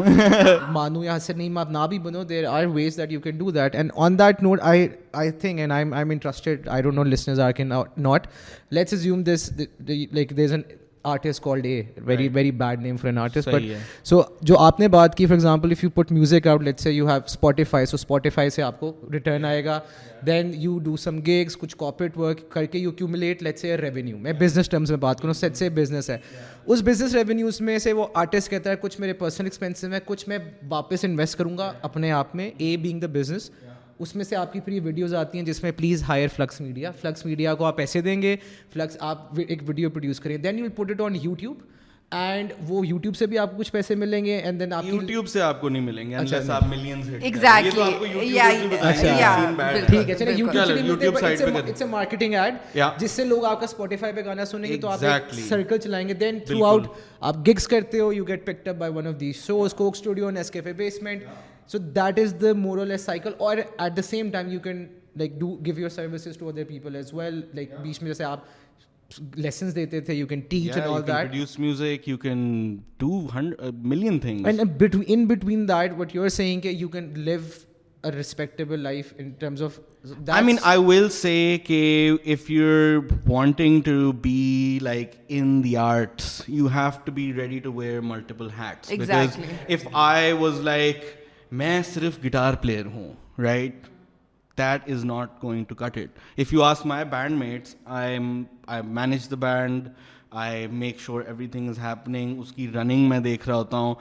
مانو 0.72 1.04
یا 1.04 1.16
حسن 1.16 1.38
نہیں 1.38 1.58
اپ 1.58 1.72
نہ 1.72 1.86
بھی 1.90 2.00
بنو 2.00 2.24
there 2.24 2.48
are 2.50 2.66
ways 2.66 2.98
that 2.98 3.12
you 3.12 3.20
can 3.20 3.38
do 3.38 3.52
that 3.52 3.76
and 3.76 3.92
in 3.96 4.20
that 4.20 4.44
note 4.44 4.60
I 4.62 4.88
I 5.14 5.32
think 5.32 5.60
and 5.60 5.72
I 5.72 5.86
am 5.94 6.10
interested 6.10 6.68
I 6.68 6.82
don't 6.82 6.96
know 6.96 7.04
listeners 7.04 7.40
are 7.40 7.52
can 7.52 7.72
not 7.98 8.28
let's 8.72 8.94
assume 8.94 9.24
this 9.24 9.52
like 9.88 10.38
there 10.38 10.44
is 10.44 10.54
an 10.54 10.62
artist 11.04 11.42
called 11.44 11.66
a 11.66 11.82
very 11.98 12.28
very 12.28 12.52
bad 12.52 12.82
name 12.82 12.98
for 12.98 13.10
an 13.10 13.18
artist 13.18 13.50
but 13.50 13.64
so 14.04 14.22
جو 14.42 14.58
آپ 14.60 14.80
نے 14.80 14.88
بات 14.88 15.16
کی 15.16 15.26
for 15.26 15.34
example 15.34 15.72
if 15.72 15.84
you 15.84 15.90
put 15.90 16.12
music 16.12 16.48
out 16.48 16.64
let's 16.64 16.80
say 16.80 16.92
you 16.92 17.08
have 17.08 17.20
Spotify 17.26 17.86
so 17.86 17.96
Spotify 17.96 18.50
سے 18.50 18.62
آپ 18.62 18.80
کو 18.80 18.94
return 19.14 19.46
آئے 19.46 19.64
گا 19.66 19.80
then 20.26 20.52
you 20.56 20.78
do 20.80 20.96
some 20.98 21.20
gigs 21.26 21.58
کچھ 21.58 21.76
کاپریٹ 21.78 22.18
ورک 22.18 22.50
کر 22.50 22.66
کے 22.66 22.80
you 22.80 22.92
cumulate 22.92 23.44
let's 23.44 23.60
say 23.60 23.78
revenue 23.78 24.18
میں 24.18 24.34
بزنس 24.34 24.70
ٹرمز 24.70 24.92
میں 24.92 25.00
بات 25.00 25.22
کروں 25.22 25.34
سیٹ 25.34 25.56
سے 25.56 25.70
بزنس 25.70 26.10
ہے 26.10 26.18
اس 26.66 26.82
بزنس 26.82 27.16
ریونیوز 27.16 27.62
میں 27.62 27.78
سے 27.80 27.94
وہ 27.94 28.08
آرٹسٹ 28.14 28.50
کہتا 28.50 28.70
ہے 28.70 28.76
کچھ 28.82 29.00
میرے 29.02 29.14
پرسنل 29.14 29.46
ایکسپینسز 29.46 29.94
ہیں 29.94 30.00
کچھ 30.06 30.28
میں 30.30 30.38
واپس 30.70 31.06
انویسٹ 31.06 31.38
کروں 31.38 31.58
گا 31.58 31.72
اپنے 31.82 32.12
آپ 32.12 32.36
میں 32.36 32.50
اے 32.58 32.76
بینگ 32.78 33.00
دا 33.00 33.08
بزنس 33.12 33.50
اس 34.02 34.16
میں 34.16 34.26
سے 34.26 34.36
آپ 34.36 34.54
کی 34.54 34.60
پھر 34.60 34.74
یہ 34.74 34.82
ویڈیوز 34.84 35.14
آتی 35.14 35.38
ہیں 35.38 35.46
جس 35.46 35.64
میں 35.64 35.72
please 35.72 36.04
hire 36.04 36.28
Flux 36.28 36.62
Media 36.62 36.92
Flux 36.92 37.26
Media 37.26 37.56
کو 37.56 37.66
آپ 37.66 37.78
پیسے 37.78 38.02
دیں 38.02 38.22
گے 38.22 38.36
فلکس 38.74 38.98
آپ 39.00 39.40
ایک 39.48 39.62
ویڈیو 39.68 39.90
پروڈیوس 39.90 40.20
کریں 40.20 40.38
then 40.38 40.60
you 40.60 40.64
will 40.64 40.72
put 40.72 40.92
it 40.92 41.02
on 41.02 41.16
YouTube 41.22 41.62
and 42.12 42.52
وہ 42.68 42.86
یوٹیوب 42.88 43.16
سے 43.16 43.26
بھی 43.26 43.38
آپ 43.38 43.52
کو 43.52 43.58
کچھ 43.58 43.72
پیسے 43.72 43.96
ملیں 43.96 44.26
گے 44.26 44.38
اینڈ 44.38 44.60
دین 44.60 44.74
آپ 44.74 44.86
یوٹیوب 44.86 45.28
سے 45.28 45.42
آپ 45.42 45.62
کو 45.62 45.70
نہیں 45.70 45.82
ملیں 45.82 46.10
گے 46.10 46.16
اچھا 46.16 46.42
صاحب 46.42 46.68
ملینز 46.68 47.10
ٹھیک 49.88 50.10
ہے 51.82 51.86
مارکیٹنگ 51.86 52.34
ایڈ 52.34 52.56
جس 53.00 53.12
سے 53.12 53.26
لوگ 53.26 53.46
آپ 53.46 53.60
کا 53.60 53.66
اسپوٹیفائی 53.66 54.14
پہ 54.14 54.26
گانا 54.26 54.46
سنیں 54.46 54.70
گے 54.70 54.78
تو 54.78 54.88
آپ 54.88 55.00
سرکل 55.50 55.78
چلائیں 55.78 56.08
گے 56.08 56.14
دین 56.14 56.40
تھرو 56.40 56.66
آؤٹ 56.66 56.88
آپ 57.20 57.38
گگس 57.48 57.68
کرتے 57.68 58.00
ہو 58.00 58.12
you 58.14 58.28
get 58.28 58.46
pick 58.46 58.68
up 58.68 58.76
by 58.76 58.94
one 58.94 59.08
of 59.08 59.20
these 59.20 59.46
shows 59.48 59.74
Coke 59.74 59.96
Studio 59.96 60.30
نیس 60.30 60.52
cafe 60.52 60.74
basement 60.74 61.24
so 61.72 61.78
that 61.96 62.20
is 62.20 62.34
the 62.42 62.54
moral 62.54 62.92
S 62.92 63.02
cycle 63.02 63.32
اور 63.38 63.58
at 63.58 63.98
the 63.98 64.02
same 64.02 64.30
time 64.32 64.52
you 64.52 64.60
can 64.60 64.86
like 65.18 65.40
do 65.40 65.56
give 65.66 65.80
your 65.80 65.90
services 65.90 66.38
to 66.38 66.50
other 66.50 66.64
people 66.68 66.96
as 66.96 67.14
well 67.14 67.42
like 67.54 67.72
بیچ 67.84 68.02
میں 68.02 68.10
جیسے 68.10 68.24
آپ 68.24 68.40
lessons 69.36 69.76
دیتے 69.76 70.00
تھے 70.02 70.14
you 70.14 70.28
can 70.28 70.40
teach 70.40 70.78
and 70.78 70.88
all 70.88 71.02
that 71.02 71.16
produce 71.16 71.58
music 71.60 72.08
you 72.10 72.18
can 72.18 72.78
do 72.98 73.22
million 73.84 74.20
thing 74.20 74.46
and 74.46 74.62
in 75.08 75.26
between 75.26 75.68
that 75.68 75.92
what 75.98 76.16
you 76.16 76.24
are 76.24 76.30
seeing 76.30 76.62
کہ 76.62 76.68
you 76.68 76.88
can 76.88 77.12
live 77.20 77.40
a 78.04 78.12
respectable 78.12 78.80
life 78.80 79.14
in 79.18 79.30
terms 79.40 79.64
of 79.64 79.80
I 80.28 80.44
mean 80.46 80.56
I 80.62 80.80
will 80.80 81.10
say 81.10 81.58
کہ 81.64 82.12
if 82.26 82.50
you 82.52 82.68
are 82.68 83.14
wanting 83.30 83.82
to 83.82 84.12
be 84.12 84.80
like 84.82 85.12
in 85.30 85.64
the 85.64 85.76
arts 85.78 86.42
you 86.48 86.68
have 86.68 86.90
to 87.06 87.12
be 87.12 87.32
ready 87.34 87.60
to 87.60 87.74
wear 87.74 88.00
multiple 88.02 88.50
hats 88.60 88.92
if 89.70 89.88
I 89.94 90.32
was 90.34 90.60
like 90.62 91.04
میں 91.52 91.82
صرف 91.84 92.18
guitar 92.26 92.54
player 92.54 92.86
ہوں 92.86 93.12
right 93.40 93.88
that 94.58 94.90
is 94.92 95.04
not 95.06 95.44
going 95.44 95.64
to 95.64 95.76
cut 95.76 95.98
it 95.98 96.20
if 96.38 96.54
you 96.54 96.64
as 96.64 96.86
my 96.86 97.06
band 97.06 97.38
mates 97.38 97.76
I 97.86 98.18
I 98.68 98.82
manage 98.88 99.30
the 99.32 99.36
band 99.40 99.88
I 100.32 100.68
make 100.68 101.00
sure 101.00 101.22
every 101.22 101.48
thing 101.48 101.70
is 101.70 101.80
happening 101.80 102.40
اس 102.40 102.52
کی 102.52 102.68
running 102.76 103.10
میں 103.10 103.20
دیکھ 103.20 103.48
رہا 103.48 103.56
ہوتا 103.56 103.78
ہوں 103.78 103.96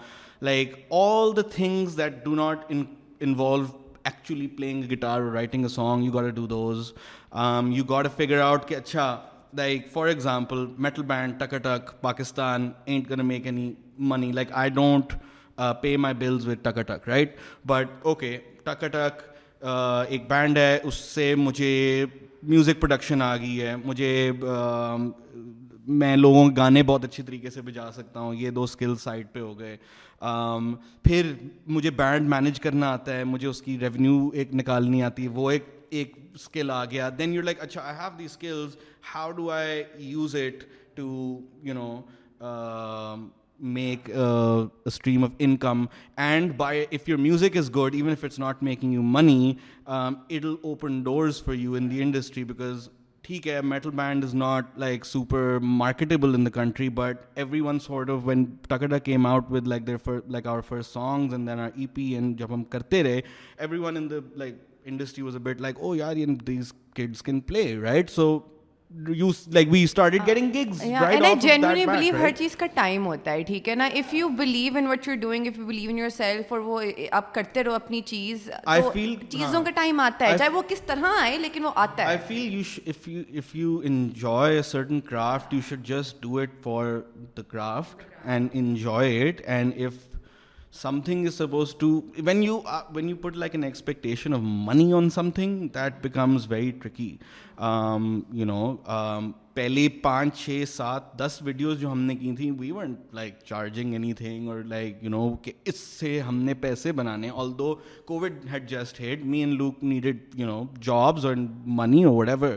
like 0.43 0.75
all 0.91 1.37
the 1.37 1.43
things 1.55 1.97
that 1.99 2.25
do 2.25 2.35
not 2.35 2.73
involve 3.21 3.65
actually 4.05 4.47
playing 4.47 4.83
guitar 4.93 5.23
writing 5.23 5.63
a 5.63 5.69
song 5.69 6.05
you 6.05 6.13
gotta 6.13 6.29
do 6.29 6.47
those 6.47 6.93
you 7.71 7.85
got 7.85 8.07
a 8.07 8.13
figure 8.17 8.41
out 8.41 8.69
کہ 8.69 8.75
اچھا 8.75 9.17
like 9.53 9.93
for 9.93 10.07
example 10.07 10.67
metal 10.79 11.03
band 11.03 11.41
tick 11.41 11.55
Attock 11.55 12.01
Pakistan 12.01 12.71
ain't 12.85 13.09
کر 13.09 13.23
make 13.23 13.47
any 13.47 13.73
money 13.99 14.33
like 14.33 14.53
I 14.53 14.71
don't 14.71 15.13
pay 15.83 15.97
my 15.97 16.15
bills 16.15 16.47
with 16.49 16.69
tick 16.69 17.09
right 17.09 17.37
but 17.67 17.89
okay 18.03 18.37
tikka 18.65 18.89
ٹک 18.89 19.23
ایک 20.09 20.29
band 20.31 20.59
ہے 20.59 20.79
اس 20.83 20.95
سے 20.95 21.35
مجھے 21.35 22.05
music 22.43 22.81
production 22.81 23.23
آ 23.23 23.37
گئی 23.37 23.61
ہے 23.63 23.75
مجھے 23.77 24.33
میں 25.87 26.17
لوگوں 26.17 26.49
کے 26.51 26.57
گانے 26.57 26.83
بہت 26.83 27.05
اچھی 27.05 27.23
طریقے 27.23 27.51
سے 27.51 27.61
بجا 27.61 27.91
سکتا 27.93 28.21
ہوں 28.21 28.35
یہ 28.35 28.51
دو 28.51 28.63
اسکل 28.63 28.97
سائڈ 28.97 29.27
پہ 29.33 29.41
ہو 29.41 29.59
گئے 29.59 29.77
پھر 31.05 31.33
مجھے 31.67 31.91
بینڈ 31.91 32.29
مینیج 32.29 32.61
کرنا 32.61 32.93
آتا 32.93 33.13
ہے 33.13 33.25
مجھے 33.25 33.49
اس 33.49 33.63
کی 33.63 33.79
ریونیو 33.79 34.29
ایک 34.33 34.55
نکالنی 34.55 35.03
آتی 35.03 35.29
وہ 35.29 35.51
ایک 35.51 35.65
ایک 35.91 36.15
اسکل 36.35 36.71
آ 36.71 36.85
گیا 36.85 37.09
دین 37.19 37.35
یو 37.35 37.43
لائک 37.43 37.61
اچھا 37.61 37.81
I 37.81 37.97
have 37.97 38.11
the 38.19 38.25
skills 38.25 38.77
how 39.15 39.31
do 39.31 39.51
I 39.51 39.83
use 39.97 40.37
it 40.37 40.65
to 40.95 41.39
you 41.63 41.75
know 41.75 42.01
make 43.61 44.11
stream 44.15 45.25
of 45.25 45.31
income 45.39 45.85
and 46.17 46.53
by 46.57 46.85
if 46.93 47.09
your 47.09 47.19
music 47.19 47.57
is 47.57 47.71
good 47.77 47.95
even 47.95 48.11
if 48.11 48.25
it's 48.25 48.39
not 48.39 48.63
making 48.63 48.93
you 48.93 49.03
money 49.03 49.55
it 49.87 50.45
will 50.45 50.57
open 50.63 51.03
doors 51.03 51.43
for 51.43 51.55
you 51.55 51.75
in 51.75 51.91
the 51.91 52.03
industry 52.03 52.45
because 52.45 52.89
ٹھیک 53.23 53.49
ہے 53.49 53.61
metal 53.61 53.91
band 53.91 54.25
is 54.25 54.35
not 54.35 54.79
like 54.79 55.05
super 55.07 55.59
marketable 55.63 56.35
in 56.35 56.47
the 56.47 56.51
country 56.51 56.89
but 56.89 57.17
every 57.35 57.61
one 57.61 57.79
sort 57.79 58.11
of 58.11 58.21
when 58.25 58.45
ٹکٹا 58.69 58.99
came 58.99 59.27
out 59.27 59.51
with 59.51 59.69
like 59.69 59.87
their 59.87 59.97
four 59.97 60.19
like 60.29 60.47
our 60.47 60.61
four 60.61 60.83
songs 60.83 61.33
and 61.33 61.49
then 61.49 61.61
our 61.61 61.69
E 61.75 61.87
P 61.87 62.15
and 62.15 62.39
جب 62.39 62.55
ہم 62.55 62.65
کرتے 62.65 63.03
رہے 63.03 63.21
every 63.59 63.79
one 63.79 63.97
in 63.97 64.11
the 64.11 64.19
like 64.37 64.55
industry 64.85 65.25
was 65.25 65.37
a 65.37 65.43
bit 65.43 65.61
like 65.61 65.81
oh 65.81 65.95
یار 65.95 66.17
in 66.17 66.37
these 66.47 66.73
kids 66.95 67.23
can 67.23 67.41
play 67.41 67.77
right 67.77 68.11
so 68.11 68.39
you 68.91 69.31
like 69.53 69.69
we 69.71 69.83
started 69.85 70.27
getting 70.27 70.51
gigs 70.51 70.83
right 70.93 71.45
and 71.45 71.65
I 71.65 72.11
ہر 72.13 72.31
چیز 72.37 72.57
کا 72.57 72.67
time 72.75 73.07
ہوتا 73.07 73.33
ہے 73.33 73.43
ٹھیک 73.43 73.69
ہے 73.69 73.75
نا 73.75 73.85
if 73.85 73.97
if 73.99 74.15
you 74.15 74.29
you 74.29 74.45
you 74.47 74.77
in 74.77 74.87
in 74.89 75.19
doing 75.21 75.47
your 75.99 76.09
self 76.09 76.53
اور 76.53 76.61
وہ 76.61 76.81
آپ 77.11 77.33
کرتے 77.35 77.65
رہو 77.65 77.75
اپنی 77.75 78.01
چیز 78.07 78.49
چیزوں 79.29 79.63
کا 79.65 79.71
ٹائم 79.71 80.01
آتا 80.01 80.29
ہے 80.29 80.39
چاہے 80.39 80.51
وہ 80.51 80.63
کس 80.69 80.83
طرح 80.87 81.21
آئے 81.21 81.39
لیکن 81.39 81.65
وہ 81.65 81.71
آتا 81.75 82.03
ہے 82.03 82.09
I 82.09 82.19
feel 82.29 82.55
you 82.55 82.63
you 82.87 82.91
you 83.07 83.29
if 83.29 83.37
if 83.39 83.55
enjoy 83.55 83.87
enjoy 83.87 84.63
certain 84.63 85.01
craft 85.03 85.51
craft 85.53 85.69
should 85.69 85.87
just 85.87 86.23
do 86.23 86.39
it 86.39 86.49
it 86.49 86.63
for 86.63 86.99
the 87.37 87.81
end 88.25 88.49
end 88.55 89.83
some 90.73 91.01
thing 91.01 91.27
is 91.27 91.35
suppose 91.35 91.75
to 91.77 91.89
when 92.17 92.43
you 92.43 92.61
when 92.95 93.09
you 93.09 93.17
put 93.17 93.37
like 93.37 93.55
an 93.55 93.65
expectation 93.65 94.35
of 94.35 94.41
money 94.43 94.93
on 94.93 95.09
some 95.11 95.31
thing 95.31 95.67
that 95.69 96.03
becomes 96.03 96.47
very 96.49 96.71
tricky 96.83 97.17
you 98.33 98.45
know 98.47 98.77
پہلے 99.55 99.89
پانچ 100.03 100.37
چھ 100.37 100.63
سات 100.69 101.19
دس 101.19 101.39
videos 101.43 101.81
جو 101.81 101.91
ہم 101.93 102.01
نے 102.01 102.15
کی 102.17 102.35
تھیں 102.37 102.51
we 102.59 102.71
won't 102.71 103.15
like 103.15 103.39
charging 103.45 103.93
any 103.93 104.13
thing 104.13 104.49
اور 104.49 104.61
لائک 104.65 105.03
یو 105.03 105.11
نو 105.11 105.29
کہ 105.43 105.53
اس 105.65 105.81
سے 105.81 106.21
ہم 106.21 106.37
نے 106.37 106.55
پیسے 106.55 106.93
بنانے 106.93 107.31
آل 107.35 107.51
دو 107.59 107.75
Covid 108.05 108.33
had 108.53 108.69
just 108.71 109.01
had 109.01 109.25
me 109.25 109.41
and 109.41 109.55
لوک 109.55 109.85
نیڈیڈ 109.85 110.23
یو 110.35 110.47
نو 110.47 110.63
جابس 110.81 111.25
اور 111.25 111.35
money 111.67 112.05
what 112.05 112.29
ever 112.29 112.57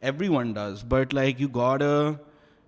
every 0.00 0.28
one 0.28 0.52
does 0.52 0.84
but 0.88 1.14
like 1.14 1.40
you 1.40 1.48
God 1.48 1.82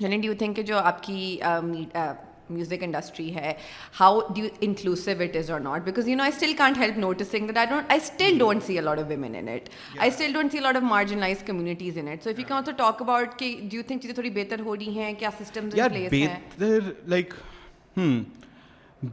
یعنی 0.00 0.16
ڈی 0.16 0.26
یو 0.26 0.34
تھنک 0.38 0.60
جو 0.66 0.78
آپ 0.78 1.02
کی 1.02 1.38
میوزک 2.50 2.82
انڈسٹری 2.82 3.34
ہے 3.34 3.52
how 4.00 4.20
do 4.36 4.46
inclusive 4.60 5.10
it 5.20 5.36
is 5.36 5.50
or 5.50 5.60
not 5.60 5.84
because 5.84 6.08
you 6.08 6.16
know 6.16 6.22
I 6.22 6.32
still 6.34 6.52
can't 6.58 6.78
help 6.78 6.98
noticing 6.98 7.46
that 7.48 7.56
I 7.58 7.66
don't 7.66 7.90
I 7.90 8.00
still 8.02 8.38
don't 8.38 8.62
see 8.64 8.78
a lot 8.78 8.98
of 8.98 9.04
women 9.08 9.34
in 9.36 9.48
it 9.48 9.68
I 9.98 10.10
still 10.10 10.32
don't 10.32 10.52
see 10.52 10.58
a lot 10.58 10.76
of 10.76 10.82
مارجنائز 10.84 11.44
communities 11.46 11.98
in 11.98 12.08
it 12.08 12.24
so 12.24 12.30
if 12.30 12.38
you 12.38 12.44
can 12.46 12.56
also 12.56 12.72
talk 12.78 13.02
about 13.02 13.38
کہ 13.38 13.54
do 13.62 13.76
you 13.76 13.82
think 13.88 14.02
چیزیں 14.02 14.14
تھوڑی 14.14 14.30
بہتر 14.32 14.60
ہو 14.60 14.76
رہی 14.76 14.98
ہیں 14.98 15.12
کیا 15.18 15.30
system 15.38 15.68
بہتر 15.68 16.92
like 17.06 17.34
hmm, 17.96 18.22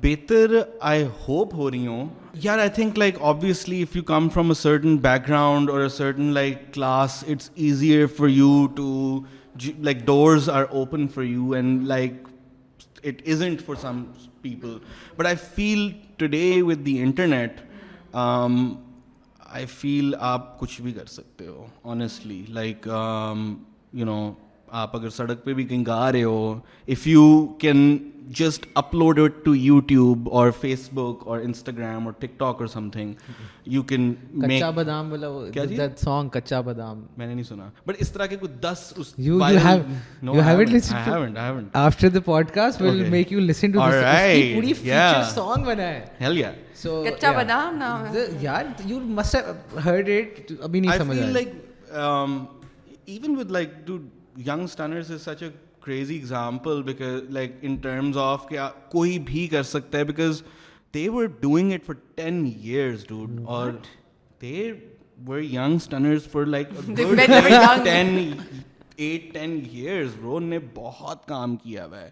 بہتر 0.00 0.54
I 0.82 1.04
hope 1.28 1.54
ہو 1.54 1.70
رہی 1.72 1.88
ہوں 1.88 2.08
یار 2.44 2.60
I 2.60 2.70
think 2.70 2.98
like 3.00 3.22
obviously 3.22 3.82
if 3.82 3.96
you 3.96 4.04
come 4.04 4.28
from 4.30 4.50
a 4.50 4.54
certain 4.54 4.98
back 4.98 5.28
ground 5.28 5.70
اور 5.70 5.88
certain 5.90 6.34
like 6.34 6.74
class 6.74 7.24
it's 7.28 7.50
easier 7.56 8.06
for 8.18 8.28
you 8.28 8.66
to 8.76 9.20
like 9.64 10.06
doors 10.06 10.50
are 10.50 10.64
open 10.64 11.08
for 11.08 11.24
you 11.24 11.52
and 11.52 11.88
like 11.88 12.14
it 13.04 13.22
isn't 13.26 13.62
for 13.66 13.76
some 13.76 14.04
people 14.42 14.78
but 15.18 15.26
I 15.26 15.36
feel 15.56 15.90
today 16.18 16.62
with 16.62 16.86
the 16.86 17.00
internet 17.00 17.62
I 19.40 19.66
feel 19.66 20.14
آپ 20.20 20.60
کچھ 20.60 20.82
بھی 20.82 20.92
کر 20.92 21.06
سکتے 21.06 21.48
ہو 21.48 21.66
honestly 21.84 22.46
like 22.50 22.88
you 23.94 24.06
know 24.06 24.34
آپ 24.70 24.96
اگر 24.96 25.10
سڑک 25.10 25.44
پہ 25.44 25.54
بھی 25.54 25.64
کہیں 25.64 25.86
گا 25.86 26.12
رہے 26.12 26.24
ہو 26.24 26.60
if 26.88 27.08
you 27.08 27.26
can 27.60 27.98
just 28.30 28.66
upload 28.76 29.20
it 29.20 29.34
to 29.46 29.54
you 29.56 29.80
tube 29.80 30.30
اور 30.30 30.50
فیس 30.62 30.88
بک 30.94 31.28
اور 31.28 31.40
انسٹاگرام 31.40 32.06
اور 32.06 32.14
ٹک 32.14 32.38
ٹاک 32.38 32.56
اور 32.60 32.68
some 32.68 32.90
thing 32.90 33.14
you 33.66 33.74
you 33.74 33.82
can 33.84 34.14
کچا 34.14 34.48
کچا 34.50 34.70
بادام 34.72 35.14
جی؟ 35.14 35.60
بادام 35.60 35.96
سانگ 35.98 36.30
سانگ 36.40 37.00
میں 37.18 37.28
نے 37.28 37.34
نہیں 37.34 37.44
سنا 37.44 37.70
بٹ 37.86 37.96
اس 37.96 38.02
اس 38.02 38.12
طرح 38.12 38.26
کے 38.26 38.36
this 38.62 38.94
after 41.76 42.20
pod 42.20 42.52
cost 42.52 42.82
will 42.82 43.04
make 43.10 43.34
listen 43.34 43.72
بنا 43.72 44.12
ہے 44.12 44.34
even 53.08 53.38
with 53.38 53.52
like 53.52 53.70
to 53.86 53.98
young 54.46 54.64
Stunners 54.64 55.12
is 55.12 55.22
such 55.22 55.44
a 55.44 55.50
crazy 55.82 56.14
example 56.14 56.82
because 56.84 57.30
like 57.30 57.52
in 57.62 57.76
terms 57.76 58.18
of 58.18 58.48
کیا 58.50 58.70
کوئی 58.90 59.18
بھی 59.26 59.48
کر 59.48 59.64
سکتا 59.64 59.98
ہے 59.98 60.04
because 60.04 60.42
they 60.94 61.08
were 61.10 61.26
doing 61.42 61.72
it 61.74 61.86
for 61.86 61.96
ten 62.16 62.44
years 62.64 63.08
dude 63.08 63.40
اور 63.46 63.72
they 64.42 64.72
were 65.28 65.40
young 65.42 65.76
Stunners 65.76 66.28
for 66.32 66.46
like 66.46 66.70
ten 67.84 68.32
at 68.98 69.34
ten 69.34 69.60
years 69.72 70.16
bro 70.22 70.40
نے 70.40 70.60
بہت 70.76 71.26
کام 71.28 71.56
کیا 71.56 71.86
ہوا 71.86 72.02
ہے 72.02 72.10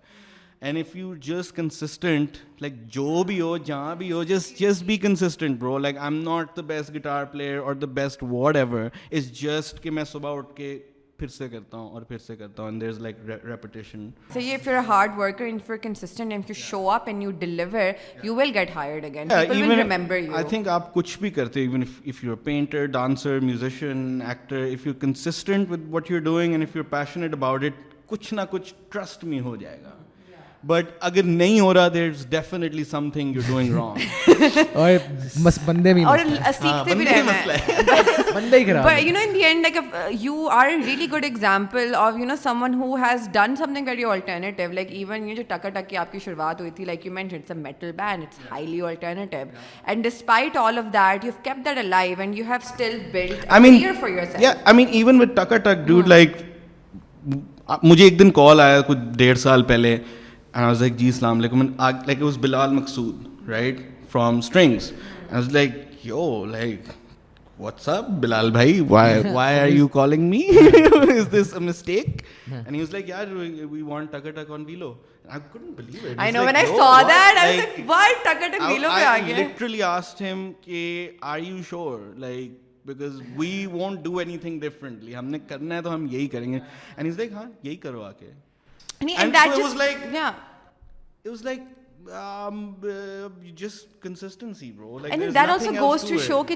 and 0.61 0.77
if 0.77 0.95
you 0.95 1.13
just 1.21 1.55
consistent 1.55 2.37
like 2.61 2.73
جو 2.87 3.23
بھی 3.23 3.39
ہو 3.41 3.57
جہاں 3.57 3.95
بھی 3.95 4.11
ہو 4.11 4.23
just 4.23 4.59
just 4.59 4.83
be 4.83 4.97
consistent 4.97 5.59
bro 5.59 5.77
like 5.77 5.97
I 5.97 6.13
am 6.13 6.21
not 6.23 6.57
the 6.57 6.61
best 6.61 6.95
guitar 6.95 7.25
player 7.25 7.57
اور 7.57 7.73
the 7.73 7.85
best 7.93 8.23
what 8.23 8.55
ever 8.55 8.89
is 9.11 9.31
just 9.41 9.83
کہ 9.83 9.91
میں 9.91 10.03
صبح 10.03 10.37
اٹھ 10.37 10.55
کے 10.55 10.77
پھر 11.19 11.27
سے 11.27 11.47
کرتا 11.49 11.77
ہوں 11.77 11.89
اور 11.89 12.01
پھر 12.01 12.17
سے 12.17 12.35
کرتا 12.35 12.63
ہوں 12.63 12.79
there 12.79 12.89
is 12.89 12.99
like 12.99 13.15
reputation 13.45 14.09
so 14.33 14.39
یہ 14.39 14.57
پھر 14.63 14.77
hard 14.87 15.17
worker 15.17 15.45
in 15.45 15.57
for 15.67 15.77
consistent 15.77 16.31
and 16.31 16.45
for 16.45 16.55
show 16.55 16.89
up 16.91 17.07
and 17.07 17.23
you 17.23 17.31
deliver 17.39 17.91
you 18.23 18.35
will 18.35 18.51
get 18.53 18.75
hired 18.75 19.05
again 19.05 19.27
people 19.27 19.61
will 19.61 19.75
remember 19.75 20.17
you 20.17 20.35
I 20.35 20.45
think 20.49 20.67
اپ 20.67 20.93
کچھ 20.93 21.17
بھی 21.19 21.29
کرتے 21.29 21.59
even 21.59 21.81
if 21.81 22.01
if 22.05 22.23
you 22.23 22.31
are 22.31 22.37
painter 22.43 22.85
dancer 22.93 23.39
musician 23.39 24.21
actor 24.27 24.63
if 24.63 24.87
you 24.87 24.93
consistent 25.01 25.71
with 25.71 25.89
what 25.89 26.11
you 26.11 26.17
are 26.17 26.23
doing 26.23 26.51
and 26.51 26.67
if 26.67 26.75
you 26.75 26.81
are 26.81 26.91
passionate 26.91 27.33
about 27.33 27.63
it 27.63 27.93
کچھ 28.05 28.33
نہ 28.33 28.41
کچھ 28.51 28.73
trust 28.89 29.23
میں 29.23 29.39
ہو 29.39 29.55
جائے 29.55 29.81
گا 29.83 29.95
but 30.65 30.85
اگر 31.07 31.23
نہیں 31.23 31.59
ہو 31.59 31.73
رہا 31.73 31.87
there 31.93 32.07
is 32.09 32.25
definitely 32.29 32.83
some 32.83 33.09
thing 33.09 33.35
you 33.35 33.41
doing 33.47 33.73
wrong 33.73 34.75
اور 34.75 34.91
بس 35.43 35.59
بندے 35.65 35.93
میں 35.93 36.05
اور 36.05 36.19
سیکھتے 36.19 36.67
ہاں، 36.67 36.95
بھی 36.95 37.05
رہنا 37.05 37.33
ہے 37.33 38.31
بندے 38.33 38.57
ہی 38.57 38.65
خراب 38.65 38.87
you 38.99 39.13
know 39.13 39.19
in 39.23 39.33
the 39.33 39.43
end 39.45 39.61
like 39.61 39.77
you 40.21 40.47
are 40.51 40.69
really 40.85 41.07
good 41.11 41.23
example 41.23 41.93
of 41.97 42.17
you 42.19 42.25
know 42.25 42.35
some 42.43 42.63
one 42.63 42.73
who 42.73 42.95
has 43.03 43.29
done 43.33 43.55
some 43.55 43.73
thing 43.73 43.87
very 43.87 44.03
alternative 44.05 44.71
like 44.71 44.91
even 44.91 45.29
یہ 45.29 45.35
جو 45.35 45.43
ٹکا 45.47 45.69
ٹک 45.69 45.89
کی 45.89 45.97
آپ 45.97 46.11
کی 46.11 46.19
شروعات 46.19 46.59
ہوئی 46.59 46.71
تھی 46.71 46.85
like 46.85 47.05
you 47.05 47.11
meant 47.11 47.33
it's 47.33 47.51
a 47.51 47.57
metal 47.59 47.91
band 47.91 48.23
it's 48.23 48.51
highly 48.51 48.81
alternative 48.83 49.45
and 49.83 50.03
despite 50.03 50.57
all 50.57 50.77
of 50.77 50.93
that 50.93 51.25
you 51.25 51.31
keep 51.43 51.65
that 51.65 51.77
a 51.77 51.83
life 51.83 52.19
and 52.19 52.37
you 52.37 52.45
have 52.45 52.59
still 52.63 52.99
build 53.13 53.45
I 53.47 53.61
mean 53.61 53.81
for 54.01 54.09
your 54.09 54.25
self 54.27 54.57
I 54.65 54.75
mean 54.75 54.87
even 54.91 55.21
with 55.21 55.35
tikka 55.35 55.57
tick 55.59 55.87
dude 55.87 56.07
like 56.07 56.37
مجھے 57.83 58.03
ایک 58.03 58.19
دن 58.19 58.31
call 58.31 58.59
آیا 58.61 58.81
کچھ 58.81 58.99
ڈیڑھ 59.17 59.37
سال 59.39 59.63
پہلے 59.63 59.97
and 60.55 60.63
I 60.63 60.67
was 60.67 60.81
like 60.81 60.97
جی 60.97 61.05
السلام 61.05 61.39
علیکم 61.39 61.61
like 61.61 62.09
it 62.09 62.21
was 62.21 62.37
Bilal 62.37 62.73
Maqsood 62.73 63.49
right 63.49 63.79
from 64.11 64.37
strings 64.37 64.91
I 64.91 65.33
was 65.33 65.49
like 65.53 65.71
you 66.03 66.45
like 66.45 66.89
what's 67.57 67.89
up 67.89 68.09
Bilal 68.21 68.51
بھائی 68.51 68.79
why 68.89 69.19
why 69.33 69.59
are 69.59 69.67
you 69.67 69.87
calling 69.87 70.29
me 70.29 70.41
is 71.17 71.31
this 71.33 71.53
a 71.53 71.59
mistake 71.59 72.21
and 72.47 72.71
he 72.71 72.79
was 72.79 72.91
like 72.91 73.09
یار 73.09 73.27
we 73.31 73.81
want 73.81 74.11
tick 74.11 74.29
tick 74.35 74.51
on 74.51 74.65
value 74.65 74.93
I 75.27 75.41
couldn't 75.53 75.75
believe 75.77 76.09
it 76.09 76.19
I 76.19 76.31
know 76.31 76.45
when 76.45 76.55
I 76.55 76.65
saw 76.67 77.01
that 77.01 77.37
I 77.37 77.57
was 77.57 77.65
like 77.65 77.89
why 77.89 78.13
tick 78.23 78.41
tick 78.41 78.61
value 78.61 78.87
پہ 78.87 79.03
آ 79.03 79.17
گئے 79.17 79.33
I 79.33 79.43
literally 79.43 79.83
asked 79.83 80.23
ہم 80.31 80.51
کہ 80.61 81.09
are 81.21 81.39
you 81.39 81.61
sure 81.69 81.99
like 82.17 82.51
because 82.85 83.21
we 83.37 83.65
want 83.71 83.99
do 83.99 84.17
any 84.17 84.37
thing 84.37 84.59
differently 84.59 85.15
ہم 85.15 85.25
نے 85.25 85.39
کرنا 85.47 85.75
ہے 85.75 85.81
تو 85.81 85.93
ہم 85.93 86.07
یہی 86.11 86.27
کریں 86.27 86.51
گے 86.53 86.59
اینڈ 86.97 87.09
از 87.09 87.17
لائک 87.17 87.33
ہاں 87.33 87.49
یہی 87.63 87.75
کرو 87.75 88.01
آ 88.01 88.11
کے 88.11 88.31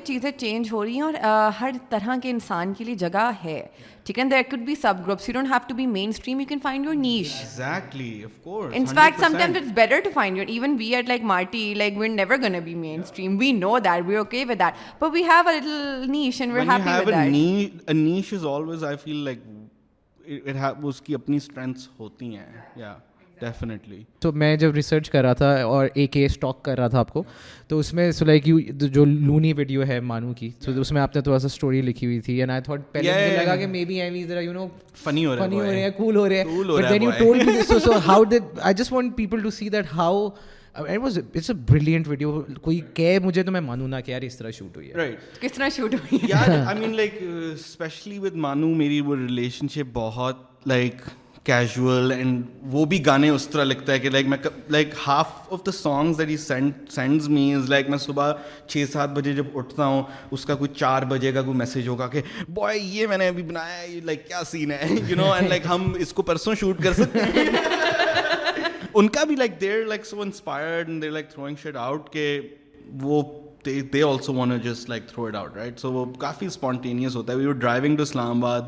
چیزیں 0.00 0.32
چینج 0.32 0.72
ہو 0.72 0.84
رہی 0.86 0.96
ہیں 0.96 1.02
اور 1.02 1.14
ہر 1.62 1.72
طرح 1.90 2.16
کے 2.24 2.30
انسان 2.30 2.74
کے 2.74 2.84
لیے 2.84 2.96
جگہ 2.96 3.32
ہے 3.44 3.62
ٹھیک 4.04 4.20
ہے 4.20 4.24
there 4.24 4.42
could 4.42 4.66
be 4.66 4.76
sub 4.76 4.94
groups 5.06 5.30
you 5.30 5.34
don't 5.34 5.48
have 5.48 5.60
to 5.68 5.76
be 5.76 5.86
main 5.88 6.10
stream 6.10 6.40
you 6.40 6.46
can 6.50 6.60
find 6.64 6.86
your 6.86 6.96
niche 6.96 8.24
in fact 8.46 9.20
some 9.20 9.38
times 9.38 9.58
it's 9.58 9.72
better 9.74 10.00
to 10.00 10.10
find 10.14 10.38
your 10.38 10.48
even 10.48 10.76
we 10.80 10.96
at 10.96 11.08
like 11.08 11.24
Marty 11.24 11.74
like 11.74 11.98
we're 11.98 12.14
never 12.14 12.38
gonna 12.38 12.60
be 12.66 12.76
main 12.76 13.02
stream 13.02 13.38
we 13.40 13.52
know 13.52 13.78
that 13.80 14.04
we 14.08 14.16
okay 14.16 14.46
with 14.50 14.60
that 14.60 15.02
but 15.02 15.14
we 15.14 15.24
have 15.24 15.48
a 15.48 15.60
little 15.60 16.12
niche 16.12 16.42
and 16.42 16.54
where 16.54 17.94
niche 17.94 18.34
is 18.34 18.46
always 18.46 18.84
I 18.84 18.98
feel 18.98 19.16
like 19.16 19.59
اس 20.30 21.02
کی 21.02 21.14
اپنی 21.16 21.38
اسٹرینتھس 21.38 21.88
ہوتی 22.00 22.36
ہیں 22.36 22.46
یا 22.76 22.96
definitely 23.38 24.02
تو 24.20 24.32
میں 24.32 24.56
جب 24.58 24.74
ریسرچ 24.76 25.10
کر 25.10 25.22
رہا 25.22 25.34
تھا 25.34 25.52
اور 25.64 25.88
اے 25.94 26.06
کے 26.08 26.26
اسٹاک 26.26 26.62
کر 26.64 26.78
رہا 26.78 26.88
تھا 26.88 27.00
آپ 27.00 27.14
کو 27.14 27.24
تو 27.68 27.80
اس 27.80 27.94
میں 27.94 28.12
سو 28.12 28.26
لائک 28.26 28.48
یو 28.48 28.60
جو 28.72 29.06
لونی 29.06 29.54
ویڈیو 29.54 29.86
ہے 29.88 30.00
مانو 30.00 30.34
کی 30.34 30.50
تو 30.66 30.72
اس 30.82 30.92
میں 30.92 31.02
آپ 31.02 31.16
نے 31.16 31.22
تھوڑا 31.22 31.40
سا 31.40 31.46
اسٹوری 31.46 31.82
لکھی 31.82 32.08
ہوئی 32.08 32.20
تھی 32.20 32.40
اینڈ 32.40 32.52
آئی 32.52 32.62
تھاٹ 32.62 32.82
پہلے 32.92 33.12
مجھے 33.12 33.38
لگا 33.38 33.56
کہ 33.56 33.68
مے 33.68 33.86
بی 33.86 34.02
آئی 34.02 34.12
وی 34.12 34.24
ذرا 34.24 34.40
یو 34.40 34.54
نو 34.54 34.68
فنی 34.96 35.26
ہو 35.26 35.36
رہا 35.36 35.44
ہے 35.44 35.48
فنی 35.48 35.60
ہو 35.60 35.66
رہا 35.66 35.80
ہے 35.80 35.92
کول 35.98 36.16
ہو 36.16 36.28
رہے 36.30 36.44
ہیں 36.44 36.64
but 36.68 36.90
then 36.90 37.04
you 37.04 37.12
told 37.20 37.46
me 37.46 37.58
this 37.62 37.84
so 37.84 37.98
how 38.08 38.24
did 38.24 38.60
I 38.62 38.74
just 38.74 38.94
want 38.94 39.16
people 39.18 39.42
to 39.42 39.50
see 39.50 39.70
that 39.70 39.94
how 39.94 40.28
it 40.74 40.98
was 40.98 41.18
it's 41.18 41.50
a 41.50 41.56
brilliant 41.70 42.08
video 42.08 42.42
کوئی 42.62 42.80
کہے 42.94 43.20
مجھے 43.20 43.44
تو 43.44 43.52
میں 43.52 43.62
مانوں 43.62 43.88
نا 43.88 44.00
کہ 44.02 44.12
یار 44.12 44.22
یار 44.22 44.28
اس 44.28 44.38
طرح 44.38 44.52
طرح 44.52 45.70
شوٹ 45.70 45.78
شوٹ 45.78 45.94
ہوئی 45.94 46.20
ہوئی 46.20 46.32
ہے 46.32 46.38
رائٹ 46.38 46.62
کس 46.62 46.68
I 46.68 46.80
mean 46.80 46.96
like 46.96 47.14
like 47.14 47.54
especially 47.54 48.20
with 48.20 48.36
مانو 48.38 48.68
میری 48.76 49.00
وہ 49.02 49.08
وہ 49.08 49.16
ریلیشن 49.18 49.68
شپ 49.68 49.94
بہت 49.94 50.38
کیجول 51.46 52.12
اینڈ 52.12 52.44
بھی 52.88 53.06
گانے 53.06 53.30
اس 53.30 53.48
طرح 53.48 53.64
لگتا 53.64 53.94
ہے 53.94 54.00
کہ 54.00 54.10
لائک 54.10 54.28
لائک 54.28 54.46
لائک 54.46 54.88
میں 54.88 54.94
میں 54.94 55.02
half 55.08 55.52
of 55.52 55.66
the 55.66 55.72
songs 55.72 56.18
that 56.18 56.30
he 56.30 56.38
sends 56.38 57.30
me 57.30 57.54
is 57.54 57.72
صبح 58.02 58.32
چھ 58.68 58.86
سات 58.92 59.10
بجے 59.10 59.34
جب 59.34 59.58
اٹھتا 59.58 59.86
ہوں 59.86 60.04
اس 60.32 60.46
کا 60.46 60.56
کوئی 60.56 60.74
چار 60.76 61.04
بجے 61.10 61.32
کا 61.32 61.42
کوئی 61.42 61.58
میسج 61.58 61.88
ہوگا 61.88 62.08
کہ 62.08 62.22
بوائے 62.50 62.80
یہ 62.80 63.08
میں 63.08 63.18
نے 63.18 63.28
ابھی 63.28 63.44
بنایا 63.44 63.82
ہے 63.82 64.00
لائک 64.04 64.28
کیا 64.28 64.44
سین 64.52 64.72
ہے 64.72 64.88
یو 65.08 65.16
نو 65.16 65.32
اینڈ 65.32 65.50
لائک 65.50 65.66
ہم 65.70 65.92
اس 66.00 66.14
کو 66.14 66.22
پرسوں 66.22 66.56
شوٹ 66.56 66.84
کر 66.84 66.94
سکتے 66.94 67.20
ہیں 67.20 67.99
ان 68.94 69.08
کا 69.10 69.24
بھی 69.24 69.36
like 69.36 69.52
like 69.52 69.62
like 69.86 69.86
like 69.86 69.86
there 69.94 69.96
there 69.96 70.04
so 70.04 70.16
so 70.16 70.22
inspired 70.22 71.04
throwing 71.34 71.56
out 71.66 71.76
out 71.78 72.12
کہ 72.14 72.40
وہ 73.02 73.22
وہ 73.22 73.82
they 73.94 74.02
also 74.04 74.34
want 74.34 74.58
just 74.64 74.92
throw 75.08 75.26
it 75.26 75.56
right 75.56 75.82
کافی 76.20 76.46
اسپونٹینیس 76.46 77.16
ہوتا 77.16 77.34
ہے 77.34 77.38
وی 77.38 77.54
ڈرائیونگ 77.54 77.98
ٹو 77.98 78.04
اسلام 78.04 78.44
آباد 78.44 78.68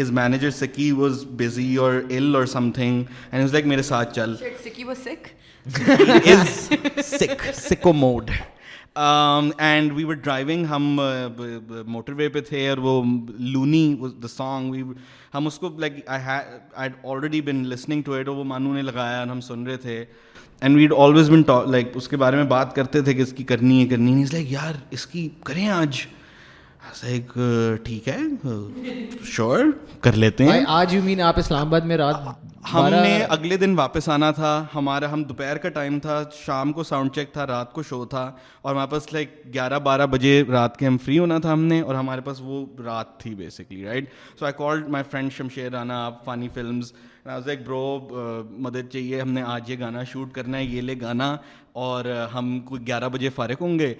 ہز 0.00 0.10
مینیجر 0.10 0.50
سکی 0.50 0.66
سکی 0.66 0.90
واز 0.92 1.24
بزی 1.36 1.74
اور 1.76 2.00
اور 2.34 2.46
some 2.46 2.70
thing 2.70 3.02
and 3.02 3.32
and 3.32 3.44
is 3.44 3.52
like 3.52 3.66
میرے 3.66 3.82
ساتھ 3.82 4.14
چل 4.14 4.34
سکو 7.54 7.92
موڈ 7.94 8.30
وی 9.92 10.04
ور 10.04 10.14
ڈرائیونگ 10.14 10.64
ہم 10.66 11.00
موٹر 11.86 12.12
وے 12.12 12.28
پہ 12.28 12.40
تھے 12.40 12.68
اور 12.68 12.78
وہ 12.78 13.02
لونی 13.38 13.94
دا 14.22 14.28
سانگ 14.28 14.70
وی 14.70 14.82
ہم 15.34 15.46
اس 15.46 15.58
کو 15.58 15.70
like 15.78 15.94
I 16.06 16.88
already 17.04 17.40
been 17.40 17.64
listening 17.66 18.02
to 18.02 18.12
it 18.12 18.28
وہ 18.28 18.44
مانو 18.44 18.72
نے 18.74 18.82
لگایا 18.82 19.18
اور 19.18 19.26
ہم 19.26 19.40
سن 19.40 19.66
رہے 19.66 19.76
تھے 19.76 20.04
and 20.60 20.76
we'd 20.76 20.92
always 20.96 21.30
been 21.30 21.42
like 21.70 21.90
اس 21.94 22.08
کے 22.08 22.16
بارے 22.16 22.36
میں 22.36 22.44
بات 22.44 22.74
کرتے 22.76 23.00
تھے 23.00 23.14
کہ 23.14 23.22
اس 23.22 23.32
کی 23.32 23.44
کرنی 23.44 23.82
ہے 23.82 23.88
کرنی 23.88 24.14
نہیں 24.14 24.24
لائک 24.32 24.52
یار 24.52 24.74
اس 24.90 25.06
کی 25.06 25.28
کریں 25.44 25.68
آج 25.68 26.00
uh, 27.38 27.76
ٹھیک 27.84 28.08
ہے 28.08 28.18
شور 29.24 29.58
uh, 29.58 29.70
کر 30.00 30.12
لیتے 30.12 30.44
ہیں 30.44 30.62
آج 30.68 30.94
یو 30.94 31.02
مین 31.02 31.20
آپ 31.20 31.38
اسلام 31.38 31.66
آباد 31.66 31.80
میں 31.80 31.96
رات 31.96 32.16
ہم 32.64 32.86
نے 32.86 33.22
اگلے 33.24 33.56
دن 33.56 33.74
واپس 33.78 34.08
آنا 34.08 34.30
تھا 34.30 34.52
ہمارا 34.74 35.12
ہم 35.12 35.22
دوپہر 35.22 35.56
کا 35.56 35.68
ٹائم 35.68 35.98
تھا 35.98 36.22
شام 36.36 36.72
کو 36.72 36.82
ساؤنڈ 36.82 37.12
چیک 37.14 37.32
تھا 37.32 37.46
رات 37.46 37.72
کو 37.72 37.82
شو 37.82 38.04
تھا 38.04 38.22
اور 38.62 38.74
ہمارے 38.74 38.90
پاس 38.90 39.12
لائک 39.12 39.30
گیارہ 39.54 39.78
بارہ 39.78 40.06
بجے 40.06 40.42
رات 40.48 40.76
کے 40.76 40.86
ہم 40.86 40.96
فری 40.98 41.18
ہونا 41.18 41.38
تھا 41.38 41.52
ہم 41.52 41.62
نے 41.64 41.80
اور 41.80 41.94
ہمارے 41.94 42.20
پاس 42.20 42.40
وہ 42.40 42.64
رات 42.84 43.18
تھی 43.20 43.34
basically 43.34 43.84
right 43.84 44.08
so 44.38 44.44
I 44.44 44.54
call 44.58 44.82
my 44.88 45.04
friend 45.10 45.32
Shamsher 45.32 45.70
Rana 45.72 46.04
آپ 46.06 46.24
فانی 46.24 46.48
فلمز 46.54 46.92
ایک 47.26 47.66
برو 47.66 48.08
مدد 48.50 48.90
چاہیے 48.92 49.20
ہم 49.20 49.30
نے 49.30 49.42
آج 49.46 49.70
یہ 49.70 49.78
گانا 49.80 50.04
شوٹ 50.04 50.32
کرنا 50.32 50.58
ہے 50.58 50.64
یہ 50.64 50.80
لے 50.80 50.94
گانا 51.00 51.36
اور 51.74 52.04
ہم 52.34 52.58
کوئی 52.60 52.86
گیارہ 52.86 53.08
بجے 53.08 53.28
فارغ 53.28 53.54
ہوں 53.60 53.78
گے 53.78 53.94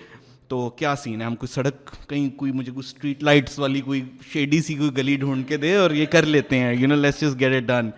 تو 0.49 0.69
کیا 0.71 0.95
سین 0.97 1.21
ہے 1.21 1.27
ہم 1.27 1.35
کوئی 1.37 1.55
سڑک 1.55 1.91
کہیں 2.09 2.29
کوئی 2.31 2.53
مجھے 2.53 2.73
کوئی 2.73 2.87
اسٹریٹ 2.87 3.23
لائٹس 3.23 3.59
والی 3.59 3.81
کوئی 3.81 4.03
شیڈی 4.33 4.62
سی 4.62 4.75
کوئی 4.75 4.97
گلی 4.97 5.16
ڈھونڈ 5.16 5.49
کے 5.49 5.57
دے 5.57 5.75
اور 5.77 5.91
یہ 5.91 6.07
کر 6.07 6.27
لیتے 6.27 6.59
ہیں 6.59 6.75
you 6.75 6.89
know 6.89 6.95
less 6.95 7.23
is 7.23 7.41
get 7.41 7.57
it 7.57 7.69
done 7.69 7.91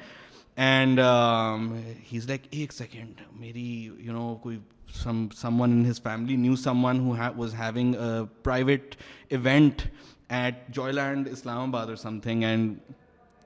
and 0.61 1.01
he 2.13 2.19
is 2.19 2.29
like 2.29 2.47
ایک 2.51 2.73
سیکنڈ 2.73 3.21
میری 3.41 3.89
یو 3.99 4.13
نو 4.13 4.35
کوئی 4.43 4.59
some 4.95 5.27
some 5.37 5.61
one 5.61 5.73
in 5.73 5.85
his 5.87 6.03
family 6.03 6.37
knew 6.37 6.57
some 6.57 6.85
one 6.85 7.01
who 7.01 7.15
was 7.37 7.55
having 7.55 7.95
private 8.43 8.97
event 9.29 9.83
at 10.29 10.69
joy 10.69 10.93
land 10.93 11.29
اسلام 11.33 11.69
آباد 11.69 11.87
اور 11.87 11.97
some 11.97 12.19
thing 12.21 12.43
and 12.43 12.77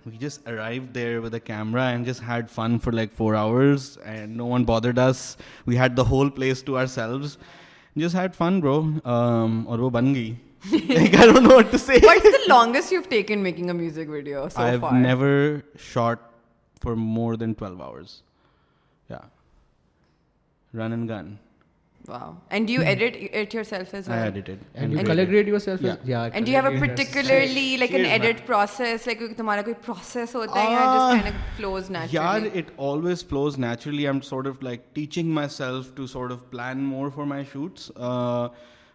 we 0.07 0.17
just 0.17 0.39
arrive 0.47 0.83
there 0.95 1.19
with 1.19 1.35
a 1.35 1.41
camera 1.41 1.87
and 1.89 2.07
just 2.07 2.23
had 2.29 2.51
fun 2.51 2.79
for 2.79 2.93
like 2.93 3.13
four 3.17 3.35
hours 3.35 3.99
and 4.05 4.37
no 4.37 4.47
one 4.47 4.65
bother 4.65 4.91
this 4.91 5.37
we 5.67 5.79
had 5.79 5.97
the 5.97 6.03
whole 6.03 6.31
place 6.31 6.63
to 6.63 6.77
are 6.77 6.87
selves 6.87 7.37
just 7.97 8.15
had 8.15 8.35
fun 8.35 8.61
bro 8.61 8.83
اور 9.05 9.79
وہ 9.79 9.91
بن 9.91 10.15
گئی 10.15 10.35
longest 12.49 12.93
you 12.93 13.01
taken 13.09 13.39
making 13.39 13.67
a 13.67 13.73
music 13.73 14.11
video 14.11 14.47
I 14.55 14.79
never 14.93 15.57
shot 15.83 16.34
more 16.91 17.35
then 17.35 17.55
and 20.93 21.11
گنڈ 21.11 22.71
you 22.71 22.81
add 22.81 23.55
users 23.55 24.09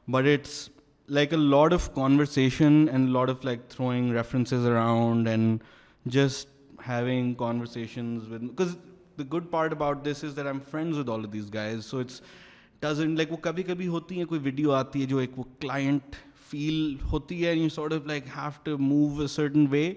bits 0.07 0.69
like 1.09 1.33
of 1.73 1.93
کانورڈ 1.93 3.29
of 3.29 3.45
like 3.45 3.69
throwing 3.69 4.15
around 4.65 5.27
and 5.27 5.59
just 6.05 6.58
having 6.89 7.33
conversations 7.33 8.31
with 8.31 8.43
وکاز 8.43 8.75
the 9.19 9.23
good 9.33 9.49
part 9.51 9.73
about 9.73 10.05
this 10.05 10.23
is 10.23 10.35
that 10.35 10.45
I 10.45 10.55
am 10.55 10.59
friends 10.71 10.97
with 10.97 11.09
all 11.09 11.31
these 11.33 11.53
guys 11.53 11.85
so 11.85 11.99
it's 11.99 12.21
does 12.81 13.01
like 13.01 13.31
وہ 13.31 13.37
کبھی 13.41 13.63
کبھی 13.63 13.87
ہوتی 13.87 14.17
ہیں 14.17 14.25
کوئی 14.25 14.41
video 14.43 14.71
آتی 14.71 15.01
ہے 15.01 15.05
جو 15.05 15.17
ایک 15.17 15.39
وہ 15.39 15.43
کلائنٹ 15.59 16.15
فیل 16.49 16.95
ہوتی 17.11 17.45
ہے 17.45 17.55
you 17.55 17.69
sort 17.69 17.93
of 17.93 18.07
like 18.07 18.23
have 18.35 18.49
to 18.63 18.77
move 18.77 19.21
a 19.21 19.27
certain 19.27 19.65
way 19.69 19.93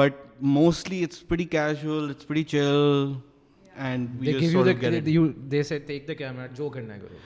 but 0.00 0.16
mostly 0.40 1.02
it's 1.04 1.26
pretty 1.28 1.44
casual 1.44 2.10
it's 2.10 2.26
pretty 2.26 2.42
chill 2.44 3.12
and 3.80 4.24
دے 5.52 5.62
سے 5.62 5.78
ٹیک 5.78 6.08
دی 6.08 6.14
کیمرا 6.14 6.46
جو 6.54 6.68
کرنا 6.68 6.94
ہے 6.94 6.98
کرو 7.00 7.16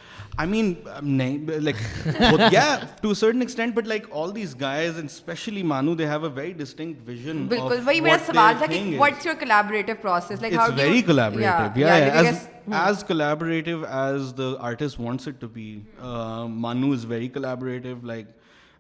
آئی 0.37 0.49
مین 0.51 0.73
نہیں 1.03 1.61
لائک 1.61 1.77
ہو 2.23 2.37
to 3.03 3.15
certain 3.15 3.41
extent 3.41 3.75
but 3.75 3.87
like 3.87 4.07
all 4.13 4.35
these 4.37 4.55
guys 4.61 4.97
and 4.97 5.11
especially 5.11 5.63
Maanu 5.73 5.95
they 5.95 6.07
have 6.07 6.25
a 6.25 6.31
very 6.35 6.53
distinct 6.53 7.09
vision 7.09 7.47
بالکل 7.49 7.81
وہی 7.87 8.01
میرا 8.01 8.17
سوال 8.27 8.55
تھا 8.59 8.67
کہ 8.67 8.83
what's 8.99 9.27
your 9.27 9.35
collaborative 9.41 9.93
process 10.03 10.43
like 10.43 10.55
how 10.55 10.71
very 10.77 11.03
collaborative 11.03 11.81
یا 11.81 11.95
as 11.95 12.47
as 12.75 13.05
collaborative 13.05 13.83
as 13.91 14.33
the 14.39 14.55
artist 14.61 15.01
wants 15.01 15.29
it 15.29 15.41
to 15.41 15.49
be 15.49 15.79
Maanu 16.59 16.93
is 16.93 17.05
very 17.09 17.29
collaborative 17.29 17.95
like 18.07 18.27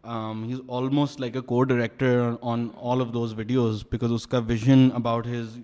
he 0.04 0.52
is 0.52 0.60
almost 0.78 1.20
like 1.20 1.36
a 1.36 1.42
co 1.42 1.62
director 1.64 2.30
on 2.42 2.68
all 2.82 3.00
of 3.00 3.12
those 3.14 3.34
videos 3.36 3.84
because 3.92 4.12
اس 4.12 4.26
کا 4.26 4.38
vision 4.46 4.88
about 4.94 5.26
his 5.26 5.58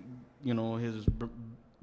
you 0.43 0.53
know 0.53 0.75
his 0.77 1.03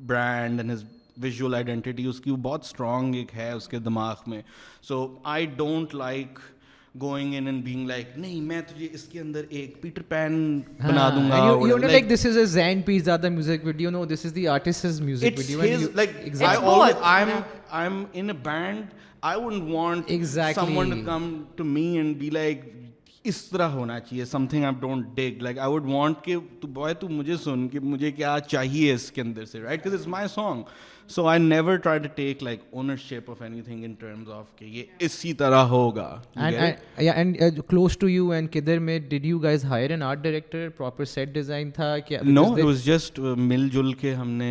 brand 0.00 0.60
and 0.60 0.72
his 0.72 0.84
visual 1.22 1.54
identity 1.54 2.06
اس 2.06 2.20
کی 2.20 2.30
بہت 2.30 2.64
strong 2.64 3.14
ایک 3.14 3.34
ہے 3.34 3.52
اس 3.52 3.68
کے 3.68 3.78
دماغ 3.78 4.14
میں 4.26 4.42
so 4.82 5.18
I 5.24 5.46
I 5.46 5.56
don't 5.56 5.94
like 5.94 6.26
like 6.26 6.38
like 6.38 7.00
going 7.00 7.26
in 7.26 7.34
and 7.34 7.46
and 7.46 7.64
being 7.64 7.90
نہیں 8.16 8.40
میں 8.40 8.60
تجھے 8.68 8.88
اس 8.92 9.02
کے 9.02 9.20
اندر 9.20 9.44
ایک 9.48 9.82
پیٹر 9.82 10.02
پین 10.02 10.60
بنا 10.80 11.08
دوں 11.08 11.30
گا 16.80 17.96
band 18.42 18.82
want 19.22 20.10
to 21.56 21.64
me 21.64 22.14
be 22.18 22.30
اس 23.28 23.44
طرح 23.44 23.68
ہونا 23.68 23.98
چاہیے 24.00 24.24
سم 24.24 24.46
تھنگ 24.46 24.64
آئی 24.64 24.74
ڈونٹ 24.80 25.06
ڈیک 25.14 25.42
لائک 25.42 25.58
آئی 25.58 25.70
ووڈ 25.70 25.86
وانٹ 25.86 26.24
کہ 26.24 26.36
تو 26.60 26.68
بوائے 26.68 26.94
تو 26.94 27.08
مجھے 27.08 27.36
سن 27.36 27.68
کہ 27.68 27.80
مجھے 27.80 28.12
کیا 28.12 28.36
چاہیے 28.48 28.92
اس 28.92 29.10
کے 29.12 29.20
اندر 29.20 29.44
سے 29.44 29.60
right 29.60 29.86
is 29.86 30.06
my 30.06 30.28
song 30.28 30.62
so 31.08 31.26
I 31.26 31.40
never 31.40 31.76
try 31.76 32.00
to 32.00 32.08
take 32.14 32.42
like 32.42 32.60
ownership 32.72 33.30
of 33.30 33.42
any 33.42 33.62
thing 33.62 33.84
in 33.84 33.92
terms 33.92 34.30
of 34.30 34.54
کہ 34.56 34.64
یہ 34.64 34.82
اسی 34.98 35.32
طرح 35.34 35.64
ہوگا 35.66 36.10
کلوز 37.68 37.98
ٹو 37.98 38.08
یو 38.08 38.30
اینڈ 38.30 38.52
کدھر 38.52 38.78
میں 38.78 38.98
did 39.08 39.24
you 39.24 39.38
guys 39.38 39.64
hire 39.64 39.90
an 39.90 40.02
art 40.02 40.18
director 40.18 40.68
proper 40.68 41.04
set 41.04 41.28
design 41.28 41.70
تھا 41.70 41.96
کیا 41.98 42.20
no 42.24 42.44
was 42.64 42.84
just 42.84 43.18
مل 43.36 43.68
جل 43.68 43.92
کے 43.92 44.14
ہم 44.14 44.30
نے 44.32 44.50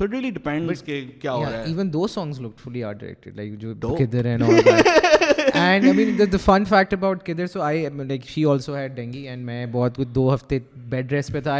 ہفتے 10.34 10.58
بیڈ 10.74 11.12
ریسٹ 11.12 11.32
پہ 11.32 11.40
تھا 11.40 11.58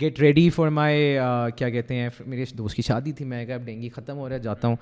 گیٹ 0.00 0.20
ریڈی 0.20 0.50
فار 0.50 0.68
مائی 0.68 1.18
کیا 1.56 1.70
کہتے 1.70 1.94
ہیں 1.94 2.08
میرے 2.26 2.44
دوست 2.58 2.76
کی 2.76 2.82
شادی 2.82 3.12
تھی 3.12 3.24
میں 3.24 3.46
کہ 3.46 3.52
اب 3.52 3.64
ڈینگی 3.66 3.88
ختم 3.88 4.16
ہو 4.16 4.28
رہا 4.28 4.36
ہے 4.36 4.40
جاتا 4.40 4.68
ہوں 4.68 4.76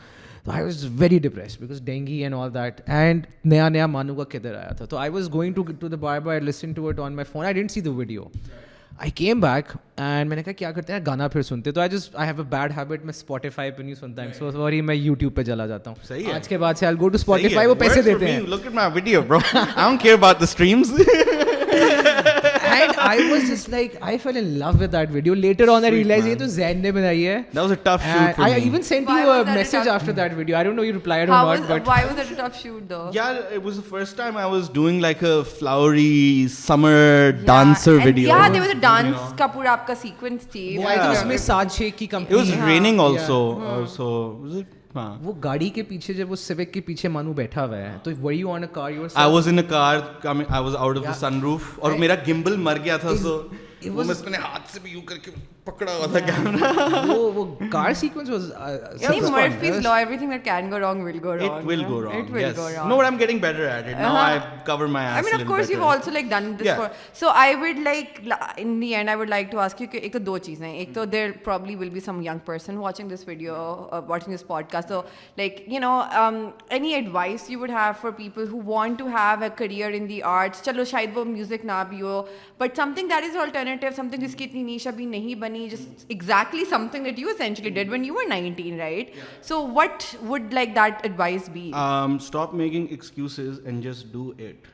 تو 0.44 0.50
I 0.50 0.64
was 0.64 0.86
very 0.90 1.18
depress 1.18 1.60
because 1.60 1.82
dengue 1.82 2.22
and 2.22 2.34
all 2.34 2.54
that 2.54 2.80
and 2.86 3.26
نیا 3.44 3.68
نیا 3.68 3.86
مانو 3.86 4.14
کا 4.14 4.24
کدھر 4.24 4.54
آیا 4.54 4.68
تھا 4.68 4.84
تو 4.84 4.96
I 4.96 5.10
was 5.10 5.32
going 5.32 5.54
to 5.54 5.62
to 5.62 5.72
to 5.80 5.88
the 5.88 6.18
by 6.18 6.40
listen 6.40 6.72
it 6.76 7.00
on 7.00 7.16
my 7.16 7.32
phone 7.32 7.44
I 7.44 7.54
didn't 7.54 7.70
see 7.70 7.80
the 7.80 7.90
video 7.90 8.24
I 8.98 9.10
came 9.10 9.40
back 9.40 9.76
and 9.96 10.28
میں 10.28 10.36
نے 10.36 10.42
کہا 10.42 10.52
کیا 10.52 10.70
کرتے 10.72 10.92
ہیں 10.92 11.00
گانا 11.06 11.28
پھر 11.28 11.42
سنتے 11.42 11.72
تو 11.72 11.80
I 11.80 11.90
just 11.90 12.16
I 12.16 12.28
have 12.28 12.38
a 12.38 12.44
bad 12.48 12.72
habit 12.76 13.04
میں 13.04 13.12
اسپوٹیفائی 13.14 13.70
پہ 13.70 13.82
نہیں 13.82 13.94
سنتا 13.94 14.22
سو 14.38 14.50
سوری 14.50 14.80
میں 14.80 14.94
یوٹیوب 14.94 15.34
پہ 15.34 15.42
چلا 15.42 15.66
جاتا 15.66 15.90
ہوں 15.90 16.34
آج 16.34 16.48
کے 16.48 16.58
بعد 16.58 16.74
سے 16.74 16.86
آئی 16.86 16.96
گو 17.00 17.08
ٹو 17.08 17.14
اسپوٹیفائی 17.14 17.68
وہ 17.68 17.74
پیسے 17.74 18.02
دیتے 18.02 18.32
ہیں 18.32 18.40
and 22.82 22.96
I 22.96 23.30
was 23.30 23.48
just 23.48 23.68
like, 23.68 23.96
I 24.02 24.18
fell 24.18 24.36
in 24.36 24.58
love 24.58 24.80
with 24.80 24.90
that 24.92 25.08
video. 25.10 25.34
Later 25.34 25.70
on, 25.70 25.82
Sweet 25.82 25.88
I 25.88 25.92
realized 25.96 26.26
it 26.26 26.40
was 26.40 26.52
Zen 26.52 26.82
ne 26.82 26.92
banayi 26.98 27.26
hai. 27.32 27.46
That 27.52 27.62
was 27.62 27.72
a 27.72 27.76
tough 27.76 28.04
and 28.04 28.28
shoot. 28.28 28.36
For 28.36 28.42
I 28.42 28.56
me. 28.56 28.66
even 28.66 28.82
sent 28.82 29.06
why 29.06 29.22
you 29.22 29.30
a 29.30 29.44
message 29.44 29.86
a 29.86 29.92
after 29.92 30.12
that 30.20 30.32
video. 30.32 30.58
I 30.58 30.62
don't 30.62 30.76
know 30.76 30.82
you 30.82 30.92
replied 30.92 31.28
How 31.28 31.42
or 31.42 31.56
not, 31.56 31.60
was, 31.60 31.68
but 31.68 31.86
why 31.86 32.04
was 32.06 32.18
it 32.24 32.32
a 32.32 32.36
tough 32.36 32.60
shoot 32.60 32.88
though? 32.88 33.10
Yeah, 33.12 33.54
it 33.58 33.62
was 33.62 33.76
the 33.76 33.82
first 33.82 34.16
time 34.16 34.36
I 34.36 34.46
was 34.46 34.68
doing 34.68 35.00
like 35.00 35.22
a 35.22 35.44
flowery 35.44 36.48
summer 36.48 36.96
yeah. 37.30 37.44
dancer 37.52 37.96
and 37.96 38.04
video. 38.04 38.28
Yeah, 38.28 38.48
there 38.50 38.60
was 38.60 38.70
a 38.70 38.80
dance 38.88 39.06
you 39.06 39.12
know. 39.12 39.36
Kapoor 39.42 39.66
aapka 39.74 39.96
sequence 39.96 40.44
thi. 40.44 40.74
Yeah. 40.74 40.80
Yeah. 40.80 40.88
I 40.88 40.96
think 40.96 41.04
it 41.04 41.08
was 41.08 41.40
yeah. 41.40 41.46
Saad 41.48 41.72
Sheikh 41.72 41.96
ki 41.96 42.06
company. 42.06 42.36
It 42.36 42.40
was 42.40 42.50
yeah. 42.50 42.66
raining 42.66 43.00
also. 43.00 43.60
Yeah. 43.60 43.66
Uh, 43.66 43.86
so 43.86 44.10
was 44.42 44.56
it? 44.56 44.66
ہاں. 44.94 45.14
وہ 45.22 45.32
گاڑی 45.44 45.68
کے 45.68 45.82
پیچھے 45.82 46.14
جب 46.14 46.30
وہ 46.30 46.36
civic 46.36 46.72
کے 46.74 46.80
پیچھے 46.80 47.08
مانو 47.08 47.32
بیٹھا 47.32 47.64
ہوا 47.64 47.76
ہے 47.76 47.96
تو 48.02 48.10
we 48.22 48.36
you 48.36 48.50
on 48.50 48.62
a 48.62 48.68
car 48.72 48.90
you 48.90 49.06
I 49.14 49.32
was 49.32 49.48
in 49.48 49.62
car 49.68 49.98
I 50.24 50.62
was 50.62 50.76
out 50.76 50.96
of 50.98 51.04
the 51.04 51.12
سن 51.14 51.40
روف 51.40 51.78
اور 51.78 51.92
میرا 51.98 52.14
گمبل 52.28 52.56
مر 52.56 52.78
گیا 52.84 52.96
تھا 52.96 53.16
سو 53.16 53.40
ایک 53.82 53.94
تو 70.94 71.04
there 71.04 71.30
probably 71.44 71.74
will 71.74 71.88
be 71.88 72.00
some 72.00 72.20
person 72.44 72.76
watching 72.76 72.78
watching 72.78 73.08
this 73.08 73.20
this 73.20 73.28
video 73.28 74.44
pod 74.46 74.70
cost 74.70 74.92
like 75.38 75.62
you 75.68 75.80
know 75.80 76.00
any 76.68 76.94
advice 76.94 77.50
you 77.50 77.60
would 77.60 77.70
have 77.70 77.92
for 78.00 78.10
people 78.10 78.48
who 78.52 78.60
want 78.64 78.98
to 78.98 79.06
have 79.06 79.42
a 79.42 79.48
career 79.56 79.92
in 79.94 80.08
the 80.08 80.22
arts 80.22 80.62
چلو 80.62 80.84
شاید 80.84 81.16
وہ 81.16 81.24
music 81.24 81.64
نہ 81.64 81.82
بھی 81.88 82.02
ہو 82.02 82.22
but 82.58 82.76
some 82.76 82.92
thing 82.94 83.08
that 83.08 83.30
is 83.30 83.36
alter 83.36 83.67
alternative 83.70 84.02
some 84.02 84.08
thing 84.08 84.26
جس 84.26 84.34
کی 84.34 84.44
اتنی 84.44 84.62
niche 84.62 84.86
ابھی 84.86 85.04
نہیں 85.06 85.34
بنی 85.34 85.68
جس 85.68 85.86
exactly 86.08 86.64
some 86.64 86.86
thing 86.90 87.04
that 87.04 87.18
you 87.18 87.28
essentially 87.28 87.70
did 87.70 87.90
when 87.90 88.04
you 88.04 88.18
are 88.18 88.28
nineteen 88.28 88.80
right 88.80 89.14
so 89.42 89.66
what 89.74 90.04
would 90.22 90.52
like 90.52 90.74
that 90.76 90.94
advise 91.02 91.48
be 91.48 91.70
stop 91.74 92.54
making 92.54 92.86
excuse 92.90 93.38
and 93.64 93.84
just 93.84 94.12
do 94.12 94.30
it 94.38 94.66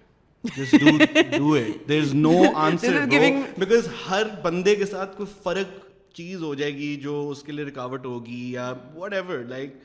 ہر 4.08 4.28
بندے 4.42 4.74
کے 4.76 4.86
ساتھ 4.86 5.16
کوئی 5.16 5.32
فرق 5.42 5.82
چیز 6.14 6.42
ہو 6.42 6.54
جائے 6.54 6.74
گی 6.74 6.94
جو 6.96 7.28
اس 7.30 7.42
کے 7.42 7.52
لیے 7.52 7.64
رکاوٹ 7.64 8.06
ہوگی 8.06 8.42
یا 8.52 8.72
what 8.94 9.12
ever 9.12 9.38
like 9.48 9.74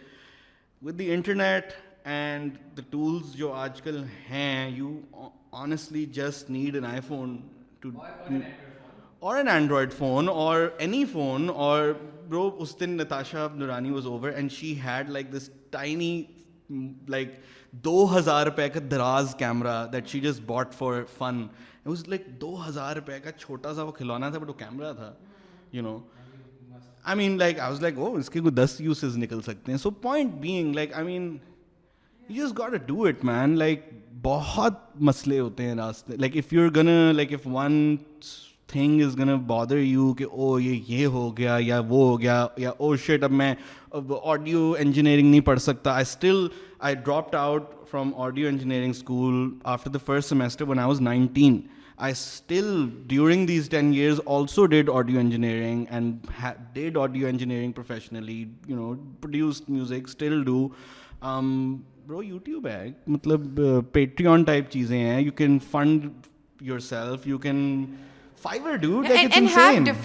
with 0.81 0.99
the 0.99 1.11
internet 1.13 1.73
and 2.05 2.57
the 2.77 2.81
tools 2.89 3.33
جو 3.33 3.51
آج 3.53 3.81
کل 3.81 4.03
ہیں 4.29 4.69
you 4.77 4.99
honestly 5.51 6.05
just 6.13 6.49
need 6.49 6.75
an 6.75 6.85
I 6.85 7.01
phone 7.07 7.37
too 7.79 7.89
اور 9.19 9.37
این 9.37 9.47
اینڈرائڈ 9.47 9.93
فون 9.93 10.29
اور 10.29 10.67
اینی 10.77 11.05
فون 11.05 11.49
اور 11.49 11.93
برو 12.27 12.49
اس 12.59 12.79
دن 12.79 12.89
Natasha 12.89 13.47
Noorani 13.55 13.91
was 13.91 14.05
over 14.05 14.29
and 14.29 14.51
she 14.51 14.79
had 14.81 15.09
like 15.09 15.31
this 15.33 15.49
tiny 15.69 16.23
like 17.07 17.31
دو 17.71 18.17
ہزار 18.17 18.45
روپے 18.45 18.69
کا 18.69 18.79
دراز 18.91 19.35
camera 19.39 19.85
that 19.87 20.07
she 20.07 20.19
just 20.19 20.41
bought 20.45 20.73
for 20.73 21.03
fun 21.17 21.41
was 21.85 22.07
like 22.07 22.25
دو 22.41 22.55
ہزار 22.67 22.95
روپے 22.95 23.19
کا 23.19 23.31
چھوٹا 23.31 23.73
سا 23.73 23.83
وہ 23.83 23.91
کھلونا 23.91 24.29
تھا 24.29 24.39
بٹ 24.39 24.49
وہ 24.49 24.53
کیمرہ 24.53 24.93
تھا 24.93 25.13
you 25.73 25.83
know 25.83 25.99
I 27.03 27.17
mean 27.17 27.37
like 27.37 27.59
I 27.59 27.69
was 27.69 27.81
like 27.81 27.97
oh 27.97 28.15
اس 28.15 28.29
کے 28.29 28.39
کوئی 28.39 28.53
دس 28.53 28.81
یوسز 28.81 29.17
نکل 29.17 29.41
سکتے 29.41 29.71
ہیں 29.71 29.77
so 29.77 29.91
point 29.91 30.33
being 30.33 30.73
like 30.73 30.93
I 30.93 31.05
mean 31.05 31.37
you 32.21 32.45
just 32.45 32.57
got 32.57 32.71
a 32.71 32.77
do 32.77 33.03
it 33.03 33.23
man 33.23 33.57
like 33.57 33.89
بہت 34.21 34.73
مسئلے 34.95 35.39
ہوتے 35.39 35.63
ہیں 35.63 35.75
راستے 35.75 36.15
like 36.15 36.37
if 36.37 36.53
you 36.53 36.61
are 36.61 36.69
gonna 36.69 36.87
like 37.15 37.33
if 37.33 37.47
thing 38.71 39.01
is 39.01 39.17
gonna 39.19 39.35
bother 39.47 39.77
you 39.77 40.13
کہ 40.13 40.25
او 40.31 40.59
یہ 40.59 40.79
یہ 40.87 41.05
ہو 41.07 41.37
گیا 41.37 41.57
یا 41.59 41.79
وہ 41.79 42.07
ہو 42.07 42.19
گیا 42.21 42.45
یا 42.57 42.71
او 42.77 42.95
شیٹ 42.95 43.23
اب 43.23 43.31
میں 43.31 43.53
آڈیو 44.23 44.73
انجینئرنگ 44.79 45.29
نہیں 45.29 45.41
پڑھ 45.41 45.59
سکتا 45.59 45.93
I 45.93 46.01
still 46.01 46.47
I 46.79 46.95
dropped 46.95 47.35
out 47.35 47.73
from 47.91 48.11
audio 48.17 48.47
engineering 48.47 48.89
school 48.89 49.49
after 49.63 49.91
the 49.91 49.99
first 50.05 50.29
semester 50.29 50.67
one 50.67 50.79
I 50.79 50.87
was 50.87 51.01
nineteen 51.01 51.59
I 51.97 52.11
still 52.11 52.87
during 53.07 53.47
these 53.47 53.69
ten 53.69 53.91
years 53.93 54.19
also 54.25 54.65
did 54.65 54.89
audio 54.89 55.19
engineering 55.19 55.85
and 55.89 56.31
did 56.73 56.97
audio 56.97 57.27
engineering 57.27 57.71
professionally 57.71 58.43
you 58.67 58.75
know 58.75 58.93
music 59.67 60.07
still 60.07 60.43
do 60.43 60.67
bro 62.07 62.21
YouTube 62.23 62.67
ہے 62.67 62.91
مطلب 63.07 63.59
پیٹری 63.91 64.27
آن 64.27 64.43
type 64.43 64.69
چیزیں 64.69 64.97
ہیں 64.97 65.21
you 65.21 65.31
can 65.31 65.57
fund 65.71 66.05
your 66.61 66.79
self 66.79 67.27
you 67.27 67.37
can 67.37 67.85
چیز 68.43 68.83
جو 68.83 69.99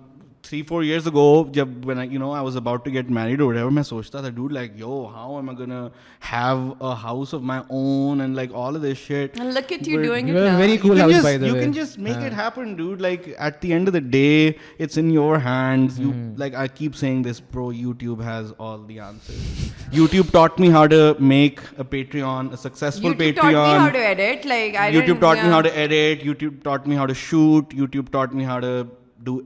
3-4 0.45 0.84
years 0.84 1.07
ago, 1.07 1.45
when 1.45 1.99
I 1.99 2.42
was 2.42 2.57
about 2.57 2.84
to 2.84 2.90
get 2.90 3.09
married 3.09 3.40
or 3.40 3.47
whatever, 3.47 3.68
I 3.68 3.82
sochta 3.88 4.22
tha, 4.22 4.30
dude, 4.30 4.53
like, 4.53 4.78
yo, 4.78 5.07
how 5.09 5.38
am 5.38 5.49
I 5.49 5.55
gonna 5.55 5.90
have 6.20 6.76
a 6.80 6.95
house 6.95 7.32
of 7.32 7.42
my 7.42 7.64
own 7.70 8.20
and 8.20 8.36
like 8.36 8.53
all 8.53 8.76
of 8.76 8.82
this 8.82 8.99
shit? 8.99 9.38
And 9.38 9.55
look 9.55 9.72
at 9.72 9.86
you 9.86 10.03
doing 10.03 10.28
it 10.28 10.32
now. 10.32 10.59
Very 10.59 10.78
cool 10.78 10.97
house, 10.97 11.22
by 11.22 11.36
the 11.36 11.47
way. 11.47 11.53
You 11.53 11.61
can 11.61 11.72
just 11.72 11.99
make 11.99 12.16
it 12.18 12.32
happen, 12.32 12.76
dude. 12.76 13.01
Like, 13.01 13.34
at 13.38 13.61
the 13.61 13.72
end 13.72 13.88
of 13.88 13.95
the 13.95 14.01
day, 14.01 14.59
it's 14.78 14.97
in 14.97 15.11
your 15.11 15.38
hands. 15.38 15.99
You, 15.99 16.11
hmm. 16.12 16.34
like, 16.36 16.55
I 16.55 16.68
keep 16.68 16.95
saying 16.95 17.22
this, 17.22 17.40
bro. 17.40 17.68
YouTube 17.68 18.22
has 18.22 18.53
all 18.59 18.78
the 18.78 18.99
answers. 18.99 19.72
YouTube 19.90 20.30
taught 20.30 20.59
me 20.59 20.68
how 20.68 20.86
to 20.86 21.16
make 21.18 21.61
a 21.78 21.84
Patreon, 21.84 22.53
a 22.53 22.57
successful 22.57 23.14
Patreon. 23.14 23.32
YouTube 23.32 23.40
taught 23.40 23.72
me 23.72 23.78
how 23.78 23.90
to 23.90 23.99
edit. 23.99 24.45
Like, 24.45 24.74
I 24.74 24.92
YouTube 24.92 25.20
taught 25.20 25.36
me 25.36 25.51
how 25.57 25.62
to 25.62 25.76
edit. 25.76 26.20
YouTube 26.20 26.62
taught 26.62 26.86
me 26.86 26.97
how 26.97 27.07
to 27.07 27.14
shoot. 27.14 27.68
YouTube 27.70 28.11
taught 28.11 28.34
me 28.34 28.45
how 28.45 28.61
to 28.61 28.86
do 29.22 29.46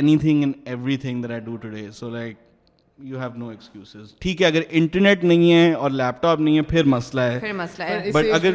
any 0.00 0.16
thing 0.16 0.22
thing 0.22 0.42
and 0.42 0.54
every 0.64 0.96
that 0.96 1.30
I 1.30 1.40
do 1.40 1.56
today 1.56 1.90
so 1.92 2.08
like 2.10 2.36
you 2.98 3.18
have 3.18 3.30
no 3.36 3.48
excuse 3.48 3.96
ٹھیک 4.20 4.42
ہے 4.42 4.46
اگر 4.46 4.62
internet 4.70 5.24
نہیں 5.24 5.52
ہے 5.52 5.72
اور 5.72 5.90
لیپ 5.90 6.22
top 6.22 6.40
نہیں 6.40 6.56
ہے 6.56 6.62
پھر 6.68 6.84
مسئلہ 6.86 7.20
ہے 7.20 7.52
بٹ 8.12 8.26
اگر 8.32 8.54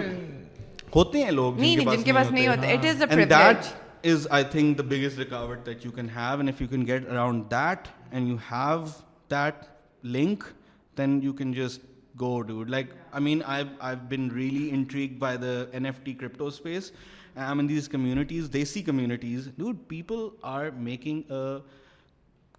ہوتے 0.96 1.24
ہیں 1.24 1.32
لوگ 1.32 1.54
is 1.54 2.08
I 2.32 2.48
I 2.48 4.16
I 4.30 4.44
think 4.44 4.78
the 4.78 4.84
the 4.84 4.88
biggest 4.90 5.18
that 5.18 5.32
that 5.32 5.66
that 5.66 5.70
you 5.70 5.72
you 5.74 5.80
you 5.80 5.88
you 5.88 5.92
can 5.92 5.98
can 5.98 6.06
can 6.06 6.08
have 6.10 6.24
have 6.24 6.40
and 6.40 6.50
and 6.50 6.62
if 6.62 6.66
get 6.88 7.08
around 7.08 7.54
link 10.08 10.44
then 10.98 11.52
just 11.54 11.86
go 12.20 12.42
do 12.42 12.64
like 12.66 12.94
main 13.20 13.42
been 14.10 14.30
really 14.32 15.08
by 15.20 15.38
N 15.72 15.86
F 15.86 16.04
T 16.04 16.14
crypto 16.14 16.48
space 16.48 16.92
I 17.38 17.48
am 17.48 17.60
in 17.60 17.70
these 17.70 17.90
communities 17.90 18.50
desi 18.54 18.82
communities 18.84 19.50
dude 19.58 19.78
people 19.88 20.28
are 20.42 20.70
making 20.80 21.22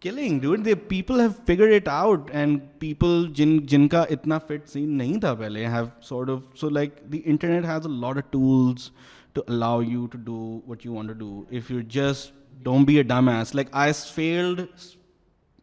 killing 0.03 0.41
dude 0.41 0.64
they 0.64 0.74
people 0.89 1.20
have 1.20 1.30
figure 1.47 1.74
it 1.76 1.89
out 1.89 2.30
and 2.32 2.61
people 2.78 3.26
جن 3.34 3.57
جن 3.66 3.89
کا 3.89 4.03
اتنا 4.11 4.39
fit 4.39 4.68
scene 4.68 4.97
نہیں 4.99 5.20
تھا 5.20 5.34
پہلے 5.34 5.66
have 5.66 5.84
sort 6.03 6.30
of 6.30 6.59
so 6.59 6.70
like 6.70 6.99
the 7.12 7.20
internet 7.24 7.64
has 7.64 7.86
a 7.86 7.93
lot 8.01 8.16
of 8.16 8.30
tools 8.30 8.91
to 9.32 9.43
allow 9.49 9.82
you 9.82 10.07
to 10.07 10.18
do 10.24 10.61
what 10.66 10.86
you 10.86 10.95
want 10.95 11.11
do 11.11 11.45
if 11.51 11.70
you 11.70 11.80
just 11.89 12.32
don't 12.64 12.86
be 12.86 12.97
a 12.97 13.03
dumb 13.03 13.28
ass 13.28 13.55
like 13.55 13.68
I 13.72 13.93
field 14.14 14.61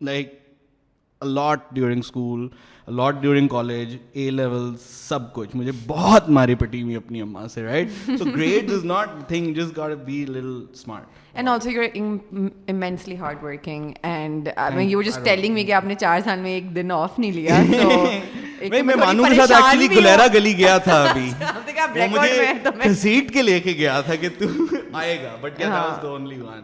like 0.01 0.33
during 1.71 1.99
school 1.99 2.47
lot 2.87 3.15
during 3.21 3.47
college 3.47 3.95
A 4.13 4.29
level 4.29 4.71
سب 4.79 5.31
کچھ 5.33 5.55
مجھے 5.55 5.71
بہت 5.87 6.29
ماری 6.29 6.55
پٹی 6.55 6.81
ہوئی 6.81 6.95
اپنی 6.95 7.21
اماں 7.21 7.47
سے 7.47 7.63
right 7.63 7.89
so 8.19 8.25
great 8.25 8.71
is 8.71 8.85
not 8.85 9.09
thing 9.27 9.53
جس 9.53 9.75
God 9.77 9.93
be 10.05 10.23
little 10.25 10.63
smart 10.71 11.03
and 11.33 11.49
also 11.49 11.69
you 11.69 11.81
are 11.81 11.97
immensely 12.67 13.17
hard 13.17 13.43
working 13.43 13.91
and 14.03 14.49
you 14.79 15.01
just 15.01 15.23
telling 15.25 15.53
me 15.53 15.63
کہ 15.65 15.73
آپ 15.73 15.85
نے 15.85 15.95
چار 15.95 16.19
سال 16.25 16.39
میں 16.39 16.51
ایک 16.51 16.75
دن 16.75 16.91
آف 16.91 17.19
نہیں 17.19 17.31
لیا 17.31 17.59
میں 18.61 18.95
مانو 18.95 19.23
کے 19.23 19.35
ساتھ 19.35 19.51
ایکچولی 19.51 19.89
گلیرا 19.91 20.27
گلی 20.33 20.57
گیا 20.57 20.77
تھا 20.77 21.01
ابھی 21.03 21.29
مجھے 22.09 22.53
گھسیٹ 22.83 23.33
کے 23.33 23.41
لے 23.41 23.59
کے 23.59 23.73
گیا 23.73 23.99
تھا 24.01 24.15
کہ 24.15 24.29
تو 24.39 24.45
آئے 24.93 25.17
گا 25.23 25.35
بٹ 25.41 25.61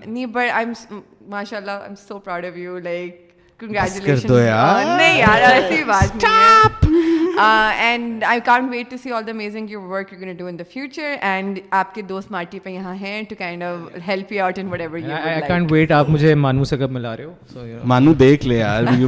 نہیں 0.00 0.26
بٹ 0.26 0.52
آئی 0.54 0.66
ماشاء 1.28 1.58
اللہ 1.58 1.72
I 1.72 1.84
am 1.84 1.96
so 2.08 2.20
proud 2.20 2.46
of 2.46 2.58
you 2.58 2.78
like 2.80 3.31
آپ 3.64 3.72
کے 11.96 12.02
دوست 12.02 12.32
مارٹی 12.32 12.60
پہ 12.60 12.70
یہاں 12.70 12.96
ہیں 12.96 13.22
to 13.30 13.36
kind 13.40 13.64
of 13.64 13.78
help 14.08 14.32
you 14.32 14.44
out 14.44 14.58
and 14.58 14.72
what 14.72 14.82
ever 14.82 14.98
you 14.98 15.16
I 15.24 15.42
can't 15.48 15.72
wait 15.72 15.92
آپ 15.92 16.10
مجھے 16.10 16.36
مانو 16.36 16.64
سے 16.64 16.78
کب 16.78 16.92
ملا 16.92 17.16
رہے 17.18 17.24
ہو 17.24 17.34
مانو 17.84 18.14
دیکھ 18.14 18.48
لے 18.48 18.58
یار 18.58 18.84
you 18.98 19.08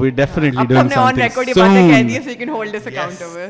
we 0.00 0.10
definitely 0.10 0.66
doing 0.66 0.88
something 0.88 1.52
so 1.54 2.30
you 2.30 2.34
can 2.38 2.48
hold 2.48 2.74
us 2.74 2.86
account 2.86 3.22
over 3.22 3.50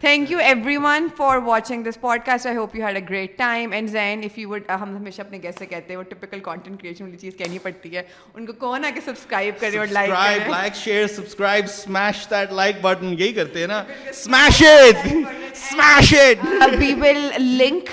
thank 0.00 0.30
you 0.30 0.38
every 0.38 0.76
one 0.76 1.06
for 1.16 1.38
watching 1.44 1.82
this 1.82 2.00
pod 2.00 2.20
cost 2.24 2.46
I 2.46 2.56
hope 2.56 2.74
you 2.76 2.84
had 2.86 2.96
a 2.96 3.02
great 3.08 3.36
time 3.38 3.72
and 3.72 3.90
Zain 3.90 4.20
if 4.24 4.38
you 4.38 4.48
would 4.48 4.70
ہم 4.70 4.96
ہمیشہ 4.96 5.20
اپنے 5.20 5.38
guest 5.42 5.58
سے 5.58 5.66
کہتے 5.66 5.92
ہیں 5.92 5.96
وہ 5.96 6.02
typical 6.02 6.40
content 6.40 6.80
creation 6.80 7.04
والی 7.04 7.16
چیز 7.16 7.36
کہنی 7.36 7.58
پڑتی 7.58 7.94
ہے 7.96 8.02
ان 8.34 8.46
کو 8.46 8.52
کون 8.58 8.84
آ 8.84 8.90
کے 8.94 9.00
سبسکرائب 9.04 9.60
کرے 9.60 9.78
اور 9.78 9.86
like 9.86 10.48
like 10.48 10.74
share 10.74 11.06
subscribe 11.06 11.64
smash 11.64 12.26
that 12.30 12.52
like 12.52 12.80
button 12.82 13.14
یہی 13.18 13.32
کرتے 13.32 13.60
ہیں 13.60 13.66
نا 13.66 13.82
smash 14.08 14.62
it 14.62 15.06
smash 15.52 16.14
it 16.14 16.74
we 16.78 16.92
will 16.94 17.28
link 17.40 17.90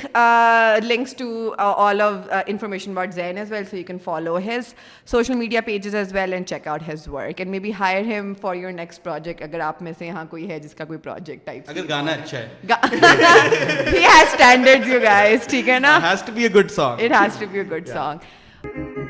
links 0.83 1.15
to 1.15 1.53
all 1.57 2.01
of 2.01 2.13
information 2.47 2.91
about 2.91 3.13
Zain 3.13 3.37
as 3.37 3.51
well 3.51 3.65
so 3.65 3.77
you 3.77 3.83
can 3.83 3.99
follow 4.03 4.37
his 4.37 4.73
social 5.05 5.33
media 5.33 5.61
pages 5.61 5.95
as 5.95 6.13
well 6.13 6.33
and 6.33 6.47
check 6.47 6.67
out 6.67 6.89
his 6.89 7.07
work 7.07 7.39
and 7.39 7.51
may 7.51 7.59
be 7.59 7.71
hire 7.79 8.13
him 8.13 8.33
for 8.41 8.55
your 8.55 8.71
next 8.71 9.03
project 9.03 9.41
اگر 9.41 9.59
آپ 9.59 9.81
میں 9.81 9.93
سے 9.99 10.05
یہاں 10.05 10.25
کوئی 10.29 10.49
ہے 10.49 10.59
جس 10.59 10.75
کا 10.75 10.85
کوئی 10.85 10.99
پروجیکٹ 10.99 11.45
ٹائپ 11.45 11.93
گانا 11.95 12.11
اچھا 12.11 12.37
ہے 12.37 12.47
has 16.03 16.23
to 16.25 16.31
be 16.33 16.43
a 16.43 17.79
song 17.87 19.04